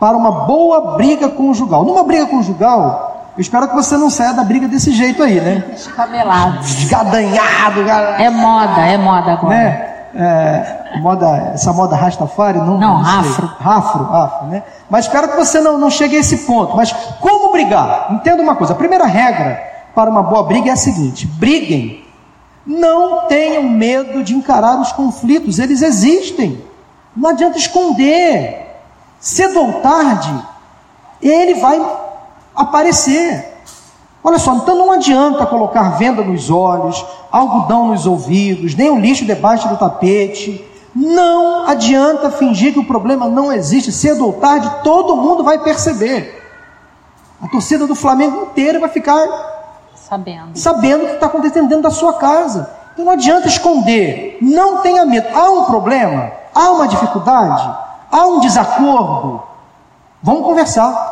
para 0.00 0.16
uma 0.16 0.46
boa 0.46 0.96
briga 0.96 1.28
conjugal. 1.28 1.84
Numa 1.84 2.02
briga 2.02 2.26
conjugal, 2.26 3.28
eu 3.36 3.42
espero 3.42 3.68
que 3.68 3.74
você 3.74 3.94
não 3.98 4.08
saia 4.08 4.32
da 4.32 4.42
briga 4.42 4.66
desse 4.66 4.90
jeito 4.92 5.22
aí, 5.22 5.38
né? 5.38 5.64
Descabelado. 5.70 6.58
Desgadanhado. 6.60 7.80
É 8.18 8.30
moda, 8.30 8.80
é 8.80 8.96
moda 8.96 9.32
agora. 9.32 9.54
Né? 9.54 9.88
É, 10.14 10.98
moda, 10.98 11.52
essa 11.54 11.74
moda 11.74 11.94
Rastafari? 11.94 12.58
Não, 12.58 12.78
não, 12.78 12.78
não 12.78 13.00
afro. 13.00 13.50
Afro, 13.62 14.14
afro, 14.14 14.46
né? 14.46 14.62
Mas 14.88 15.04
espero 15.04 15.28
que 15.28 15.36
você 15.36 15.60
não, 15.60 15.76
não 15.76 15.90
chegue 15.90 16.16
a 16.16 16.20
esse 16.20 16.38
ponto. 16.38 16.74
Mas 16.74 16.90
como 17.20 17.52
brigar? 17.52 18.08
Entenda 18.10 18.42
uma 18.42 18.54
coisa: 18.54 18.72
a 18.72 18.76
primeira 18.76 19.04
regra 19.06 19.71
para 19.94 20.10
uma 20.10 20.22
boa 20.22 20.42
briga 20.42 20.70
é 20.70 20.72
a 20.72 20.76
seguinte: 20.76 21.26
briguem. 21.26 22.02
Não 22.64 23.26
tenham 23.26 23.64
medo 23.64 24.22
de 24.22 24.34
encarar 24.34 24.80
os 24.80 24.92
conflitos, 24.92 25.58
eles 25.58 25.82
existem. 25.82 26.62
Não 27.16 27.30
adianta 27.30 27.58
esconder. 27.58 28.62
Cedo 29.18 29.60
ou 29.60 29.72
tarde, 29.80 30.32
ele 31.20 31.54
vai 31.54 31.80
aparecer. 32.54 33.52
Olha 34.24 34.38
só, 34.38 34.54
então 34.54 34.76
não 34.76 34.92
adianta 34.92 35.46
colocar 35.46 35.96
venda 35.98 36.22
nos 36.22 36.48
olhos, 36.50 37.04
algodão 37.30 37.88
nos 37.88 38.06
ouvidos, 38.06 38.74
nem 38.74 38.90
o 38.90 38.98
lixo 38.98 39.24
debaixo 39.24 39.68
do 39.68 39.76
tapete. 39.76 40.64
Não 40.94 41.66
adianta 41.66 42.30
fingir 42.30 42.72
que 42.72 42.78
o 42.78 42.84
problema 42.84 43.28
não 43.28 43.52
existe. 43.52 43.90
Cedo 43.90 44.26
ou 44.26 44.34
tarde, 44.34 44.70
todo 44.84 45.16
mundo 45.16 45.42
vai 45.42 45.58
perceber. 45.58 46.40
A 47.42 47.48
torcida 47.48 47.86
do 47.86 47.94
Flamengo 47.94 48.42
inteira 48.42 48.78
vai 48.78 48.88
ficar 48.88 49.26
sabendo, 50.08 50.58
sabendo 50.58 51.04
o 51.04 51.06
que 51.06 51.14
está 51.14 51.26
acontecendo 51.26 51.68
dentro 51.68 51.84
da 51.84 51.90
sua 51.90 52.14
casa. 52.14 52.70
Então 52.92 53.04
não 53.04 53.12
adianta 53.12 53.48
esconder. 53.48 54.38
Não 54.40 54.78
tenha 54.78 55.06
medo. 55.06 55.28
Há 55.34 55.50
um 55.50 55.64
problema, 55.64 56.30
há 56.54 56.70
uma 56.70 56.88
dificuldade, 56.88 57.74
há 58.10 58.26
um 58.26 58.40
desacordo. 58.40 59.42
Vamos 60.22 60.44
conversar. 60.44 61.10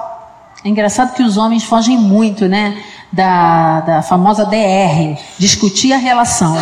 É 0.65 0.69
engraçado 0.69 1.15
que 1.15 1.23
os 1.23 1.37
homens 1.37 1.65
fogem 1.65 1.97
muito, 1.97 2.47
né? 2.47 2.83
Da, 3.13 3.81
da 3.81 4.03
famosa 4.03 4.45
DR, 4.45 5.19
discutir 5.39 5.93
a 5.93 5.97
relação. 5.97 6.57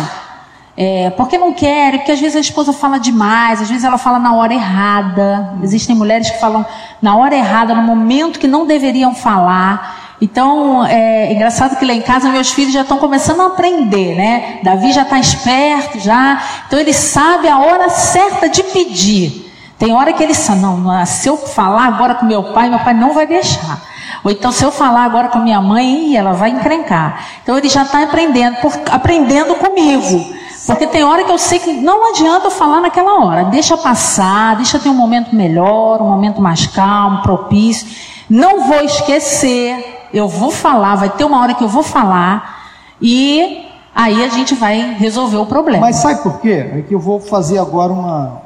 É, 0.75 1.09
porque 1.11 1.37
não 1.37 1.51
quer, 1.53 1.97
porque 1.97 2.13
às 2.13 2.21
vezes 2.21 2.37
a 2.37 2.39
esposa 2.39 2.71
fala 2.71 2.97
demais, 2.97 3.61
às 3.61 3.67
vezes 3.67 3.83
ela 3.83 3.97
fala 3.97 4.17
na 4.17 4.33
hora 4.33 4.53
errada. 4.53 5.55
Existem 5.61 5.93
mulheres 5.93 6.31
que 6.31 6.39
falam 6.39 6.65
na 7.01 7.17
hora 7.17 7.35
errada, 7.35 7.75
no 7.75 7.83
momento 7.83 8.39
que 8.39 8.47
não 8.47 8.65
deveriam 8.65 9.13
falar. 9.13 10.08
Então, 10.21 10.85
é 10.85 11.31
engraçado 11.31 11.77
que 11.77 11.85
lá 11.85 11.93
em 11.93 12.01
casa 12.01 12.29
meus 12.29 12.51
filhos 12.51 12.73
já 12.73 12.81
estão 12.81 12.97
começando 12.97 13.41
a 13.41 13.47
aprender, 13.47 14.15
né? 14.15 14.59
Davi 14.63 14.91
já 14.91 15.03
está 15.03 15.17
esperto, 15.17 15.99
já. 15.99 16.41
Então 16.67 16.77
ele 16.77 16.91
sabe 16.93 17.47
a 17.47 17.57
hora 17.57 17.89
certa 17.89 18.49
de 18.49 18.61
pedir. 18.63 19.49
Tem 19.77 19.93
hora 19.93 20.11
que 20.11 20.21
ele 20.21 20.33
sabe, 20.33 20.59
não, 20.59 21.05
se 21.05 21.29
eu 21.29 21.37
falar 21.37 21.85
agora 21.85 22.15
com 22.15 22.25
meu 22.25 22.43
pai, 22.51 22.69
meu 22.69 22.79
pai 22.79 22.93
não 22.93 23.13
vai 23.13 23.25
deixar. 23.25 23.81
Ou 24.23 24.29
então, 24.29 24.51
se 24.51 24.61
eu 24.61 24.71
falar 24.71 25.05
agora 25.05 25.29
com 25.29 25.39
minha 25.39 25.61
mãe, 25.61 26.17
ela 26.17 26.33
vai 26.33 26.49
encrencar. 26.49 27.23
Então, 27.41 27.57
ele 27.57 27.69
já 27.69 27.83
está 27.83 28.03
aprendendo, 28.03 28.57
por, 28.57 28.73
aprendendo 28.91 29.55
comigo. 29.55 30.33
Porque 30.67 30.85
tem 30.85 31.03
hora 31.03 31.23
que 31.23 31.31
eu 31.31 31.37
sei 31.37 31.59
que 31.59 31.71
não 31.73 32.09
adianta 32.09 32.47
eu 32.47 32.51
falar 32.51 32.81
naquela 32.81 33.23
hora. 33.23 33.45
Deixa 33.45 33.77
passar, 33.77 34.57
deixa 34.57 34.77
ter 34.77 34.89
um 34.89 34.93
momento 34.93 35.33
melhor, 35.33 36.01
um 36.01 36.09
momento 36.09 36.41
mais 36.41 36.67
calmo, 36.67 37.21
propício. 37.21 37.87
Não 38.29 38.67
vou 38.67 38.81
esquecer, 38.81 39.98
eu 40.13 40.27
vou 40.27 40.51
falar, 40.51 40.95
vai 40.95 41.09
ter 41.09 41.23
uma 41.23 41.41
hora 41.41 41.53
que 41.53 41.63
eu 41.63 41.67
vou 41.67 41.83
falar. 41.83 42.57
E 43.01 43.65
aí 43.93 44.23
a 44.23 44.29
gente 44.29 44.55
vai 44.55 44.93
resolver 44.93 45.37
o 45.37 45.45
problema. 45.45 45.81
Mas 45.81 45.97
sabe 45.97 46.21
por 46.21 46.39
quê? 46.39 46.69
É 46.73 46.81
que 46.81 46.93
eu 46.93 46.99
vou 46.99 47.19
fazer 47.19 47.57
agora 47.59 47.91
uma, 47.91 48.41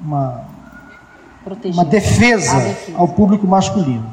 uma, 0.00 0.40
uma 1.72 1.84
defesa 1.84 2.76
ao 2.96 3.08
público 3.08 3.46
masculino. 3.46 4.12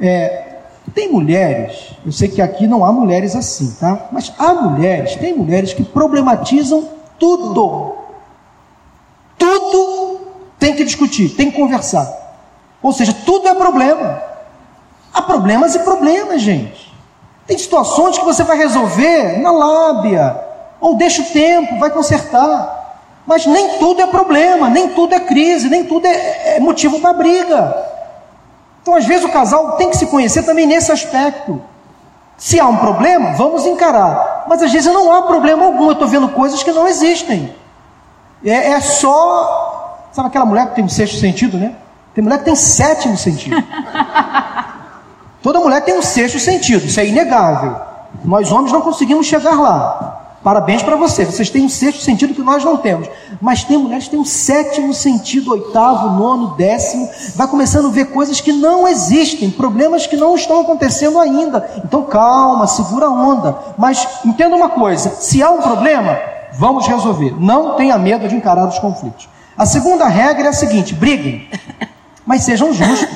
É, 0.00 0.56
tem 0.94 1.12
mulheres, 1.12 1.92
eu 2.04 2.12
sei 2.12 2.28
que 2.28 2.40
aqui 2.40 2.66
não 2.66 2.84
há 2.84 2.92
mulheres 2.92 3.36
assim, 3.36 3.76
tá? 3.78 4.08
Mas 4.10 4.32
há 4.38 4.54
mulheres, 4.54 5.16
tem 5.16 5.36
mulheres 5.36 5.72
que 5.72 5.84
problematizam 5.84 6.88
tudo. 7.18 7.94
Tudo 9.36 10.20
tem 10.58 10.74
que 10.74 10.84
discutir, 10.84 11.30
tem 11.30 11.50
que 11.50 11.56
conversar. 11.56 12.08
Ou 12.82 12.92
seja, 12.92 13.12
tudo 13.12 13.46
é 13.48 13.54
problema. 13.54 14.27
Há 15.18 15.22
problemas 15.22 15.74
e 15.74 15.80
problemas, 15.80 16.40
gente. 16.40 16.94
Tem 17.44 17.58
situações 17.58 18.16
que 18.16 18.24
você 18.24 18.44
vai 18.44 18.56
resolver 18.56 19.40
na 19.40 19.50
lábia, 19.50 20.40
ou 20.80 20.94
deixa 20.94 21.22
o 21.22 21.24
tempo, 21.24 21.76
vai 21.80 21.90
consertar. 21.90 23.02
Mas 23.26 23.44
nem 23.44 23.78
tudo 23.78 24.00
é 24.00 24.06
problema, 24.06 24.68
nem 24.68 24.90
tudo 24.90 25.16
é 25.16 25.18
crise, 25.18 25.68
nem 25.68 25.82
tudo 25.82 26.06
é, 26.06 26.56
é 26.56 26.60
motivo 26.60 27.00
para 27.00 27.12
briga. 27.14 27.84
Então, 28.80 28.94
às 28.94 29.06
vezes, 29.06 29.24
o 29.24 29.32
casal 29.32 29.72
tem 29.72 29.90
que 29.90 29.96
se 29.96 30.06
conhecer 30.06 30.44
também 30.44 30.66
nesse 30.66 30.92
aspecto. 30.92 31.60
Se 32.36 32.60
há 32.60 32.68
um 32.68 32.76
problema, 32.76 33.32
vamos 33.32 33.66
encarar. 33.66 34.44
Mas 34.48 34.62
às 34.62 34.72
vezes 34.72 34.92
não 34.92 35.12
há 35.12 35.22
problema 35.22 35.64
algum. 35.64 35.86
Eu 35.86 35.92
estou 35.94 36.06
vendo 36.06 36.28
coisas 36.28 36.62
que 36.62 36.70
não 36.70 36.86
existem. 36.86 37.52
É, 38.44 38.70
é, 38.70 38.80
só. 38.80 40.06
Sabe 40.12 40.28
aquela 40.28 40.46
mulher 40.46 40.68
que 40.68 40.76
tem 40.76 40.84
um 40.84 40.88
sexto 40.88 41.18
sentido, 41.18 41.58
né? 41.58 41.74
Tem 42.14 42.22
mulher 42.22 42.38
que 42.38 42.44
tem 42.44 42.54
sétimo 42.54 43.16
sentido. 43.16 43.56
Toda 45.42 45.60
mulher 45.60 45.84
tem 45.84 45.96
um 45.96 46.02
sexto 46.02 46.38
sentido, 46.38 46.86
isso 46.86 47.00
é 47.00 47.06
inegável. 47.06 47.76
Nós 48.24 48.50
homens 48.50 48.72
não 48.72 48.80
conseguimos 48.80 49.26
chegar 49.26 49.60
lá. 49.60 50.18
Parabéns 50.42 50.82
para 50.82 50.96
você, 50.96 51.24
vocês 51.24 51.50
têm 51.50 51.64
um 51.64 51.68
sexto 51.68 52.00
sentido 52.00 52.32
que 52.32 52.42
nós 52.42 52.64
não 52.64 52.76
temos. 52.76 53.08
Mas 53.40 53.64
tem 53.64 53.76
mulheres 53.76 54.04
que 54.04 54.10
têm 54.10 54.20
um 54.20 54.24
sétimo 54.24 54.94
sentido, 54.94 55.50
oitavo, 55.50 56.10
nono, 56.10 56.54
décimo. 56.54 57.08
Vai 57.34 57.48
começando 57.48 57.88
a 57.88 57.90
ver 57.90 58.06
coisas 58.06 58.40
que 58.40 58.52
não 58.52 58.86
existem, 58.86 59.50
problemas 59.50 60.06
que 60.06 60.16
não 60.16 60.34
estão 60.36 60.60
acontecendo 60.60 61.18
ainda. 61.18 61.68
Então 61.84 62.04
calma, 62.04 62.66
segura 62.66 63.06
a 63.06 63.10
onda. 63.10 63.58
Mas 63.76 64.06
entenda 64.24 64.54
uma 64.54 64.68
coisa: 64.68 65.10
se 65.10 65.42
há 65.42 65.50
um 65.50 65.60
problema, 65.60 66.16
vamos 66.54 66.86
resolver. 66.86 67.34
Não 67.38 67.74
tenha 67.74 67.98
medo 67.98 68.28
de 68.28 68.36
encarar 68.36 68.66
os 68.66 68.78
conflitos. 68.78 69.28
A 69.56 69.66
segunda 69.66 70.06
regra 70.06 70.46
é 70.46 70.48
a 70.50 70.52
seguinte: 70.52 70.94
briguem, 70.94 71.48
mas 72.24 72.42
sejam 72.42 72.72
justos. 72.72 73.08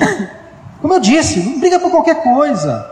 Como 0.83 0.95
eu 0.95 0.99
disse, 0.99 1.39
não 1.39 1.61
briga 1.61 1.79
por 1.79 1.89
qualquer 1.89 2.21
coisa. 2.21 2.85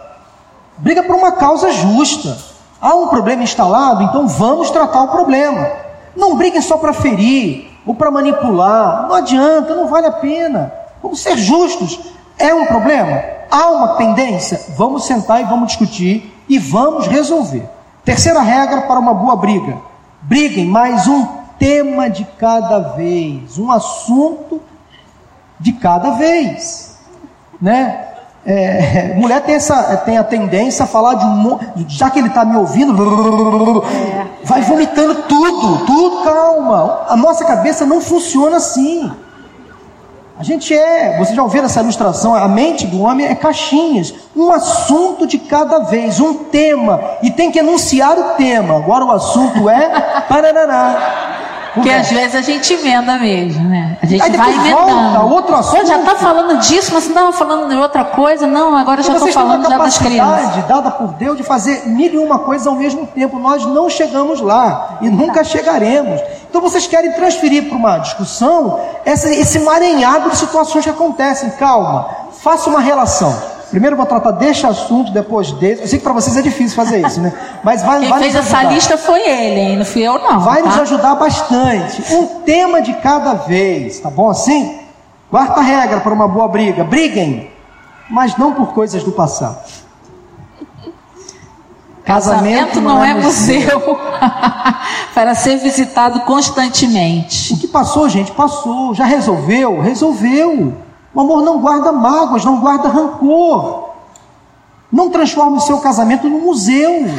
Briga 0.77 1.03
por 1.03 1.13
uma 1.13 1.33
causa 1.33 1.73
justa. 1.73 2.37
Há 2.79 2.95
um 2.95 3.09
problema 3.09 3.43
instalado, 3.43 4.01
então 4.03 4.29
vamos 4.29 4.71
tratar 4.71 5.03
o 5.03 5.09
problema. 5.09 5.69
Não 6.15 6.37
briguem 6.37 6.61
só 6.61 6.77
para 6.77 6.93
ferir 6.93 7.69
ou 7.85 7.93
para 7.93 8.09
manipular. 8.09 9.07
Não 9.09 9.15
adianta, 9.15 9.75
não 9.75 9.89
vale 9.89 10.07
a 10.07 10.11
pena. 10.13 10.73
Vamos 11.03 11.19
ser 11.19 11.37
justos. 11.37 11.99
É 12.39 12.55
um 12.55 12.65
problema? 12.65 13.23
Há 13.51 13.69
uma 13.71 13.95
pendência? 13.95 14.61
Vamos 14.77 15.03
sentar 15.03 15.41
e 15.41 15.43
vamos 15.43 15.67
discutir 15.67 16.33
e 16.47 16.57
vamos 16.57 17.07
resolver. 17.07 17.67
Terceira 18.05 18.39
regra 18.39 18.83
para 18.83 18.99
uma 19.01 19.13
boa 19.13 19.35
briga: 19.35 19.77
briguem 20.21 20.65
mais 20.65 21.09
um 21.09 21.27
tema 21.59 22.09
de 22.09 22.23
cada 22.39 22.79
vez, 22.95 23.59
um 23.59 23.69
assunto 23.69 24.61
de 25.59 25.73
cada 25.73 26.11
vez, 26.11 26.90
né? 27.61 28.07
É, 28.45 29.13
mulher 29.19 29.41
tem, 29.41 29.55
essa, 29.55 29.97
tem 29.97 30.17
a 30.17 30.23
tendência 30.23 30.83
a 30.83 30.87
falar 30.87 31.13
de 31.15 31.25
um 31.25 31.59
já 31.87 32.09
que 32.09 32.19
ele 32.19 32.27
está 32.27 32.43
me 32.43 32.57
ouvindo, 32.57 33.83
é. 33.85 34.25
vai 34.43 34.61
vomitando 34.61 35.15
tudo, 35.23 35.85
tudo, 35.85 36.23
calma. 36.23 37.05
A 37.07 37.15
nossa 37.15 37.45
cabeça 37.45 37.85
não 37.85 38.01
funciona 38.01 38.57
assim. 38.57 39.11
A 40.39 40.43
gente 40.43 40.75
é, 40.75 41.19
você 41.19 41.35
já 41.35 41.43
ouviu 41.43 41.63
essa 41.63 41.81
ilustração? 41.81 42.33
A 42.33 42.47
mente 42.47 42.87
do 42.87 43.03
homem 43.03 43.27
é 43.27 43.35
caixinhas, 43.35 44.11
um 44.35 44.51
assunto 44.51 45.27
de 45.27 45.37
cada 45.37 45.81
vez, 45.81 46.19
um 46.19 46.33
tema, 46.45 46.99
e 47.21 47.29
tem 47.29 47.51
que 47.51 47.59
enunciar 47.59 48.17
o 48.17 48.23
tema. 48.37 48.75
Agora 48.75 49.05
o 49.05 49.11
assunto 49.11 49.69
é 49.69 49.87
pararará. 50.27 51.30
Porque 51.73 51.89
às 51.89 52.09
vezes 52.09 52.35
a 52.35 52.41
gente 52.41 52.73
emenda 52.73 53.17
mesmo, 53.17 53.63
né? 53.69 53.97
A 54.01 54.05
gente 54.05 54.21
Aí 54.21 54.31
vai 54.35 54.51
emendando. 54.53 55.19
volta, 55.19 55.19
outro 55.21 55.51
já 55.87 55.97
tá 55.99 56.11
assunto. 56.11 56.15
falando 56.17 56.57
disso, 56.59 56.91
mas 56.93 57.05
estava 57.07 57.31
falando 57.31 57.69
de 57.69 57.75
outra 57.75 58.03
coisa. 58.03 58.45
Não, 58.45 58.75
agora 58.75 58.99
eu 58.99 59.03
já 59.05 59.13
Então 59.13 59.27
estou 59.27 59.41
falando 59.43 59.69
já 59.69 59.77
das 59.77 59.97
crianças. 59.97 60.35
capacidade 60.41 60.67
dada 60.67 60.91
por 60.91 61.07
Deus 61.13 61.37
de 61.37 61.43
fazer 61.43 61.87
mil 61.87 62.11
e 62.13 62.17
uma 62.17 62.39
coisas 62.39 62.67
ao 62.67 62.75
mesmo 62.75 63.07
tempo. 63.07 63.39
Nós 63.39 63.65
não 63.65 63.89
chegamos 63.89 64.41
lá 64.41 64.97
e 65.01 65.09
nunca 65.09 65.43
chegaremos. 65.43 66.19
Então 66.49 66.61
vocês 66.61 66.87
querem 66.87 67.11
transferir 67.13 67.69
para 67.69 67.77
uma 67.77 67.97
discussão 67.99 68.79
essa- 69.05 69.29
esse 69.29 69.59
marenhado 69.59 70.29
de 70.29 70.37
situações 70.37 70.83
que 70.83 70.89
acontecem. 70.91 71.49
Calma, 71.51 72.07
faça 72.43 72.69
uma 72.69 72.81
relação. 72.81 73.33
Primeiro 73.71 73.93
eu 73.93 73.97
vou 73.97 74.05
tratar 74.05 74.31
deste 74.31 74.67
assunto, 74.67 75.13
depois 75.13 75.53
desse. 75.53 75.81
Eu 75.81 75.87
sei 75.87 75.97
que 75.97 76.03
para 76.03 76.11
vocês 76.11 76.35
é 76.35 76.41
difícil 76.41 76.75
fazer 76.75 77.07
isso, 77.07 77.21
né? 77.21 77.33
Mas 77.63 77.81
vai, 77.81 78.01
Quem 78.01 78.09
vai 78.09 78.19
fez 78.19 78.35
essa 78.35 78.63
lista 78.63 78.97
foi 78.97 79.21
ele, 79.21 79.59
hein? 79.61 79.77
Não 79.77 79.85
fui 79.85 80.01
eu, 80.01 80.19
não. 80.19 80.41
Vai 80.41 80.61
tá? 80.61 80.67
nos 80.67 80.79
ajudar 80.79 81.15
bastante. 81.15 82.13
Um 82.13 82.41
tema 82.41 82.81
de 82.81 82.93
cada 82.95 83.33
vez, 83.33 84.01
tá 84.01 84.09
bom 84.09 84.29
assim? 84.29 84.77
Quarta 85.29 85.61
regra 85.61 86.01
para 86.01 86.13
uma 86.13 86.27
boa 86.27 86.49
briga: 86.49 86.83
briguem, 86.83 87.49
mas 88.09 88.35
não 88.35 88.53
por 88.53 88.73
coisas 88.73 89.03
do 89.03 89.13
passado. 89.13 89.65
Casamento 92.03 92.81
não 92.81 93.01
é 93.01 93.13
museu 93.13 93.97
para 95.15 95.33
ser 95.33 95.55
visitado 95.59 96.19
constantemente. 96.21 97.53
O 97.53 97.57
que 97.57 97.67
passou, 97.67 98.09
gente, 98.09 98.33
passou. 98.33 98.93
Já 98.93 99.05
resolveu? 99.05 99.79
Resolveu. 99.79 100.90
O 101.13 101.21
amor 101.21 101.43
não 101.43 101.59
guarda 101.59 101.91
mágoas, 101.91 102.45
não 102.45 102.59
guarda 102.59 102.87
rancor. 102.87 103.89
Não 104.91 105.09
transforme 105.09 105.57
o 105.57 105.61
seu 105.61 105.79
casamento 105.79 106.29
num 106.29 106.41
museu. 106.45 107.09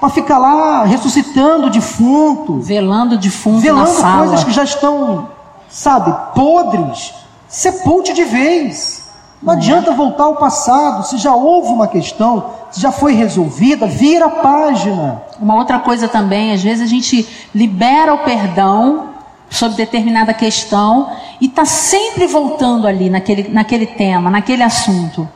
Para 0.00 0.08
ficar 0.08 0.38
lá 0.38 0.84
ressuscitando 0.84 1.66
o 1.66 1.70
defunto, 1.70 2.60
Velando 2.60 3.18
defunto 3.18 3.56
na 3.56 3.62
velando 3.62 3.90
sala. 3.90 4.18
coisas 4.28 4.44
que 4.44 4.52
já 4.52 4.64
estão, 4.64 5.28
sabe, 5.68 6.14
podres. 6.34 7.12
Sepulte 7.48 8.12
de 8.12 8.24
vez. 8.24 9.10
Não 9.42 9.54
adianta 9.54 9.92
voltar 9.92 10.24
ao 10.24 10.36
passado. 10.36 11.06
Se 11.06 11.18
já 11.18 11.34
houve 11.34 11.68
uma 11.68 11.86
questão, 11.86 12.46
se 12.70 12.80
já 12.80 12.92
foi 12.92 13.14
resolvida, 13.14 13.86
vira 13.86 14.26
a 14.26 14.30
página. 14.30 15.22
Uma 15.40 15.56
outra 15.56 15.78
coisa 15.78 16.08
também, 16.08 16.52
às 16.52 16.62
vezes 16.62 16.82
a 16.82 16.86
gente 16.86 17.28
libera 17.54 18.14
o 18.14 18.18
perdão 18.18 19.10
sobre 19.50 19.76
determinada 19.76 20.32
questão 20.32 21.10
e 21.40 21.46
está 21.46 21.64
sempre 21.64 22.26
voltando 22.26 22.86
ali 22.86 23.08
naquele, 23.08 23.48
naquele 23.48 23.86
tema, 23.86 24.30
naquele 24.30 24.62
assunto. 24.62 25.28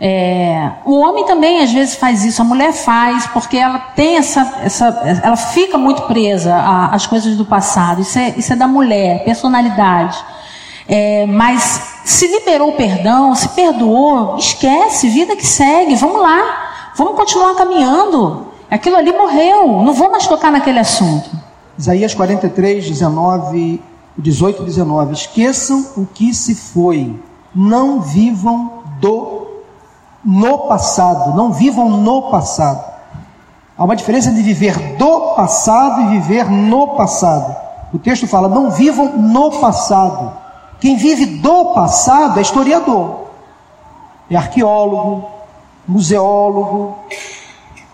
É, 0.00 0.70
o 0.84 0.98
homem 0.98 1.24
também 1.24 1.62
às 1.62 1.72
vezes 1.72 1.94
faz 1.94 2.24
isso, 2.24 2.42
a 2.42 2.44
mulher 2.44 2.72
faz, 2.72 3.26
porque 3.28 3.56
ela 3.56 3.78
tem 3.78 4.16
essa, 4.16 4.60
essa 4.62 4.86
ela 5.22 5.36
fica 5.36 5.78
muito 5.78 6.02
presa 6.02 6.54
às 6.90 7.06
coisas 7.06 7.36
do 7.36 7.44
passado. 7.44 8.00
Isso 8.00 8.18
é, 8.18 8.34
isso 8.36 8.52
é 8.52 8.56
da 8.56 8.66
mulher, 8.66 9.24
personalidade. 9.24 10.16
É, 10.88 11.26
mas 11.26 12.00
se 12.04 12.26
liberou 12.26 12.70
o 12.70 12.76
perdão, 12.76 13.34
se 13.34 13.48
perdoou, 13.50 14.36
esquece, 14.36 15.08
vida 15.08 15.36
que 15.36 15.46
segue, 15.46 15.94
vamos 15.94 16.20
lá, 16.20 16.92
vamos 16.96 17.16
continuar 17.16 17.54
caminhando. 17.54 18.48
Aquilo 18.70 18.96
ali 18.96 19.12
morreu, 19.12 19.82
não 19.82 19.92
vou 19.92 20.10
mais 20.10 20.26
tocar 20.26 20.50
naquele 20.50 20.80
assunto. 20.80 21.30
Isaías 21.78 22.14
43, 22.14 22.86
19, 22.86 23.80
18 24.18 24.62
e 24.62 24.66
19. 24.66 25.12
Esqueçam 25.12 25.86
o 25.96 26.06
que 26.06 26.34
se 26.34 26.54
foi. 26.54 27.20
Não 27.54 28.00
vivam 28.00 28.82
do 29.00 29.44
no 30.24 30.58
passado. 30.68 31.36
Não 31.36 31.52
vivam 31.52 31.90
no 31.90 32.30
passado. 32.30 32.94
Há 33.76 33.84
uma 33.84 33.96
diferença 33.96 34.30
de 34.30 34.40
viver 34.40 34.96
do 34.96 35.34
passado 35.34 36.02
e 36.02 36.18
viver 36.18 36.48
no 36.48 36.96
passado. 36.96 37.56
O 37.92 37.98
texto 37.98 38.26
fala: 38.26 38.48
não 38.48 38.70
vivam 38.70 39.16
no 39.18 39.50
passado. 39.60 40.32
Quem 40.80 40.96
vive 40.96 41.26
do 41.26 41.72
passado 41.72 42.38
é 42.38 42.42
historiador, 42.42 43.26
é 44.30 44.36
arqueólogo, 44.36 45.28
museólogo, 45.86 46.98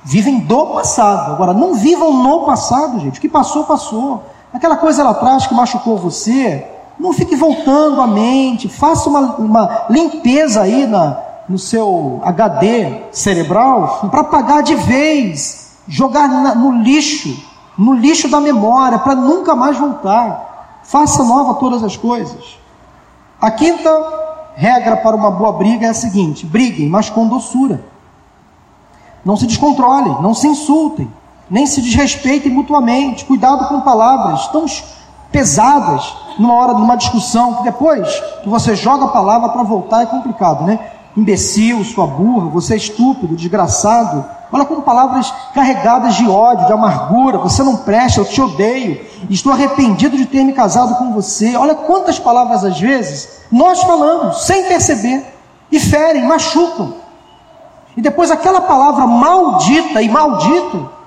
vivem 0.04 0.40
do 0.40 0.66
passado. 0.68 1.32
Agora, 1.32 1.54
não 1.54 1.74
vivam 1.74 2.12
no 2.12 2.44
passado, 2.46 2.98
gente. 3.00 3.18
O 3.18 3.20
que 3.20 3.28
passou, 3.28 3.64
passou. 3.64 4.24
Aquela 4.52 4.76
coisa 4.76 5.02
lá 5.04 5.10
atrás 5.10 5.46
que 5.46 5.54
machucou 5.54 5.96
você, 5.96 6.66
não 6.98 7.12
fique 7.12 7.36
voltando 7.36 8.00
à 8.00 8.06
mente. 8.06 8.68
Faça 8.68 9.08
uma, 9.08 9.20
uma 9.36 9.86
limpeza 9.88 10.62
aí 10.62 10.86
na, 10.86 11.16
no 11.48 11.58
seu 11.58 12.20
HD 12.24 13.02
cerebral 13.12 14.08
para 14.10 14.20
apagar 14.20 14.62
de 14.62 14.74
vez, 14.74 15.76
jogar 15.86 16.28
na- 16.28 16.54
no 16.54 16.82
lixo, 16.82 17.36
no 17.78 17.94
lixo 17.94 18.28
da 18.28 18.40
memória, 18.40 18.98
para 18.98 19.14
nunca 19.14 19.54
mais 19.54 19.78
voltar. 19.78 20.80
Faça 20.82 21.22
nova 21.22 21.54
todas 21.54 21.84
as 21.84 21.96
coisas. 21.96 22.58
A 23.40 23.50
quinta 23.50 23.90
regra 24.56 24.96
para 24.96 25.14
uma 25.16 25.30
boa 25.30 25.52
briga 25.52 25.86
é 25.86 25.90
a 25.90 25.94
seguinte: 25.94 26.44
briguem, 26.44 26.88
mas 26.88 27.08
com 27.08 27.26
doçura. 27.28 27.82
Não 29.24 29.36
se 29.36 29.46
descontrolem, 29.46 30.16
não 30.20 30.34
se 30.34 30.48
insultem, 30.48 31.10
nem 31.50 31.66
se 31.66 31.82
desrespeitem 31.82 32.52
mutuamente. 32.52 33.24
Cuidado 33.24 33.66
com 33.66 33.80
palavras 33.80 34.46
tão 34.48 34.64
pesadas 35.32 36.14
numa 36.38 36.54
hora 36.54 36.74
de 36.74 36.82
uma 36.82 36.96
discussão, 36.96 37.56
que 37.56 37.64
depois 37.64 38.08
que 38.42 38.48
você 38.48 38.74
joga 38.74 39.06
a 39.06 39.08
palavra 39.08 39.48
para 39.50 39.62
voltar 39.62 40.02
é 40.02 40.06
complicado, 40.06 40.64
né? 40.64 40.78
Imbecil, 41.16 41.84
sua 41.84 42.06
burra, 42.06 42.48
você 42.48 42.74
é 42.74 42.76
estúpido, 42.76 43.34
desgraçado. 43.34 44.24
Olha 44.52 44.64
como 44.64 44.82
palavras 44.82 45.32
carregadas 45.54 46.14
de 46.14 46.28
ódio, 46.28 46.66
de 46.66 46.72
amargura. 46.72 47.38
Você 47.38 47.62
não 47.62 47.76
presta, 47.76 48.20
eu 48.20 48.24
te 48.24 48.40
odeio. 48.40 49.04
Estou 49.28 49.52
arrependido 49.52 50.16
de 50.16 50.26
ter 50.26 50.44
me 50.44 50.52
casado 50.52 50.96
com 50.96 51.12
você. 51.12 51.56
Olha 51.56 51.74
quantas 51.74 52.18
palavras 52.18 52.64
às 52.64 52.78
vezes 52.78 53.40
nós 53.50 53.82
falamos 53.82 54.44
sem 54.44 54.64
perceber 54.64 55.24
e 55.70 55.78
ferem, 55.78 56.26
machucam. 56.26 56.94
E 57.96 58.00
depois 58.00 58.30
aquela 58.30 58.60
palavra 58.60 59.06
maldita 59.06 60.00
e 60.00 60.08
maldito 60.08 60.99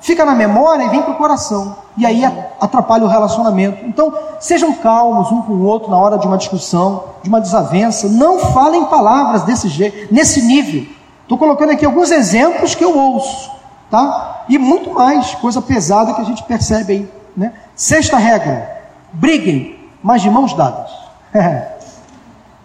fica 0.00 0.24
na 0.24 0.34
memória 0.34 0.84
e 0.84 0.88
vem 0.88 1.02
para 1.02 1.12
o 1.12 1.16
coração. 1.16 1.76
E 1.96 2.04
aí 2.04 2.22
atrapalha 2.60 3.04
o 3.04 3.08
relacionamento. 3.08 3.84
Então, 3.86 4.12
sejam 4.38 4.72
calmos 4.74 5.32
um 5.32 5.42
com 5.42 5.54
o 5.54 5.64
outro 5.64 5.90
na 5.90 5.96
hora 5.96 6.18
de 6.18 6.26
uma 6.26 6.36
discussão, 6.36 7.04
de 7.22 7.28
uma 7.28 7.40
desavença. 7.40 8.08
Não 8.08 8.38
falem 8.38 8.84
palavras 8.84 9.42
desse 9.42 9.68
jeito, 9.68 10.12
nesse 10.12 10.42
nível. 10.42 10.86
Estou 11.22 11.38
colocando 11.38 11.72
aqui 11.72 11.84
alguns 11.84 12.10
exemplos 12.10 12.74
que 12.74 12.84
eu 12.84 12.96
ouço, 12.96 13.50
tá? 13.90 14.44
E 14.48 14.58
muito 14.58 14.92
mais, 14.92 15.34
coisa 15.34 15.60
pesada 15.60 16.14
que 16.14 16.20
a 16.20 16.24
gente 16.24 16.42
percebe 16.44 16.92
aí, 16.92 17.12
né? 17.36 17.52
Sexta 17.74 18.16
regra: 18.16 18.84
briguem, 19.12 19.76
mas 20.02 20.22
de 20.22 20.30
mãos 20.30 20.54
dadas. 20.54 20.90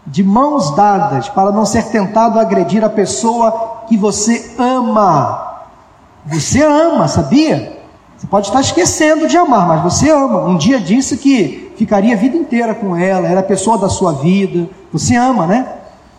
de 0.06 0.24
mãos 0.24 0.76
dadas, 0.76 1.30
para 1.30 1.52
não 1.52 1.66
ser 1.66 1.86
tentado 1.86 2.38
a 2.38 2.42
agredir 2.42 2.84
a 2.84 2.90
pessoa 2.90 3.84
que 3.88 3.98
você 3.98 4.56
ama. 4.58 5.51
Você 6.26 6.64
ama, 6.64 7.08
sabia? 7.08 7.80
Você 8.18 8.28
pode 8.28 8.48
estar 8.48 8.62
esquecendo 8.62 9.28
de 9.28 9.38
amar, 9.38 9.68
mas 9.68 9.82
você 9.82 10.10
ama. 10.10 10.42
Um 10.42 10.58
dia 10.58 10.80
disse 10.80 11.18
que 11.18 11.74
ficaria 11.76 12.14
a 12.14 12.18
vida 12.18 12.38
inteira 12.38 12.76
com 12.76 12.96
ela, 12.96 13.28
era 13.28 13.40
a 13.40 13.44
pessoa 13.44 13.78
da 13.78 13.90
sua 13.90 14.14
vida. 14.14 14.70
Você 14.94 15.16
ama, 15.16 15.48
né? 15.48 15.68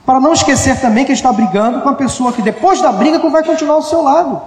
Para 0.04 0.18
não 0.18 0.32
esquecer 0.32 0.80
também 0.80 1.04
que 1.04 1.12
está 1.12 1.32
brigando 1.32 1.80
com 1.80 1.88
a 1.88 1.94
pessoa 1.94 2.32
que 2.32 2.42
depois 2.42 2.82
da 2.82 2.90
briga 2.90 3.18
vai 3.30 3.44
continuar 3.44 3.74
ao 3.74 3.82
seu 3.82 4.02
lado. 4.02 4.40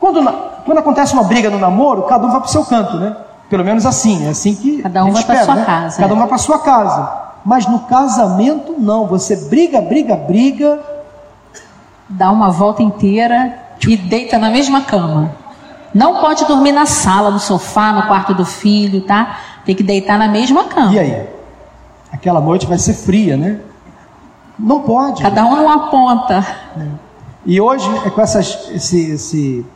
Quando, 0.00 0.22
quando 0.64 0.78
acontece 0.78 1.12
uma 1.12 1.24
briga 1.24 1.50
no 1.50 1.58
namoro, 1.58 2.04
cada 2.04 2.26
um 2.26 2.30
vai 2.30 2.40
para 2.40 2.48
o 2.48 2.50
seu 2.50 2.64
canto, 2.64 2.96
né? 2.96 3.14
Pelo 3.50 3.64
menos 3.64 3.84
assim, 3.84 4.26
é 4.26 4.30
assim 4.30 4.54
que 4.54 4.80
Cada 4.82 5.04
um 5.04 5.12
vai 5.12 5.20
espera, 5.20 5.44
sua 5.44 5.54
né? 5.56 5.64
casa, 5.66 6.00
Cada 6.00 6.12
é. 6.12 6.16
um 6.16 6.18
vai 6.18 6.28
para 6.28 6.38
sua 6.38 6.58
casa. 6.60 7.22
Mas 7.44 7.66
no 7.66 7.80
casamento 7.80 8.74
não, 8.78 9.06
você 9.06 9.36
briga, 9.36 9.80
briga, 9.82 10.16
briga, 10.16 10.80
Dá 12.14 12.30
uma 12.30 12.50
volta 12.50 12.82
inteira 12.82 13.58
e 13.88 13.96
deita 13.96 14.38
na 14.38 14.50
mesma 14.50 14.82
cama. 14.82 15.32
Não 15.94 16.20
pode 16.20 16.44
dormir 16.46 16.72
na 16.72 16.86
sala, 16.86 17.30
no 17.30 17.38
sofá, 17.38 17.92
no 17.92 18.02
quarto 18.06 18.32
do 18.34 18.44
filho, 18.44 19.02
tá? 19.02 19.38
Tem 19.64 19.74
que 19.74 19.82
deitar 19.82 20.18
na 20.18 20.26
mesma 20.28 20.64
cama. 20.64 20.92
E 20.92 20.98
aí? 20.98 21.26
Aquela 22.10 22.40
noite 22.40 22.66
vai 22.66 22.78
ser 22.78 22.94
fria, 22.94 23.36
né? 23.36 23.58
Não 24.58 24.80
pode. 24.80 25.22
Cada 25.22 25.44
um 25.44 25.56
numa 25.56 25.90
ponta. 25.90 26.46
E 27.44 27.60
hoje 27.60 27.88
é 28.06 28.10
com 28.10 28.20
essas, 28.20 28.68
esse, 28.72 29.10
esse, 29.12 29.66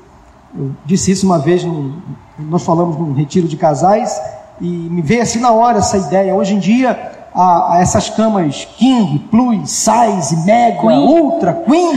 eu 0.57 0.70
disse 0.84 1.11
isso 1.11 1.26
uma 1.26 1.38
vez, 1.38 1.64
num- 1.64 2.00
nós 2.38 2.62
falamos 2.62 2.96
num 2.96 3.12
retiro 3.12 3.48
de 3.48 3.57
casais 3.57 4.18
e 4.61 4.66
me 4.66 5.02
veio 5.02 5.22
assim 5.22 5.40
na 5.40 5.50
hora 5.50 5.78
essa 5.78 5.96
ideia. 5.98 6.34
Hoje 6.34 6.54
em 6.54 6.59
dia, 6.59 7.12
a, 7.34 7.74
a 7.74 7.78
essas 7.80 8.09
camas 8.09 8.66
King, 8.76 9.18
Plus, 9.30 9.68
Size, 9.70 10.44
Mega, 10.46 10.80
Queen. 10.80 10.98
Ultra, 10.98 11.52
Queen, 11.54 11.92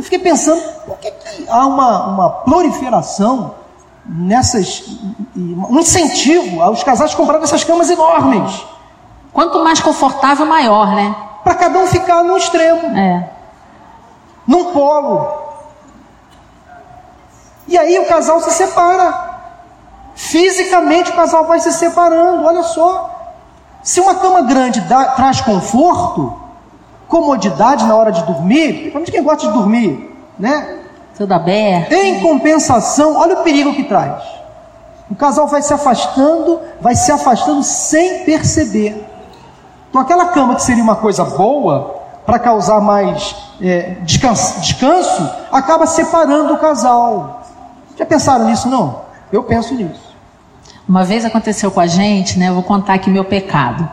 eu 0.00 0.04
fiquei 0.04 0.18
pensando, 0.18 0.60
por 0.86 0.96
que, 0.98 1.10
que 1.10 1.46
há 1.48 1.66
uma, 1.66 2.06
uma 2.06 2.30
proliferação 2.30 3.54
nessas, 4.04 4.98
um 5.36 5.78
incentivo 5.78 6.62
aos 6.62 6.82
casais 6.82 7.14
comprarem 7.14 7.44
essas 7.44 7.62
camas 7.62 7.90
enormes, 7.90 8.64
Quanto 9.32 9.62
mais 9.62 9.78
confortável, 9.78 10.44
maior, 10.44 10.88
né? 10.88 11.14
para 11.44 11.54
cada 11.54 11.78
um 11.78 11.86
ficar 11.86 12.24
no 12.24 12.36
extremo. 12.36 12.96
É. 12.96 13.28
num 14.46 14.72
polo. 14.72 15.28
E 17.68 17.78
aí 17.78 17.98
o 17.98 18.06
casal 18.06 18.40
se 18.40 18.50
separa. 18.50 19.28
Fisicamente 20.16 21.10
o 21.10 21.14
casal 21.14 21.46
vai 21.46 21.60
se 21.60 21.72
separando, 21.72 22.44
olha 22.44 22.62
só. 22.64 23.08
Se 23.82 24.00
uma 24.00 24.16
cama 24.16 24.42
grande 24.42 24.80
dá, 24.80 25.04
traz 25.12 25.40
conforto, 25.40 26.39
comodidade 27.10 27.84
na 27.84 27.94
hora 27.96 28.10
de 28.10 28.22
dormir, 28.22 28.72
principalmente 28.72 29.12
quem 29.12 29.22
gosta 29.22 29.48
de 29.48 29.52
dormir, 29.52 30.16
né? 30.38 30.78
Tudo 31.18 31.32
aberto. 31.32 31.92
Em 31.92 32.20
compensação, 32.20 33.16
olha 33.16 33.40
o 33.40 33.42
perigo 33.42 33.74
que 33.74 33.84
traz. 33.84 34.22
O 35.10 35.14
casal 35.14 35.46
vai 35.48 35.60
se 35.60 35.74
afastando, 35.74 36.60
vai 36.80 36.94
se 36.94 37.10
afastando 37.10 37.62
sem 37.64 38.24
perceber. 38.24 39.04
Então, 39.90 40.00
aquela 40.00 40.26
cama 40.26 40.54
que 40.54 40.62
seria 40.62 40.82
uma 40.82 40.96
coisa 40.96 41.24
boa, 41.24 42.00
para 42.24 42.38
causar 42.38 42.80
mais 42.80 43.34
é, 43.60 43.96
descanso, 44.02 44.60
descanso, 44.60 45.28
acaba 45.50 45.84
separando 45.84 46.54
o 46.54 46.58
casal. 46.58 47.42
Já 47.98 48.06
pensaram 48.06 48.44
nisso? 48.44 48.68
Não? 48.68 49.00
Eu 49.32 49.42
penso 49.42 49.74
nisso. 49.74 50.14
Uma 50.88 51.04
vez 51.04 51.24
aconteceu 51.24 51.72
com 51.72 51.80
a 51.80 51.88
gente, 51.88 52.38
né? 52.38 52.48
Eu 52.48 52.54
vou 52.54 52.62
contar 52.62 52.94
aqui 52.94 53.10
meu 53.10 53.24
pecado. 53.24 53.88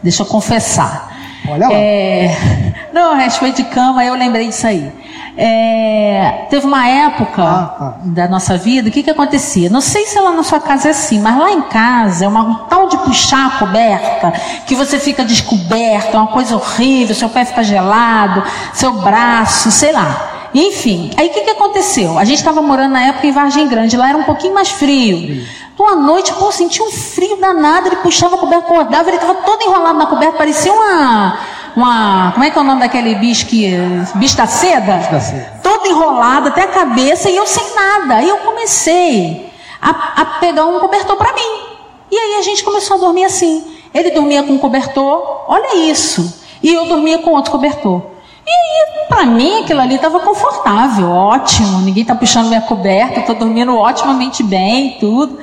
Deixa 0.00 0.22
eu 0.22 0.26
confessar. 0.26 1.09
Olha 1.50 1.68
lá. 1.68 1.74
É... 1.74 2.36
Não, 2.92 3.12
a 3.12 3.16
respeito 3.16 3.56
de 3.56 3.64
cama, 3.64 4.04
eu 4.04 4.14
lembrei 4.14 4.48
disso 4.48 4.66
aí. 4.66 4.90
É, 5.36 6.46
teve 6.50 6.66
uma 6.66 6.86
época 6.86 7.42
ah, 7.42 7.66
tá. 7.78 7.94
da 8.02 8.28
nossa 8.28 8.58
vida, 8.58 8.88
o 8.88 8.92
que, 8.92 9.02
que 9.02 9.10
acontecia? 9.10 9.70
Não 9.70 9.80
sei 9.80 10.04
se 10.04 10.18
lá 10.18 10.32
na 10.32 10.42
sua 10.42 10.60
casa 10.60 10.88
é 10.88 10.90
assim, 10.90 11.20
mas 11.20 11.38
lá 11.38 11.50
em 11.50 11.62
casa 11.62 12.24
é 12.24 12.28
uma, 12.28 12.42
um 12.42 12.54
tal 12.66 12.88
de 12.88 12.98
puxar 12.98 13.46
a 13.46 13.50
coberta, 13.58 14.32
que 14.66 14.74
você 14.74 14.98
fica 14.98 15.24
descoberto, 15.24 16.14
é 16.14 16.18
uma 16.18 16.26
coisa 16.26 16.56
horrível, 16.56 17.14
seu 17.14 17.28
pé 17.28 17.44
fica 17.44 17.62
gelado, 17.62 18.42
seu 18.74 18.92
braço, 19.00 19.70
sei 19.70 19.92
lá. 19.92 20.48
Enfim, 20.52 21.12
aí 21.16 21.28
o 21.28 21.32
que, 21.32 21.42
que 21.42 21.50
aconteceu? 21.50 22.18
A 22.18 22.24
gente 22.24 22.38
estava 22.38 22.60
morando 22.60 22.92
na 22.92 23.02
época 23.02 23.26
em 23.26 23.30
Vargem 23.32 23.68
Grande, 23.68 23.96
lá 23.96 24.08
era 24.08 24.18
um 24.18 24.24
pouquinho 24.24 24.52
mais 24.52 24.68
frio. 24.68 25.46
Então 25.74 25.88
à 25.88 25.96
noite, 25.96 26.32
pô, 26.34 26.52
sentia 26.52 26.84
um 26.84 26.90
frio 26.90 27.36
danado, 27.36 27.88
ele 27.88 27.96
puxava 27.96 28.34
a 28.34 28.38
coberta, 28.38 28.66
acordava, 28.66 29.08
ele 29.08 29.16
estava 29.16 29.34
todo 29.42 29.62
enrolado 29.62 29.98
na 29.98 30.06
coberta, 30.06 30.36
parecia 30.36 30.72
uma 30.72 31.38
uma. 31.76 32.32
Como 32.32 32.44
é 32.44 32.50
que 32.50 32.58
é 32.58 32.60
o 32.60 32.64
nome 32.64 32.80
daquele 32.80 33.14
bicho 33.16 33.46
que. 33.46 33.72
Bicho 34.14 34.36
da 34.36 34.46
seda? 34.46 34.96
Bicho 34.96 35.10
da 35.10 35.20
seda. 35.20 35.60
Todo 35.62 35.86
enrolado 35.86 36.48
até 36.48 36.62
a 36.62 36.68
cabeça 36.68 37.30
e 37.30 37.36
eu 37.36 37.46
sem 37.46 37.74
nada. 37.74 38.16
Aí 38.16 38.28
eu 38.28 38.38
comecei 38.38 39.50
a, 39.80 39.90
a 40.22 40.24
pegar 40.40 40.66
um 40.66 40.78
cobertor 40.78 41.16
para 41.16 41.32
mim. 41.32 41.62
E 42.10 42.16
aí 42.16 42.38
a 42.38 42.42
gente 42.42 42.64
começou 42.64 42.96
a 42.96 43.00
dormir 43.00 43.24
assim. 43.24 43.78
Ele 43.94 44.10
dormia 44.10 44.42
com 44.42 44.52
um 44.52 44.58
cobertor, 44.58 45.44
olha 45.48 45.76
isso. 45.76 46.40
E 46.62 46.72
eu 46.72 46.86
dormia 46.86 47.18
com 47.18 47.30
outro 47.30 47.50
cobertor. 47.50 48.02
E 48.46 48.50
aí, 48.50 49.06
para 49.08 49.26
mim, 49.26 49.62
aquilo 49.62 49.80
ali 49.80 49.94
estava 49.94 50.18
confortável, 50.20 51.08
ótimo. 51.10 51.80
Ninguém 51.80 52.02
está 52.02 52.14
puxando 52.14 52.48
minha 52.48 52.60
coberta, 52.60 53.20
estou 53.20 53.34
dormindo 53.34 53.76
otimamente 53.76 54.42
bem, 54.42 54.96
tudo. 54.98 55.38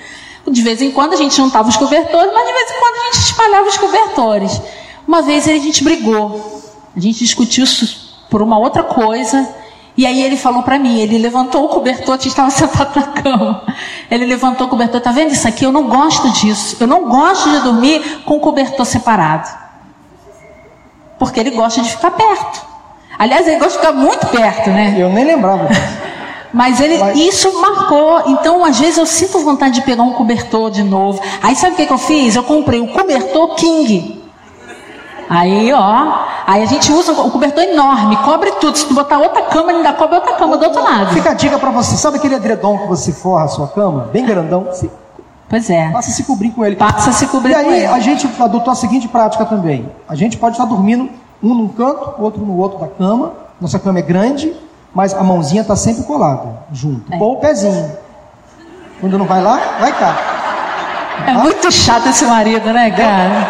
De 0.50 0.62
vez 0.62 0.82
em 0.82 0.92
quando 0.92 1.14
a 1.14 1.18
gente 1.18 1.36
juntava 1.36 1.68
os 1.68 1.76
cobertores, 1.76 2.32
mas 2.34 2.48
de 2.48 2.54
vez 2.54 2.72
em 2.72 2.80
quando 2.80 2.96
a 2.96 3.06
gente 3.06 3.26
espalhava 3.26 3.68
os 3.68 3.78
cobertores. 3.78 4.62
Uma 5.08 5.22
vez 5.22 5.48
a 5.48 5.52
gente 5.52 5.84
brigou, 5.84 6.62
a 6.96 7.00
gente 7.00 7.20
discutiu 7.20 7.66
por 8.30 8.42
uma 8.42 8.58
outra 8.58 8.84
coisa, 8.84 9.48
e 9.98 10.06
aí 10.06 10.22
ele 10.22 10.38
falou 10.38 10.62
para 10.62 10.78
mim, 10.78 11.00
ele 11.00 11.18
levantou 11.18 11.66
o 11.66 11.70
cobertor, 11.70 12.14
a 12.14 12.18
gente 12.18 12.28
estava 12.28 12.50
sentado 12.52 12.96
na 12.96 13.08
cama. 13.08 13.64
Ele 14.12 14.26
levantou 14.26 14.68
o 14.68 14.70
cobertor, 14.70 15.02
tá 15.02 15.12
vendo 15.12 15.32
isso 15.32 15.48
aqui? 15.48 15.66
Eu 15.66 15.72
não 15.72 15.88
gosto 15.88 16.30
disso. 16.30 16.78
Eu 16.80 16.86
não 16.86 17.10
gosto 17.10 17.50
de 17.50 17.60
dormir 17.62 18.22
com 18.24 18.38
o 18.38 18.40
cobertor 18.40 18.86
separado. 18.86 19.50
Porque 21.18 21.40
ele 21.40 21.50
gosta 21.52 21.82
de 21.82 21.90
ficar 21.90 22.12
perto. 22.12 22.62
Aliás, 23.18 23.48
ele 23.48 23.58
gosta 23.58 23.74
de 23.74 23.86
ficar 23.86 23.92
muito 23.92 24.28
perto, 24.28 24.70
né? 24.70 24.96
Eu 25.00 25.10
nem 25.10 25.26
lembrava. 25.26 25.68
Mas 26.54 26.80
ele, 26.80 26.98
Mas... 26.98 27.18
isso 27.18 27.62
marcou. 27.62 28.24
Então, 28.28 28.64
às 28.64 28.80
vezes, 28.80 28.98
eu 28.98 29.06
sinto 29.06 29.40
vontade 29.40 29.76
de 29.76 29.82
pegar 29.82 30.04
um 30.04 30.14
cobertor 30.14 30.72
de 30.72 30.84
novo. 30.84 31.22
Aí, 31.42 31.56
sabe 31.56 31.74
o 31.74 31.76
que, 31.76 31.86
que 31.86 31.94
eu 31.94 31.98
fiz? 31.98 32.36
Eu 32.36 32.44
comprei 32.44 32.80
o 32.80 32.88
cobertor 32.88 33.56
King. 33.56 34.18
Aí, 35.30 35.74
ó, 35.74 36.26
aí 36.46 36.64
a 36.64 36.66
gente 36.66 36.92
usa 36.92 37.12
o 37.12 37.30
cobertor 37.30 37.64
enorme, 37.64 38.16
cobre 38.18 38.52
tudo. 38.62 38.78
Se 38.78 38.86
tu 38.86 38.94
botar 38.94 39.18
outra 39.20 39.42
cama, 39.44 39.72
ainda 39.72 39.92
cobre 39.94 40.16
outra 40.16 40.36
cama 40.36 40.56
do 40.58 40.64
outro 40.64 40.82
lado. 40.82 41.14
Fica 41.14 41.32
a 41.32 41.34
dica 41.34 41.60
para 41.60 41.70
você, 41.70 41.98
sabe 41.98 42.18
aquele 42.18 42.36
edredom 42.36 42.78
que 42.78 42.88
você 42.88 43.12
forra 43.12 43.44
a 43.44 43.48
sua 43.48 43.68
cama, 43.68 44.10
bem 44.14 44.26
grandão? 44.26 44.70
Se... 44.72 44.90
Pois 45.50 45.70
é. 45.70 45.90
Passa 45.92 46.12
a 46.12 46.14
se 46.14 46.24
cobrir 46.24 46.52
com 46.52 46.66
ele. 46.66 46.78
Passa 46.78 47.10
a 47.10 47.14
se 47.14 47.28
cobrir 47.28 47.54
com 47.54 47.60
ele. 47.60 47.70
E 47.70 47.74
aí 47.74 47.86
a 47.88 48.00
gente 48.00 48.30
adotou 48.40 48.72
a 48.72 48.76
seguinte 48.76 49.08
prática 49.08 49.46
também. 49.46 49.90
A 50.08 50.16
gente 50.16 50.38
pode 50.38 50.56
estar 50.56 50.66
dormindo 50.66 51.10
um 51.44 51.54
num 51.54 51.68
canto, 51.68 52.22
outro 52.22 52.46
no 52.46 52.58
outro 52.58 52.80
da 52.80 52.88
cama. 52.88 53.34
Nossa 53.60 53.80
cama 53.80 54.00
é 54.00 54.02
grande, 54.02 54.54
mas 54.98 55.14
a 55.14 55.22
mãozinha 55.22 55.62
está 55.62 55.76
sempre 55.76 56.02
colada 56.06 56.58
junto. 56.72 57.14
É. 57.14 57.18
Ou 57.18 57.34
o 57.34 57.36
pezinho. 57.36 57.96
Quando 59.00 59.16
não 59.16 59.28
vai 59.28 59.44
lá, 59.44 59.78
vai 59.80 59.92
cá. 59.92 60.18
É 61.28 61.32
ah? 61.34 61.34
muito 61.36 61.72
chato 61.72 62.10
esse 62.10 62.26
marido, 62.26 62.74
né, 62.74 62.90
cara? 62.90 63.48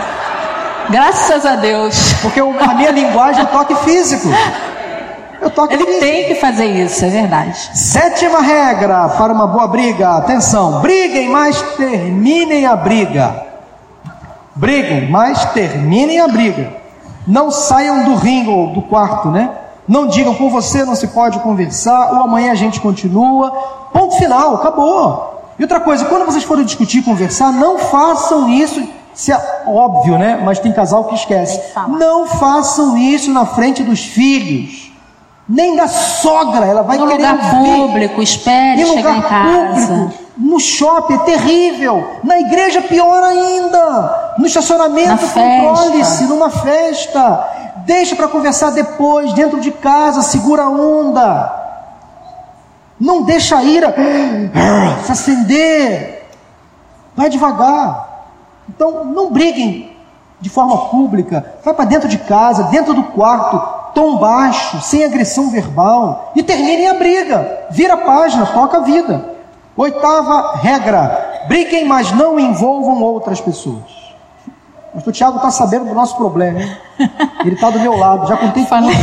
Graças 0.90 1.46
a 1.46 1.56
Deus. 1.56 2.16
Porque 2.22 2.42
a 2.42 2.74
minha 2.74 2.92
linguagem 2.92 3.44
é 3.44 3.46
toque 3.46 3.74
físico. 3.76 4.28
Eu 5.40 5.50
toque 5.50 5.76
Ele 5.76 5.86
físico. 5.86 6.02
tem 6.02 6.26
que 6.26 6.36
fazer 6.36 6.66
isso, 6.66 7.06
é 7.06 7.10
verdade. 7.10 7.58
Sétima 7.74 8.42
regra 8.42 9.08
para 9.08 9.32
uma 9.32 9.48
boa 9.48 9.70
briga. 9.70 10.18
Atenção, 10.18 10.82
briguem, 10.82 11.30
mas 11.30 11.62
terminem 11.78 12.66
a 12.66 12.76
briga. 12.76 13.46
Briguem, 14.54 15.10
mas 15.10 15.46
terminem 15.54 16.20
a 16.20 16.28
briga. 16.28 16.74
Não 17.26 17.50
saiam 17.50 18.04
do 18.04 18.16
ringue 18.16 18.50
ou 18.50 18.74
do 18.74 18.82
quarto, 18.82 19.30
né? 19.30 19.50
Não 19.88 20.08
digam 20.08 20.36
com 20.36 20.50
você 20.50 20.84
não 20.84 20.96
se 20.96 21.08
pode 21.08 21.40
conversar, 21.40 22.14
ou 22.14 22.24
amanhã 22.24 22.52
a 22.52 22.56
gente 22.56 22.82
continua. 22.82 23.52
Ponto 23.94 24.16
final, 24.18 24.56
acabou. 24.56 25.54
E 25.58 25.64
outra 25.64 25.80
coisa, 25.80 26.06
quando 26.06 26.26
vocês 26.26 26.44
forem 26.44 26.66
discutir, 26.66 27.04
conversar, 27.04 27.52
não 27.52 27.80
façam 27.80 28.50
isso 28.50 28.82
isso 29.18 29.32
é 29.32 29.64
óbvio, 29.66 30.16
né? 30.20 30.40
Mas 30.46 30.60
tem 30.60 30.72
casal 30.72 31.06
que 31.06 31.16
esquece. 31.16 31.60
Não 31.88 32.28
façam 32.28 32.96
isso 32.96 33.32
na 33.32 33.48
frente 33.48 33.82
dos 33.82 34.06
filhos. 34.06 34.92
Nem 35.50 35.76
da 35.76 35.88
sogra, 35.88 36.66
ela 36.66 36.84
vai 36.84 36.98
no 36.98 37.08
querer 37.08 37.32
lugar 37.32 37.50
público, 37.50 38.22
espere 38.22 38.84
no 38.84 38.94
chegar 38.94 39.18
em 39.18 39.22
casa. 39.22 39.94
Público, 39.94 40.14
no 40.38 40.60
shopping 40.60 41.16
é 41.16 41.18
terrível, 41.20 42.06
na 42.24 42.40
igreja 42.40 42.82
pior 42.82 43.24
ainda, 43.24 44.36
no 44.38 44.46
estacionamento 44.46 45.26
controle-se, 45.26 46.26
numa 46.26 46.50
festa, 46.50 47.48
deixa 47.88 48.18
para 48.18 48.28
conversar 48.28 48.72
depois, 48.72 49.32
dentro 49.32 49.62
de 49.62 49.72
casa, 49.72 50.22
segura 50.22 50.64
a 50.64 50.70
onda, 50.70 51.58
não 53.00 53.24
deixa 53.24 53.58
a 53.58 53.64
ira 53.64 53.96
se 55.06 55.12
acender, 55.12 56.28
vai 57.16 57.30
devagar. 57.30 58.06
Então, 58.68 59.06
não 59.06 59.32
briguem 59.32 59.96
de 60.42 60.50
forma 60.50 60.90
pública. 60.90 61.56
Vai 61.64 61.74
para 61.74 61.86
dentro 61.86 62.10
de 62.10 62.18
casa, 62.18 62.64
dentro 62.64 62.94
do 62.94 63.04
quarto, 63.04 63.94
tom 63.94 64.18
baixo, 64.18 64.82
sem 64.82 65.06
agressão 65.06 65.50
verbal. 65.50 66.34
E 66.36 66.44
terminem 66.44 66.90
a 66.90 66.96
briga. 66.96 67.68
Vira 67.72 67.94
a 67.94 67.98
página, 67.98 68.46
toca 68.48 68.78
a 68.78 68.82
vida. 68.82 69.38
Oitava 69.78 70.58
regra: 70.58 71.46
briguem, 71.48 71.86
mas 71.86 72.12
não 72.12 72.38
envolvam 72.38 73.02
outras 73.02 73.40
pessoas. 73.40 73.97
O 74.98 75.00
pastor 75.00 75.14
Tiago 75.14 75.38
está 75.38 75.52
sabendo 75.52 75.86
do 75.86 75.94
nosso 75.94 76.18
problema, 76.18 76.60
hein? 76.60 76.78
Ele 77.46 77.54
está 77.54 77.70
do 77.70 77.80
meu 77.80 77.96
lado, 77.96 78.28
já 78.28 78.36
contei 78.36 78.66
falei, 78.66 78.96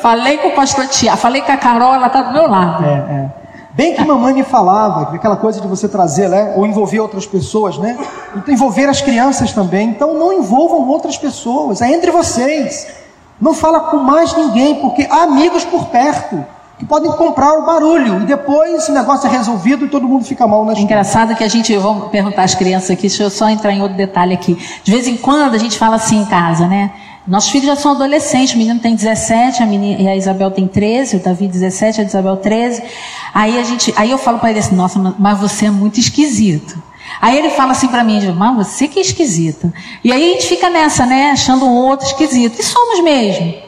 falei 0.00 0.38
com 0.38 0.48
o 0.48 0.54
pastor 0.54 0.86
Tiago, 0.86 1.18
falei 1.18 1.42
com 1.42 1.52
a 1.52 1.56
Carol, 1.58 1.92
ela 1.92 2.06
está 2.06 2.22
do 2.22 2.32
meu 2.32 2.48
lado. 2.48 2.82
É, 2.82 2.88
é. 2.88 3.32
Bem 3.74 3.94
que 3.94 4.02
mamãe 4.02 4.32
me 4.32 4.42
falava, 4.42 5.14
aquela 5.14 5.36
coisa 5.36 5.60
de 5.60 5.68
você 5.68 5.86
trazer, 5.86 6.30
né, 6.30 6.54
ou 6.56 6.64
envolver 6.64 7.00
outras 7.00 7.26
pessoas, 7.26 7.76
né? 7.76 7.98
Então, 8.34 8.54
envolver 8.54 8.88
as 8.88 9.02
crianças 9.02 9.52
também. 9.52 9.90
Então, 9.90 10.14
não 10.14 10.32
envolvam 10.32 10.88
outras 10.88 11.18
pessoas, 11.18 11.82
é 11.82 11.92
entre 11.92 12.10
vocês. 12.10 12.86
Não 13.38 13.52
fala 13.52 13.80
com 13.80 13.98
mais 13.98 14.34
ninguém, 14.34 14.76
porque 14.76 15.06
há 15.10 15.24
amigos 15.24 15.62
por 15.62 15.88
perto 15.88 16.42
que 16.78 16.86
podem 16.86 17.10
comprar 17.12 17.54
o 17.54 17.66
barulho 17.66 18.22
e 18.22 18.26
depois 18.26 18.88
o 18.88 18.92
negócio 18.92 19.26
é 19.26 19.30
resolvido 19.30 19.84
e 19.84 19.88
todo 19.88 20.06
mundo 20.06 20.24
fica 20.24 20.46
mal 20.46 20.64
na 20.64 20.72
Engraçado 20.78 21.34
que 21.34 21.42
a 21.42 21.48
gente, 21.48 21.76
vamos 21.76 22.08
perguntar 22.08 22.44
às 22.44 22.54
crianças 22.54 22.90
aqui, 22.90 23.02
deixa 23.02 23.24
eu 23.24 23.30
só 23.30 23.48
entrar 23.48 23.72
em 23.72 23.82
outro 23.82 23.96
detalhe 23.96 24.32
aqui. 24.32 24.56
De 24.84 24.92
vez 24.92 25.08
em 25.08 25.16
quando 25.16 25.54
a 25.54 25.58
gente 25.58 25.76
fala 25.76 25.96
assim 25.96 26.20
em 26.20 26.24
casa, 26.24 26.68
né? 26.68 26.92
Nossos 27.26 27.50
filhos 27.50 27.66
já 27.66 27.76
são 27.76 27.90
adolescentes, 27.90 28.54
o 28.54 28.58
menino 28.58 28.80
tem 28.80 28.94
17, 28.94 29.62
a, 29.62 29.66
menina, 29.66 30.00
e 30.00 30.08
a 30.08 30.16
Isabel 30.16 30.50
tem 30.50 30.66
13, 30.66 31.16
o 31.16 31.20
Davi 31.20 31.46
17, 31.46 32.00
a 32.00 32.04
Isabel 32.04 32.36
13. 32.38 32.82
Aí, 33.34 33.58
a 33.58 33.62
gente, 33.64 33.92
aí 33.96 34.10
eu 34.10 34.16
falo 34.16 34.38
para 34.38 34.48
ele 34.48 34.60
assim, 34.60 34.74
nossa, 34.74 34.98
mas 35.18 35.38
você 35.38 35.66
é 35.66 35.70
muito 35.70 36.00
esquisito. 36.00 36.82
Aí 37.20 37.36
ele 37.36 37.50
fala 37.50 37.72
assim 37.72 37.88
para 37.88 38.02
mim, 38.02 38.18
mas 38.32 38.56
você 38.56 38.88
que 38.88 38.98
é 38.98 39.02
esquisita. 39.02 39.70
E 40.02 40.10
aí 40.10 40.30
a 40.30 40.32
gente 40.34 40.46
fica 40.46 40.70
nessa, 40.70 41.04
né, 41.04 41.30
achando 41.32 41.66
um 41.66 41.74
outro 41.74 42.06
esquisito. 42.06 42.58
E 42.60 42.62
somos 42.62 43.02
mesmo. 43.02 43.67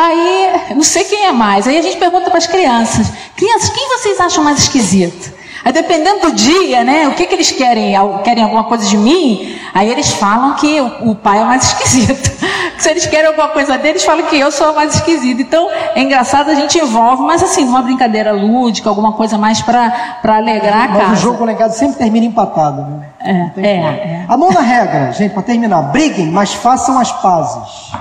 Aí, 0.00 0.74
não 0.74 0.82
sei 0.82 1.04
quem 1.04 1.26
é 1.26 1.32
mais. 1.32 1.68
Aí 1.68 1.76
a 1.76 1.82
gente 1.82 1.98
pergunta 1.98 2.30
para 2.30 2.38
as 2.38 2.46
crianças, 2.46 3.12
crianças, 3.36 3.68
quem 3.68 3.88
vocês 3.98 4.18
acham 4.18 4.42
mais 4.42 4.58
esquisito? 4.58 5.40
Aí 5.62 5.74
dependendo 5.74 6.20
do 6.20 6.32
dia, 6.32 6.82
né, 6.82 7.06
o 7.06 7.12
que, 7.12 7.26
que 7.26 7.34
eles 7.34 7.50
querem? 7.50 7.94
Querem 8.24 8.42
alguma 8.42 8.64
coisa 8.64 8.86
de 8.86 8.96
mim? 8.96 9.58
Aí 9.74 9.90
eles 9.90 10.10
falam 10.12 10.54
que 10.54 10.80
o, 10.80 11.10
o 11.10 11.14
pai 11.14 11.38
é 11.40 11.44
mais 11.44 11.64
esquisito. 11.68 12.30
Se 12.78 12.90
eles 12.90 13.04
querem 13.04 13.26
alguma 13.26 13.48
coisa 13.48 13.76
deles, 13.76 14.02
falam 14.02 14.24
que 14.24 14.40
eu 14.40 14.50
sou 14.50 14.70
a 14.70 14.72
mais 14.72 14.94
esquisita. 14.94 15.42
Então, 15.42 15.68
é 15.94 16.00
engraçado, 16.00 16.48
a 16.48 16.54
gente 16.54 16.78
envolve, 16.78 17.22
mas 17.24 17.42
assim, 17.42 17.66
numa 17.66 17.82
brincadeira 17.82 18.32
lúdica, 18.32 18.88
alguma 18.88 19.12
coisa 19.12 19.36
mais 19.36 19.60
para 19.60 20.18
alegrar 20.24 20.84
a 20.84 20.88
Mas 20.88 20.98
casa. 21.02 21.12
o 21.12 21.16
jogo 21.16 21.44
lá 21.44 21.52
em 21.52 21.56
casa 21.56 21.76
sempre 21.76 21.98
termina 21.98 22.24
empatado, 22.24 22.80
né? 22.80 23.08
É, 23.22 23.50
é, 23.60 23.76
é. 23.76 24.24
A 24.26 24.34
nona 24.34 24.62
regra, 24.62 25.12
gente, 25.12 25.34
para 25.34 25.42
terminar, 25.42 25.82
briguem, 25.82 26.28
mas 26.28 26.54
façam 26.54 26.98
as 26.98 27.12
pazes. 27.12 27.92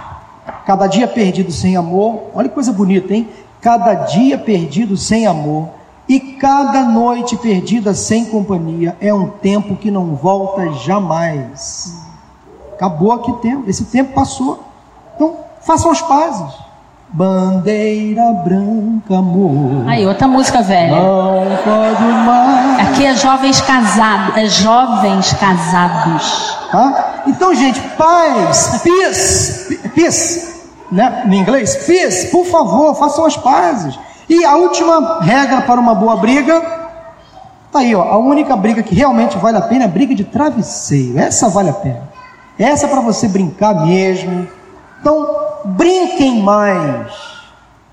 Cada 0.69 0.85
dia 0.85 1.07
perdido 1.07 1.51
sem 1.51 1.75
amor, 1.75 2.25
olha 2.31 2.47
que 2.47 2.53
coisa 2.53 2.71
bonita, 2.71 3.11
hein? 3.11 3.27
Cada 3.59 3.95
dia 3.95 4.37
perdido 4.37 4.95
sem 4.95 5.25
amor 5.25 5.69
e 6.07 6.19
cada 6.19 6.83
noite 6.83 7.35
perdida 7.37 7.91
sem 7.95 8.25
companhia 8.25 8.95
é 9.01 9.11
um 9.11 9.29
tempo 9.29 9.75
que 9.75 9.89
não 9.89 10.13
volta 10.13 10.71
jamais. 10.73 11.99
Acabou 12.73 13.11
aqui 13.11 13.33
tempo, 13.41 13.67
esse 13.67 13.85
tempo 13.85 14.13
passou. 14.13 14.63
Então, 15.15 15.37
façam 15.61 15.89
as 15.89 16.03
pazes. 16.03 16.53
Bandeira 17.11 18.31
branca, 18.45 19.17
amor. 19.17 19.89
Aí, 19.89 20.05
outra 20.05 20.27
música 20.27 20.61
velha. 20.61 21.01
Não 21.01 21.57
pode 21.63 22.03
mais. 22.03 22.89
Aqui 22.89 23.07
é 23.07 23.15
jovens 23.15 23.59
casados, 23.59 24.37
é 24.37 24.45
jovens 24.45 25.33
casados. 25.33 26.59
Tá? 26.71 27.23
Então, 27.25 27.55
gente, 27.55 27.81
paz, 27.97 28.81
peace, 28.83 29.75
peace, 29.95 30.48
né? 30.91 31.23
Em 31.27 31.35
inglês, 31.35 31.75
peace, 31.85 32.27
por 32.27 32.45
favor, 32.45 32.95
façam 32.95 33.25
as 33.25 33.37
pazes. 33.37 33.97
E 34.27 34.45
a 34.45 34.55
última 34.55 35.21
regra 35.21 35.61
para 35.61 35.79
uma 35.79 35.95
boa 35.95 36.15
briga, 36.15 36.61
tá 37.71 37.79
aí, 37.79 37.95
ó, 37.95 38.03
a 38.03 38.17
única 38.17 38.55
briga 38.55 38.83
que 38.83 38.93
realmente 38.93 39.37
vale 39.37 39.57
a 39.57 39.61
pena 39.61 39.83
é 39.83 39.85
a 39.85 39.89
briga 39.89 40.13
de 40.13 40.23
travesseiro. 40.23 41.17
Essa 41.17 41.49
vale 41.49 41.69
a 41.69 41.73
pena. 41.73 42.09
Essa 42.57 42.85
é 42.85 42.89
para 42.89 43.01
você 43.01 43.27
brincar 43.27 43.85
mesmo. 43.85 44.47
Então, 45.01 45.35
brinquem 45.65 46.41
mais. 46.41 47.11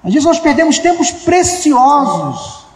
Às 0.05 0.13
vezes 0.13 0.27
nós 0.27 0.39
perdemos 0.39 0.79
tempos 0.79 1.11
preciosos 1.11 2.67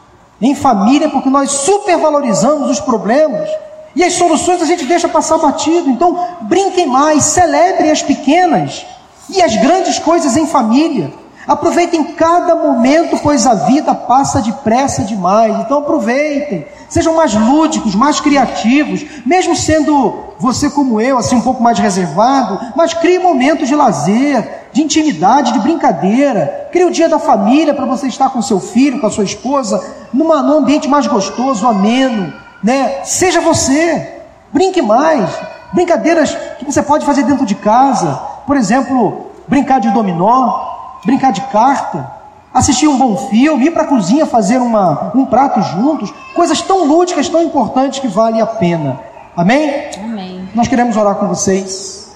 em 0.40 0.54
família 0.54 1.10
porque 1.10 1.28
nós 1.28 1.50
supervalorizamos 1.50 2.70
os 2.70 2.80
problemas 2.80 3.48
e 3.94 4.02
as 4.02 4.14
soluções 4.14 4.62
a 4.62 4.64
gente 4.64 4.84
deixa 4.86 5.08
passar 5.08 5.38
batido. 5.38 5.90
Então, 5.90 6.28
brinquem 6.42 6.86
mais, 6.86 7.24
celebrem 7.24 7.90
as 7.90 8.02
pequenas 8.02 8.86
e 9.31 9.43
as 9.43 9.57
grandes 9.57 9.99
coisas 9.99 10.37
em 10.37 10.47
família. 10.47 11.12
Aproveitem 11.47 12.05
cada 12.14 12.55
momento, 12.55 13.18
pois 13.22 13.47
a 13.47 13.55
vida 13.55 13.95
passa 13.95 14.41
depressa 14.41 15.03
demais. 15.03 15.59
Então 15.61 15.78
aproveitem. 15.78 16.66
Sejam 16.89 17.14
mais 17.14 17.35
lúdicos, 17.35 17.95
mais 17.95 18.20
criativos, 18.20 19.05
mesmo 19.24 19.57
sendo 19.57 20.14
você 20.39 20.68
como 20.68 21.01
eu, 21.01 21.18
assim 21.18 21.37
um 21.37 21.41
pouco 21.41 21.62
mais 21.62 21.78
reservado, 21.78 22.59
mas 22.74 22.95
crie 22.95 23.18
momentos 23.18 23.68
de 23.68 23.76
lazer, 23.76 24.68
de 24.72 24.83
intimidade, 24.83 25.53
de 25.53 25.61
brincadeira. 25.61 26.68
Crie 26.72 26.85
o 26.85 26.91
dia 26.91 27.09
da 27.09 27.18
família 27.18 27.74
para 27.74 27.87
você 27.87 28.07
estar 28.07 28.31
com 28.31 28.43
seu 28.43 28.61
filho, 28.61 29.01
com 29.01 29.07
a 29.07 29.11
sua 29.11 29.24
esposa, 29.24 29.85
numa, 30.12 30.43
num 30.43 30.59
ambiente 30.59 30.89
mais 30.89 31.07
gostoso, 31.07 31.66
ameno, 31.66 32.33
né? 32.62 33.05
Seja 33.05 33.41
você. 33.41 34.20
Brinque 34.53 34.83
mais. 34.83 35.28
Brincadeiras 35.72 36.37
que 36.59 36.64
você 36.64 36.83
pode 36.83 37.07
fazer 37.07 37.22
dentro 37.22 37.47
de 37.47 37.55
casa. 37.55 38.30
Por 38.51 38.57
exemplo, 38.57 39.30
brincar 39.46 39.78
de 39.78 39.92
dominó, 39.92 40.61
brincar 41.05 41.30
de 41.30 41.40
carta, 41.53 42.11
assistir 42.53 42.88
um 42.88 42.98
bom 42.98 43.16
filme, 43.28 43.66
ir 43.66 43.70
para 43.70 43.84
a 43.84 43.86
cozinha 43.86 44.26
fazer 44.26 44.59
uma, 44.59 45.12
um 45.14 45.24
prato 45.24 45.62
juntos, 45.62 46.12
coisas 46.34 46.61
tão 46.61 46.84
lúdicas, 46.84 47.28
tão 47.28 47.44
importantes 47.44 48.01
que 48.01 48.09
valem 48.09 48.40
a 48.40 48.46
pena. 48.46 48.98
Amém? 49.36 49.88
Amém. 50.03 50.48
Nós 50.53 50.66
queremos 50.66 50.96
orar 50.96 51.14
com 51.14 51.28
vocês 51.28 52.11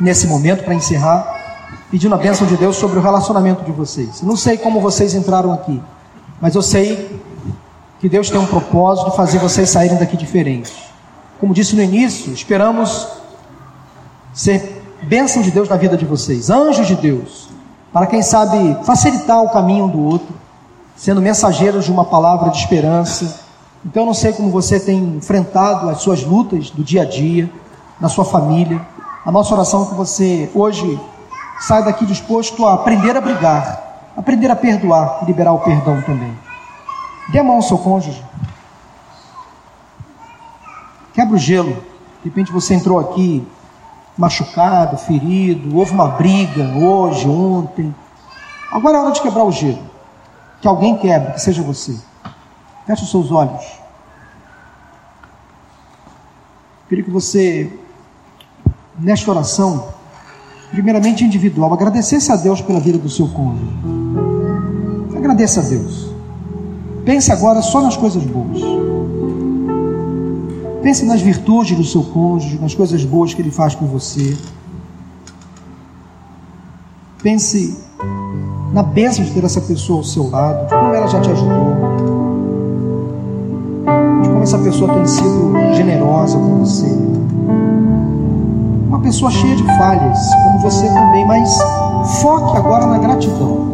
nesse 0.00 0.26
momento 0.26 0.64
para 0.64 0.74
encerrar, 0.74 1.32
pedindo 1.92 2.16
a 2.16 2.18
bênção 2.18 2.44
de 2.44 2.56
Deus 2.56 2.74
sobre 2.74 2.98
o 2.98 3.00
relacionamento 3.00 3.62
de 3.62 3.70
vocês. 3.70 4.22
Eu 4.22 4.26
não 4.26 4.36
sei 4.36 4.58
como 4.58 4.80
vocês 4.80 5.14
entraram 5.14 5.52
aqui, 5.52 5.80
mas 6.40 6.56
eu 6.56 6.62
sei 6.62 7.22
que 8.00 8.08
Deus 8.08 8.30
tem 8.30 8.40
um 8.40 8.46
propósito 8.46 9.10
de 9.10 9.16
fazer 9.16 9.38
vocês 9.38 9.70
saírem 9.70 9.96
daqui 9.96 10.16
diferentes. 10.16 10.72
Como 11.38 11.54
disse 11.54 11.76
no 11.76 11.82
início, 11.84 12.32
esperamos 12.32 13.06
ser 14.34 14.79
bênção 15.02 15.42
de 15.42 15.50
Deus 15.50 15.68
na 15.68 15.76
vida 15.76 15.96
de 15.96 16.04
vocês, 16.04 16.50
anjos 16.50 16.86
de 16.86 16.94
Deus, 16.94 17.48
para 17.92 18.06
quem 18.06 18.22
sabe 18.22 18.76
facilitar 18.84 19.42
o 19.42 19.50
caminho 19.50 19.84
um 19.84 19.88
do 19.88 20.00
outro, 20.00 20.34
sendo 20.96 21.20
mensageiros 21.20 21.84
de 21.84 21.92
uma 21.92 22.04
palavra 22.04 22.50
de 22.50 22.58
esperança. 22.58 23.40
Então 23.84 24.02
eu 24.02 24.06
não 24.06 24.14
sei 24.14 24.32
como 24.32 24.50
você 24.50 24.78
tem 24.78 24.98
enfrentado 25.16 25.88
as 25.88 26.02
suas 26.02 26.22
lutas 26.22 26.70
do 26.70 26.84
dia 26.84 27.02
a 27.02 27.04
dia, 27.04 27.50
na 27.98 28.08
sua 28.08 28.24
família. 28.24 28.80
A 29.24 29.32
nossa 29.32 29.54
oração 29.54 29.84
é 29.84 29.86
que 29.86 29.94
você 29.94 30.50
hoje 30.54 31.00
saia 31.60 31.82
daqui 31.82 32.04
disposto 32.06 32.66
a 32.66 32.74
aprender 32.74 33.16
a 33.16 33.20
brigar, 33.20 34.12
aprender 34.16 34.50
a 34.50 34.56
perdoar 34.56 35.24
liberar 35.26 35.52
o 35.52 35.58
perdão 35.60 36.00
também. 36.02 36.36
Dê 37.30 37.38
a 37.38 37.44
mão 37.44 37.56
ao 37.56 37.62
seu 37.62 37.78
cônjuge. 37.78 38.22
Quebra 41.14 41.34
o 41.34 41.38
gelo. 41.38 41.72
De 42.22 42.28
repente 42.28 42.52
você 42.52 42.74
entrou 42.74 42.98
aqui 42.98 43.46
machucado, 44.20 44.98
ferido, 44.98 45.74
houve 45.74 45.92
uma 45.92 46.08
briga 46.08 46.62
hoje, 46.76 47.26
ontem. 47.26 47.94
Agora 48.70 48.98
é 48.98 49.00
hora 49.00 49.12
de 49.12 49.22
quebrar 49.22 49.44
o 49.44 49.50
gelo. 49.50 49.78
Que 50.60 50.68
alguém 50.68 50.98
quebre, 50.98 51.32
que 51.32 51.40
seja 51.40 51.62
você. 51.62 51.98
Feche 52.86 53.02
os 53.02 53.10
seus 53.10 53.32
olhos. 53.32 53.64
Queria 56.86 57.02
que 57.02 57.10
você, 57.10 57.72
nesta 58.98 59.30
oração, 59.30 59.88
primeiramente 60.70 61.24
individual, 61.24 61.72
agradecesse 61.72 62.30
a 62.30 62.36
Deus 62.36 62.60
pela 62.60 62.78
vida 62.78 62.98
do 62.98 63.08
seu 63.08 63.26
cônjuge. 63.26 63.72
Agradeça 65.16 65.60
a 65.60 65.62
Deus. 65.62 66.10
Pense 67.06 67.32
agora 67.32 67.62
só 67.62 67.80
nas 67.80 67.96
coisas 67.96 68.22
boas. 68.22 68.79
Pense 70.82 71.04
nas 71.04 71.20
virtudes 71.20 71.76
do 71.76 71.84
seu 71.84 72.02
cônjuge, 72.02 72.58
nas 72.58 72.74
coisas 72.74 73.04
boas 73.04 73.34
que 73.34 73.42
ele 73.42 73.50
faz 73.50 73.74
por 73.74 73.86
você. 73.86 74.36
Pense 77.22 77.78
na 78.72 78.82
bênção 78.82 79.22
de 79.22 79.30
ter 79.32 79.44
essa 79.44 79.60
pessoa 79.60 79.98
ao 79.98 80.04
seu 80.04 80.30
lado, 80.30 80.66
de 80.66 80.74
como 80.74 80.94
ela 80.94 81.06
já 81.06 81.20
te 81.20 81.30
ajudou, 81.30 81.74
de 84.22 84.28
como 84.30 84.42
essa 84.42 84.58
pessoa 84.58 84.94
tem 84.94 85.06
sido 85.06 85.52
generosa 85.74 86.38
com 86.38 86.60
você. 86.60 86.86
Uma 88.88 89.00
pessoa 89.00 89.30
cheia 89.30 89.54
de 89.56 89.64
falhas, 89.64 90.18
como 90.44 90.60
você 90.60 90.86
também, 90.86 91.26
mas 91.26 91.58
foque 92.22 92.56
agora 92.56 92.86
na 92.86 92.98
gratidão. 92.98 93.68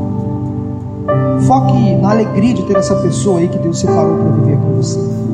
Foque 1.46 1.94
na 1.96 2.11
alegria 2.11 2.52
de 2.52 2.64
ter 2.64 2.76
essa 2.76 2.96
pessoa 2.96 3.38
aí 3.38 3.48
que 3.48 3.59
Deus 3.59 3.78
separou 3.78 4.16
para 4.16 4.30
viver 4.32 4.59
com 4.59 4.76
você. 4.76 5.25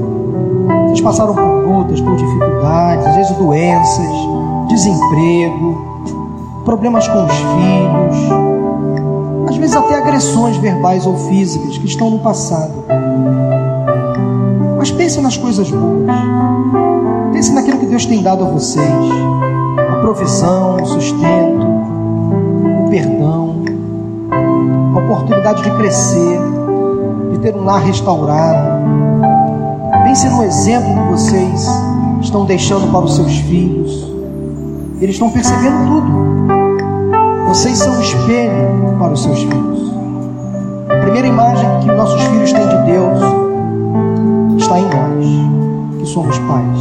Vocês 0.93 1.01
passaram 1.01 1.35
por 1.35 1.43
lutas, 1.43 2.03
por 2.03 2.15
dificuldades, 2.17 3.07
às 3.07 3.17
vezes 3.17 3.35
doenças, 3.39 4.13
desemprego, 4.69 5.87
problemas 6.67 7.09
com 7.09 7.25
os 7.25 7.33
filhos, 7.33 8.31
às 9.49 9.57
vezes 9.57 9.75
até 9.75 9.95
agressões 9.97 10.59
verbais 10.59 11.07
ou 11.07 11.17
físicas 11.17 11.79
que 11.79 11.87
estão 11.87 12.11
no 12.11 12.19
passado. 12.19 12.85
Mas 14.77 14.91
pense 14.91 15.19
nas 15.23 15.35
coisas 15.35 15.71
boas. 15.71 16.13
Pense 17.33 17.55
naquilo 17.55 17.79
que 17.79 17.87
Deus 17.87 18.05
tem 18.05 18.23
dado 18.23 18.45
a 18.45 18.49
vocês: 18.49 18.85
a 19.91 19.97
provisão, 19.97 20.77
o 20.77 20.85
sustento, 20.85 21.67
o 22.85 22.91
perdão, 22.91 23.63
a 24.95 24.99
oportunidade 24.99 25.63
de 25.63 25.71
crescer, 25.71 26.39
de 27.33 27.39
ter 27.39 27.57
um 27.57 27.65
lar 27.65 27.81
restaurado. 27.81 29.32
Pense 30.13 30.29
no 30.29 30.45
exemplo 30.45 30.93
que 30.93 31.13
vocês 31.13 31.67
estão 32.21 32.45
deixando 32.45 32.93
para 32.93 33.03
os 33.03 33.17
seus 33.17 33.35
filhos. 33.35 34.13
Eles 35.01 35.15
estão 35.15 35.31
percebendo 35.31 35.87
tudo. 35.89 37.49
Vocês 37.49 37.79
são 37.79 37.97
um 37.97 38.01
espelho 38.03 38.95
para 38.99 39.15
os 39.15 39.23
seus 39.23 39.39
filhos. 39.39 39.91
A 40.91 41.01
primeira 41.01 41.27
imagem 41.27 41.67
que 41.81 41.87
nossos 41.87 42.21
filhos 42.25 42.53
têm 42.53 42.61
de 42.61 42.93
Deus 42.93 43.19
está 44.59 44.79
em 44.81 44.85
nós, 44.85 45.99
que 45.99 46.05
somos 46.05 46.39
pais. 46.41 46.79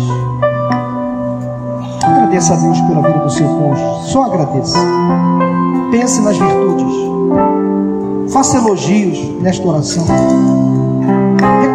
Agradeça 2.03 2.53
a 2.53 2.57
Deus 2.57 2.81
pela 2.81 3.01
vida 3.01 3.19
do 3.19 3.29
seu 3.29 3.47
cônjuge. 3.47 4.11
Só 4.11 4.25
agradeça. 4.25 4.77
Pense 5.89 6.19
nas 6.19 6.37
virtudes. 6.37 8.33
Faça 8.33 8.57
elogios 8.57 9.17
nesta 9.41 9.65
oração. 9.65 10.90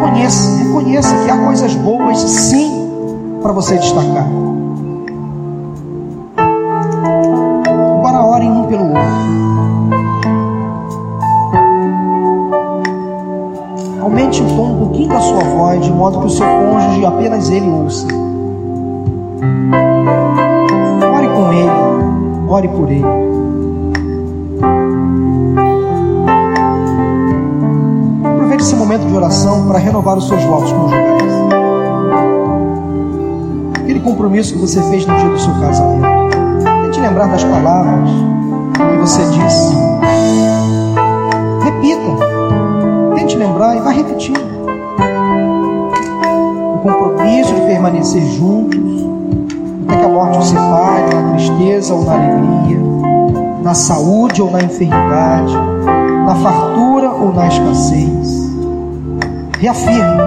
Reconheça, 0.06 0.56
reconheça 0.62 1.24
que 1.24 1.30
há 1.30 1.36
coisas 1.36 1.74
boas 1.74 2.18
sim 2.20 2.88
para 3.42 3.52
você 3.52 3.76
destacar. 3.76 4.26
Agora 7.98 8.24
orem 8.24 8.50
um 8.50 8.64
pelo 8.66 8.88
outro. 8.88 9.02
Aumente 14.00 14.42
o 14.42 14.46
tom 14.46 14.74
um 14.74 14.78
pouquinho 14.78 15.08
da 15.08 15.20
sua 15.20 15.42
voz, 15.42 15.84
de 15.84 15.92
modo 15.92 16.20
que 16.20 16.26
o 16.26 16.30
seu 16.30 16.46
cônjuge 16.46 17.04
apenas 17.04 17.50
ele 17.50 17.68
ouça. 17.68 18.06
Ore 21.16 21.28
com 21.28 21.52
ele. 21.52 22.48
ore 22.48 22.68
por 22.68 22.90
ele. 22.90 23.25
Oração 29.16 29.66
para 29.66 29.78
renovar 29.78 30.16
os 30.18 30.28
seus 30.28 30.42
votos 30.44 30.70
conjugais. 30.72 31.32
Aquele 33.82 34.00
compromisso 34.00 34.54
que 34.54 34.60
você 34.60 34.82
fez 34.82 35.06
no 35.06 35.16
dia 35.16 35.28
do 35.28 35.38
seu 35.38 35.52
casamento. 35.54 36.06
Tente 36.82 37.00
lembrar 37.00 37.26
das 37.28 37.44
palavras 37.44 38.10
que 38.74 38.96
você 38.98 39.24
disse. 39.24 39.74
Repita. 41.62 43.16
Tente 43.16 43.36
lembrar 43.36 43.76
e 43.76 43.80
vá 43.80 43.90
repetindo. 43.90 44.46
O 46.74 46.78
compromisso 46.78 47.54
de 47.54 47.60
permanecer 47.62 48.22
juntos 48.22 49.06
até 49.86 49.96
que 49.96 50.04
a 50.04 50.08
morte 50.08 50.38
os 50.38 50.48
separe, 50.48 51.14
na 51.14 51.32
tristeza 51.32 51.94
ou 51.94 52.04
na 52.04 52.14
alegria, 52.14 52.80
na 53.62 53.74
saúde 53.74 54.42
ou 54.42 54.50
na 54.50 54.62
enfermidade, 54.62 55.54
na 56.26 56.34
fartura 56.34 57.10
ou 57.12 57.32
na 57.32 57.46
escassez. 57.46 58.25
Reafirme 59.58 60.20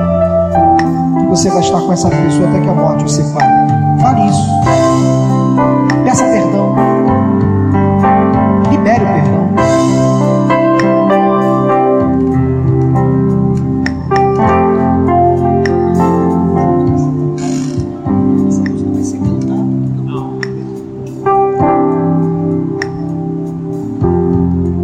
que 1.19 1.27
você 1.27 1.49
vai 1.51 1.59
estar 1.59 1.79
com 1.79 1.93
essa 1.93 2.09
pessoa 2.09 2.49
até 2.49 2.59
que 2.59 2.67
a 2.67 2.73
morte 2.73 3.05
os 3.05 3.13
separe. 3.13 3.47
Fale 4.01 4.27
isso. 4.27 4.49
Peça 6.03 6.23
perdão. 6.23 6.75
Libere 8.71 9.03
o 9.03 9.07
perdão. 9.07 9.49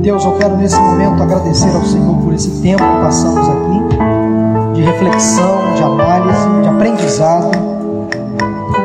Deus, 0.02 0.24
eu 0.24 0.34
quero 0.34 0.56
nesse 0.58 0.80
momento 0.80 1.24
agradecer 1.24 1.76
ao 1.76 1.84
Senhor 1.84 2.16
por 2.18 2.32
esse 2.32 2.62
tempo 2.62 2.84
que 2.84 3.02
passamos 3.02 3.50
aqui, 3.50 3.85
reflexão, 4.86 5.74
de 5.76 5.84
análise, 5.84 6.48
de 6.62 6.68
aprendizado. 6.68 7.52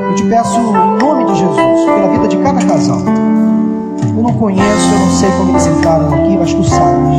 Eu 0.09 0.15
te 0.15 0.23
peço, 0.25 0.59
em 0.59 0.99
nome 0.99 1.27
de 1.27 1.39
Jesus, 1.39 1.85
pela 1.85 2.09
vida 2.09 2.29
de 2.29 2.37
cada 2.39 2.61
casal. 2.65 2.99
Eu 4.17 4.23
não 4.23 4.33
conheço, 4.33 4.93
eu 4.93 4.99
não 4.99 5.11
sei 5.11 5.31
como 5.33 5.51
eles 5.51 5.67
entraram 5.67 6.15
aqui, 6.15 6.37
mas 6.39 6.55
tu 6.55 6.65
sabes. 6.65 7.17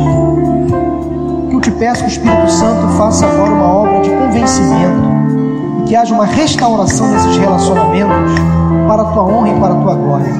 Que 1.48 1.56
eu 1.56 1.60
te 1.60 1.70
peço 1.70 2.00
que 2.00 2.08
o 2.08 2.12
Espírito 2.12 2.50
Santo 2.50 2.88
faça 2.98 3.26
agora 3.26 3.52
uma 3.52 3.72
obra 3.72 4.00
de 4.00 4.10
convencimento 4.10 5.12
e 5.80 5.82
que 5.84 5.96
haja 5.96 6.12
uma 6.12 6.26
restauração 6.26 7.08
nesses 7.08 7.36
relacionamentos 7.36 8.32
para 8.88 9.02
a 9.02 9.04
tua 9.06 9.22
honra 9.22 9.48
e 9.48 9.60
para 9.60 9.74
a 9.74 9.76
tua 9.76 9.94
glória. 9.94 10.32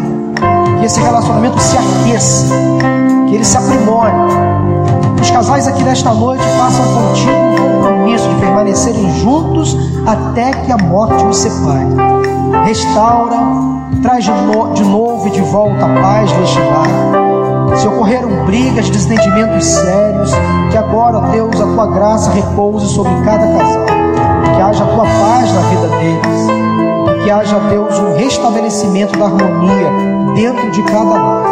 Que 0.80 0.86
esse 0.86 1.00
relacionamento 1.00 1.58
se 1.60 1.76
aqueça 1.76 2.54
que 3.28 3.36
ele 3.36 3.44
se 3.44 3.56
aprimore. 3.56 4.12
Os 5.20 5.30
casais 5.30 5.68
aqui 5.68 5.84
nesta 5.84 6.12
noite 6.12 6.42
façam 6.58 6.84
contigo 6.92 8.01
permanecerem 8.42 9.08
juntos 9.20 9.76
até 10.04 10.50
que 10.50 10.72
a 10.72 10.76
morte 10.76 11.24
os 11.24 11.36
separe. 11.36 11.86
Restaura, 12.64 13.38
traz 14.02 14.24
de, 14.24 14.30
no, 14.30 14.74
de 14.74 14.84
novo 14.84 15.28
e 15.28 15.30
de 15.30 15.40
volta 15.42 15.86
a 15.86 16.00
paz 16.00 16.32
neste 16.38 16.58
lar. 16.58 17.76
Se 17.76 17.86
ocorreram 17.86 18.44
brigas, 18.44 18.90
desentendimentos 18.90 19.64
sérios, 19.64 20.32
que 20.70 20.76
agora, 20.76 21.20
Deus, 21.30 21.58
a 21.60 21.66
tua 21.66 21.86
graça 21.86 22.30
repouse 22.32 22.86
sobre 22.88 23.12
cada 23.24 23.46
casal. 23.46 23.86
Que 24.54 24.60
haja 24.60 24.84
a 24.84 24.86
tua 24.88 25.04
paz 25.04 25.52
na 25.54 25.60
vida 25.60 25.88
deles. 25.88 27.22
Que 27.24 27.30
haja, 27.30 27.58
Deus, 27.70 27.98
um 27.98 28.16
restabelecimento 28.16 29.18
da 29.18 29.26
harmonia 29.26 29.90
dentro 30.34 30.70
de 30.70 30.82
cada 30.82 31.10
lar. 31.10 31.51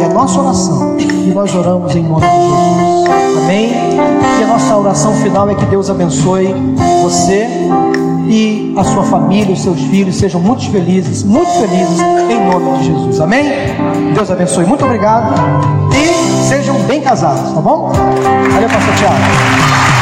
É 0.00 0.04
a 0.04 0.08
nossa 0.08 0.40
oração 0.40 0.96
e 0.98 1.32
nós 1.34 1.54
oramos 1.54 1.94
em 1.94 2.02
nome 2.02 2.20
de 2.20 2.26
Jesus. 2.26 3.38
Amém? 3.38 3.72
E 4.40 4.42
a 4.42 4.46
nossa 4.46 4.76
oração 4.76 5.14
final 5.14 5.48
é 5.50 5.54
que 5.54 5.64
Deus 5.66 5.90
abençoe 5.90 6.54
você 7.02 7.48
e 8.26 8.74
a 8.76 8.84
sua 8.84 9.04
família, 9.04 9.52
os 9.52 9.62
seus 9.62 9.80
filhos 9.80 10.16
sejam 10.16 10.40
muito 10.40 10.70
felizes, 10.70 11.22
muito 11.22 11.50
felizes 11.50 12.00
em 12.00 12.50
nome 12.50 12.78
de 12.78 12.84
Jesus. 12.86 13.20
Amém? 13.20 13.44
Deus 14.14 14.30
abençoe. 14.30 14.64
Muito 14.64 14.84
obrigado 14.84 15.34
e 15.92 16.48
sejam 16.48 16.76
bem 16.80 17.00
casados, 17.00 17.52
tá 17.52 17.60
bom? 17.60 17.92
Valeu, 18.52 18.68
pastor 18.68 18.94
Tiago. 18.96 19.93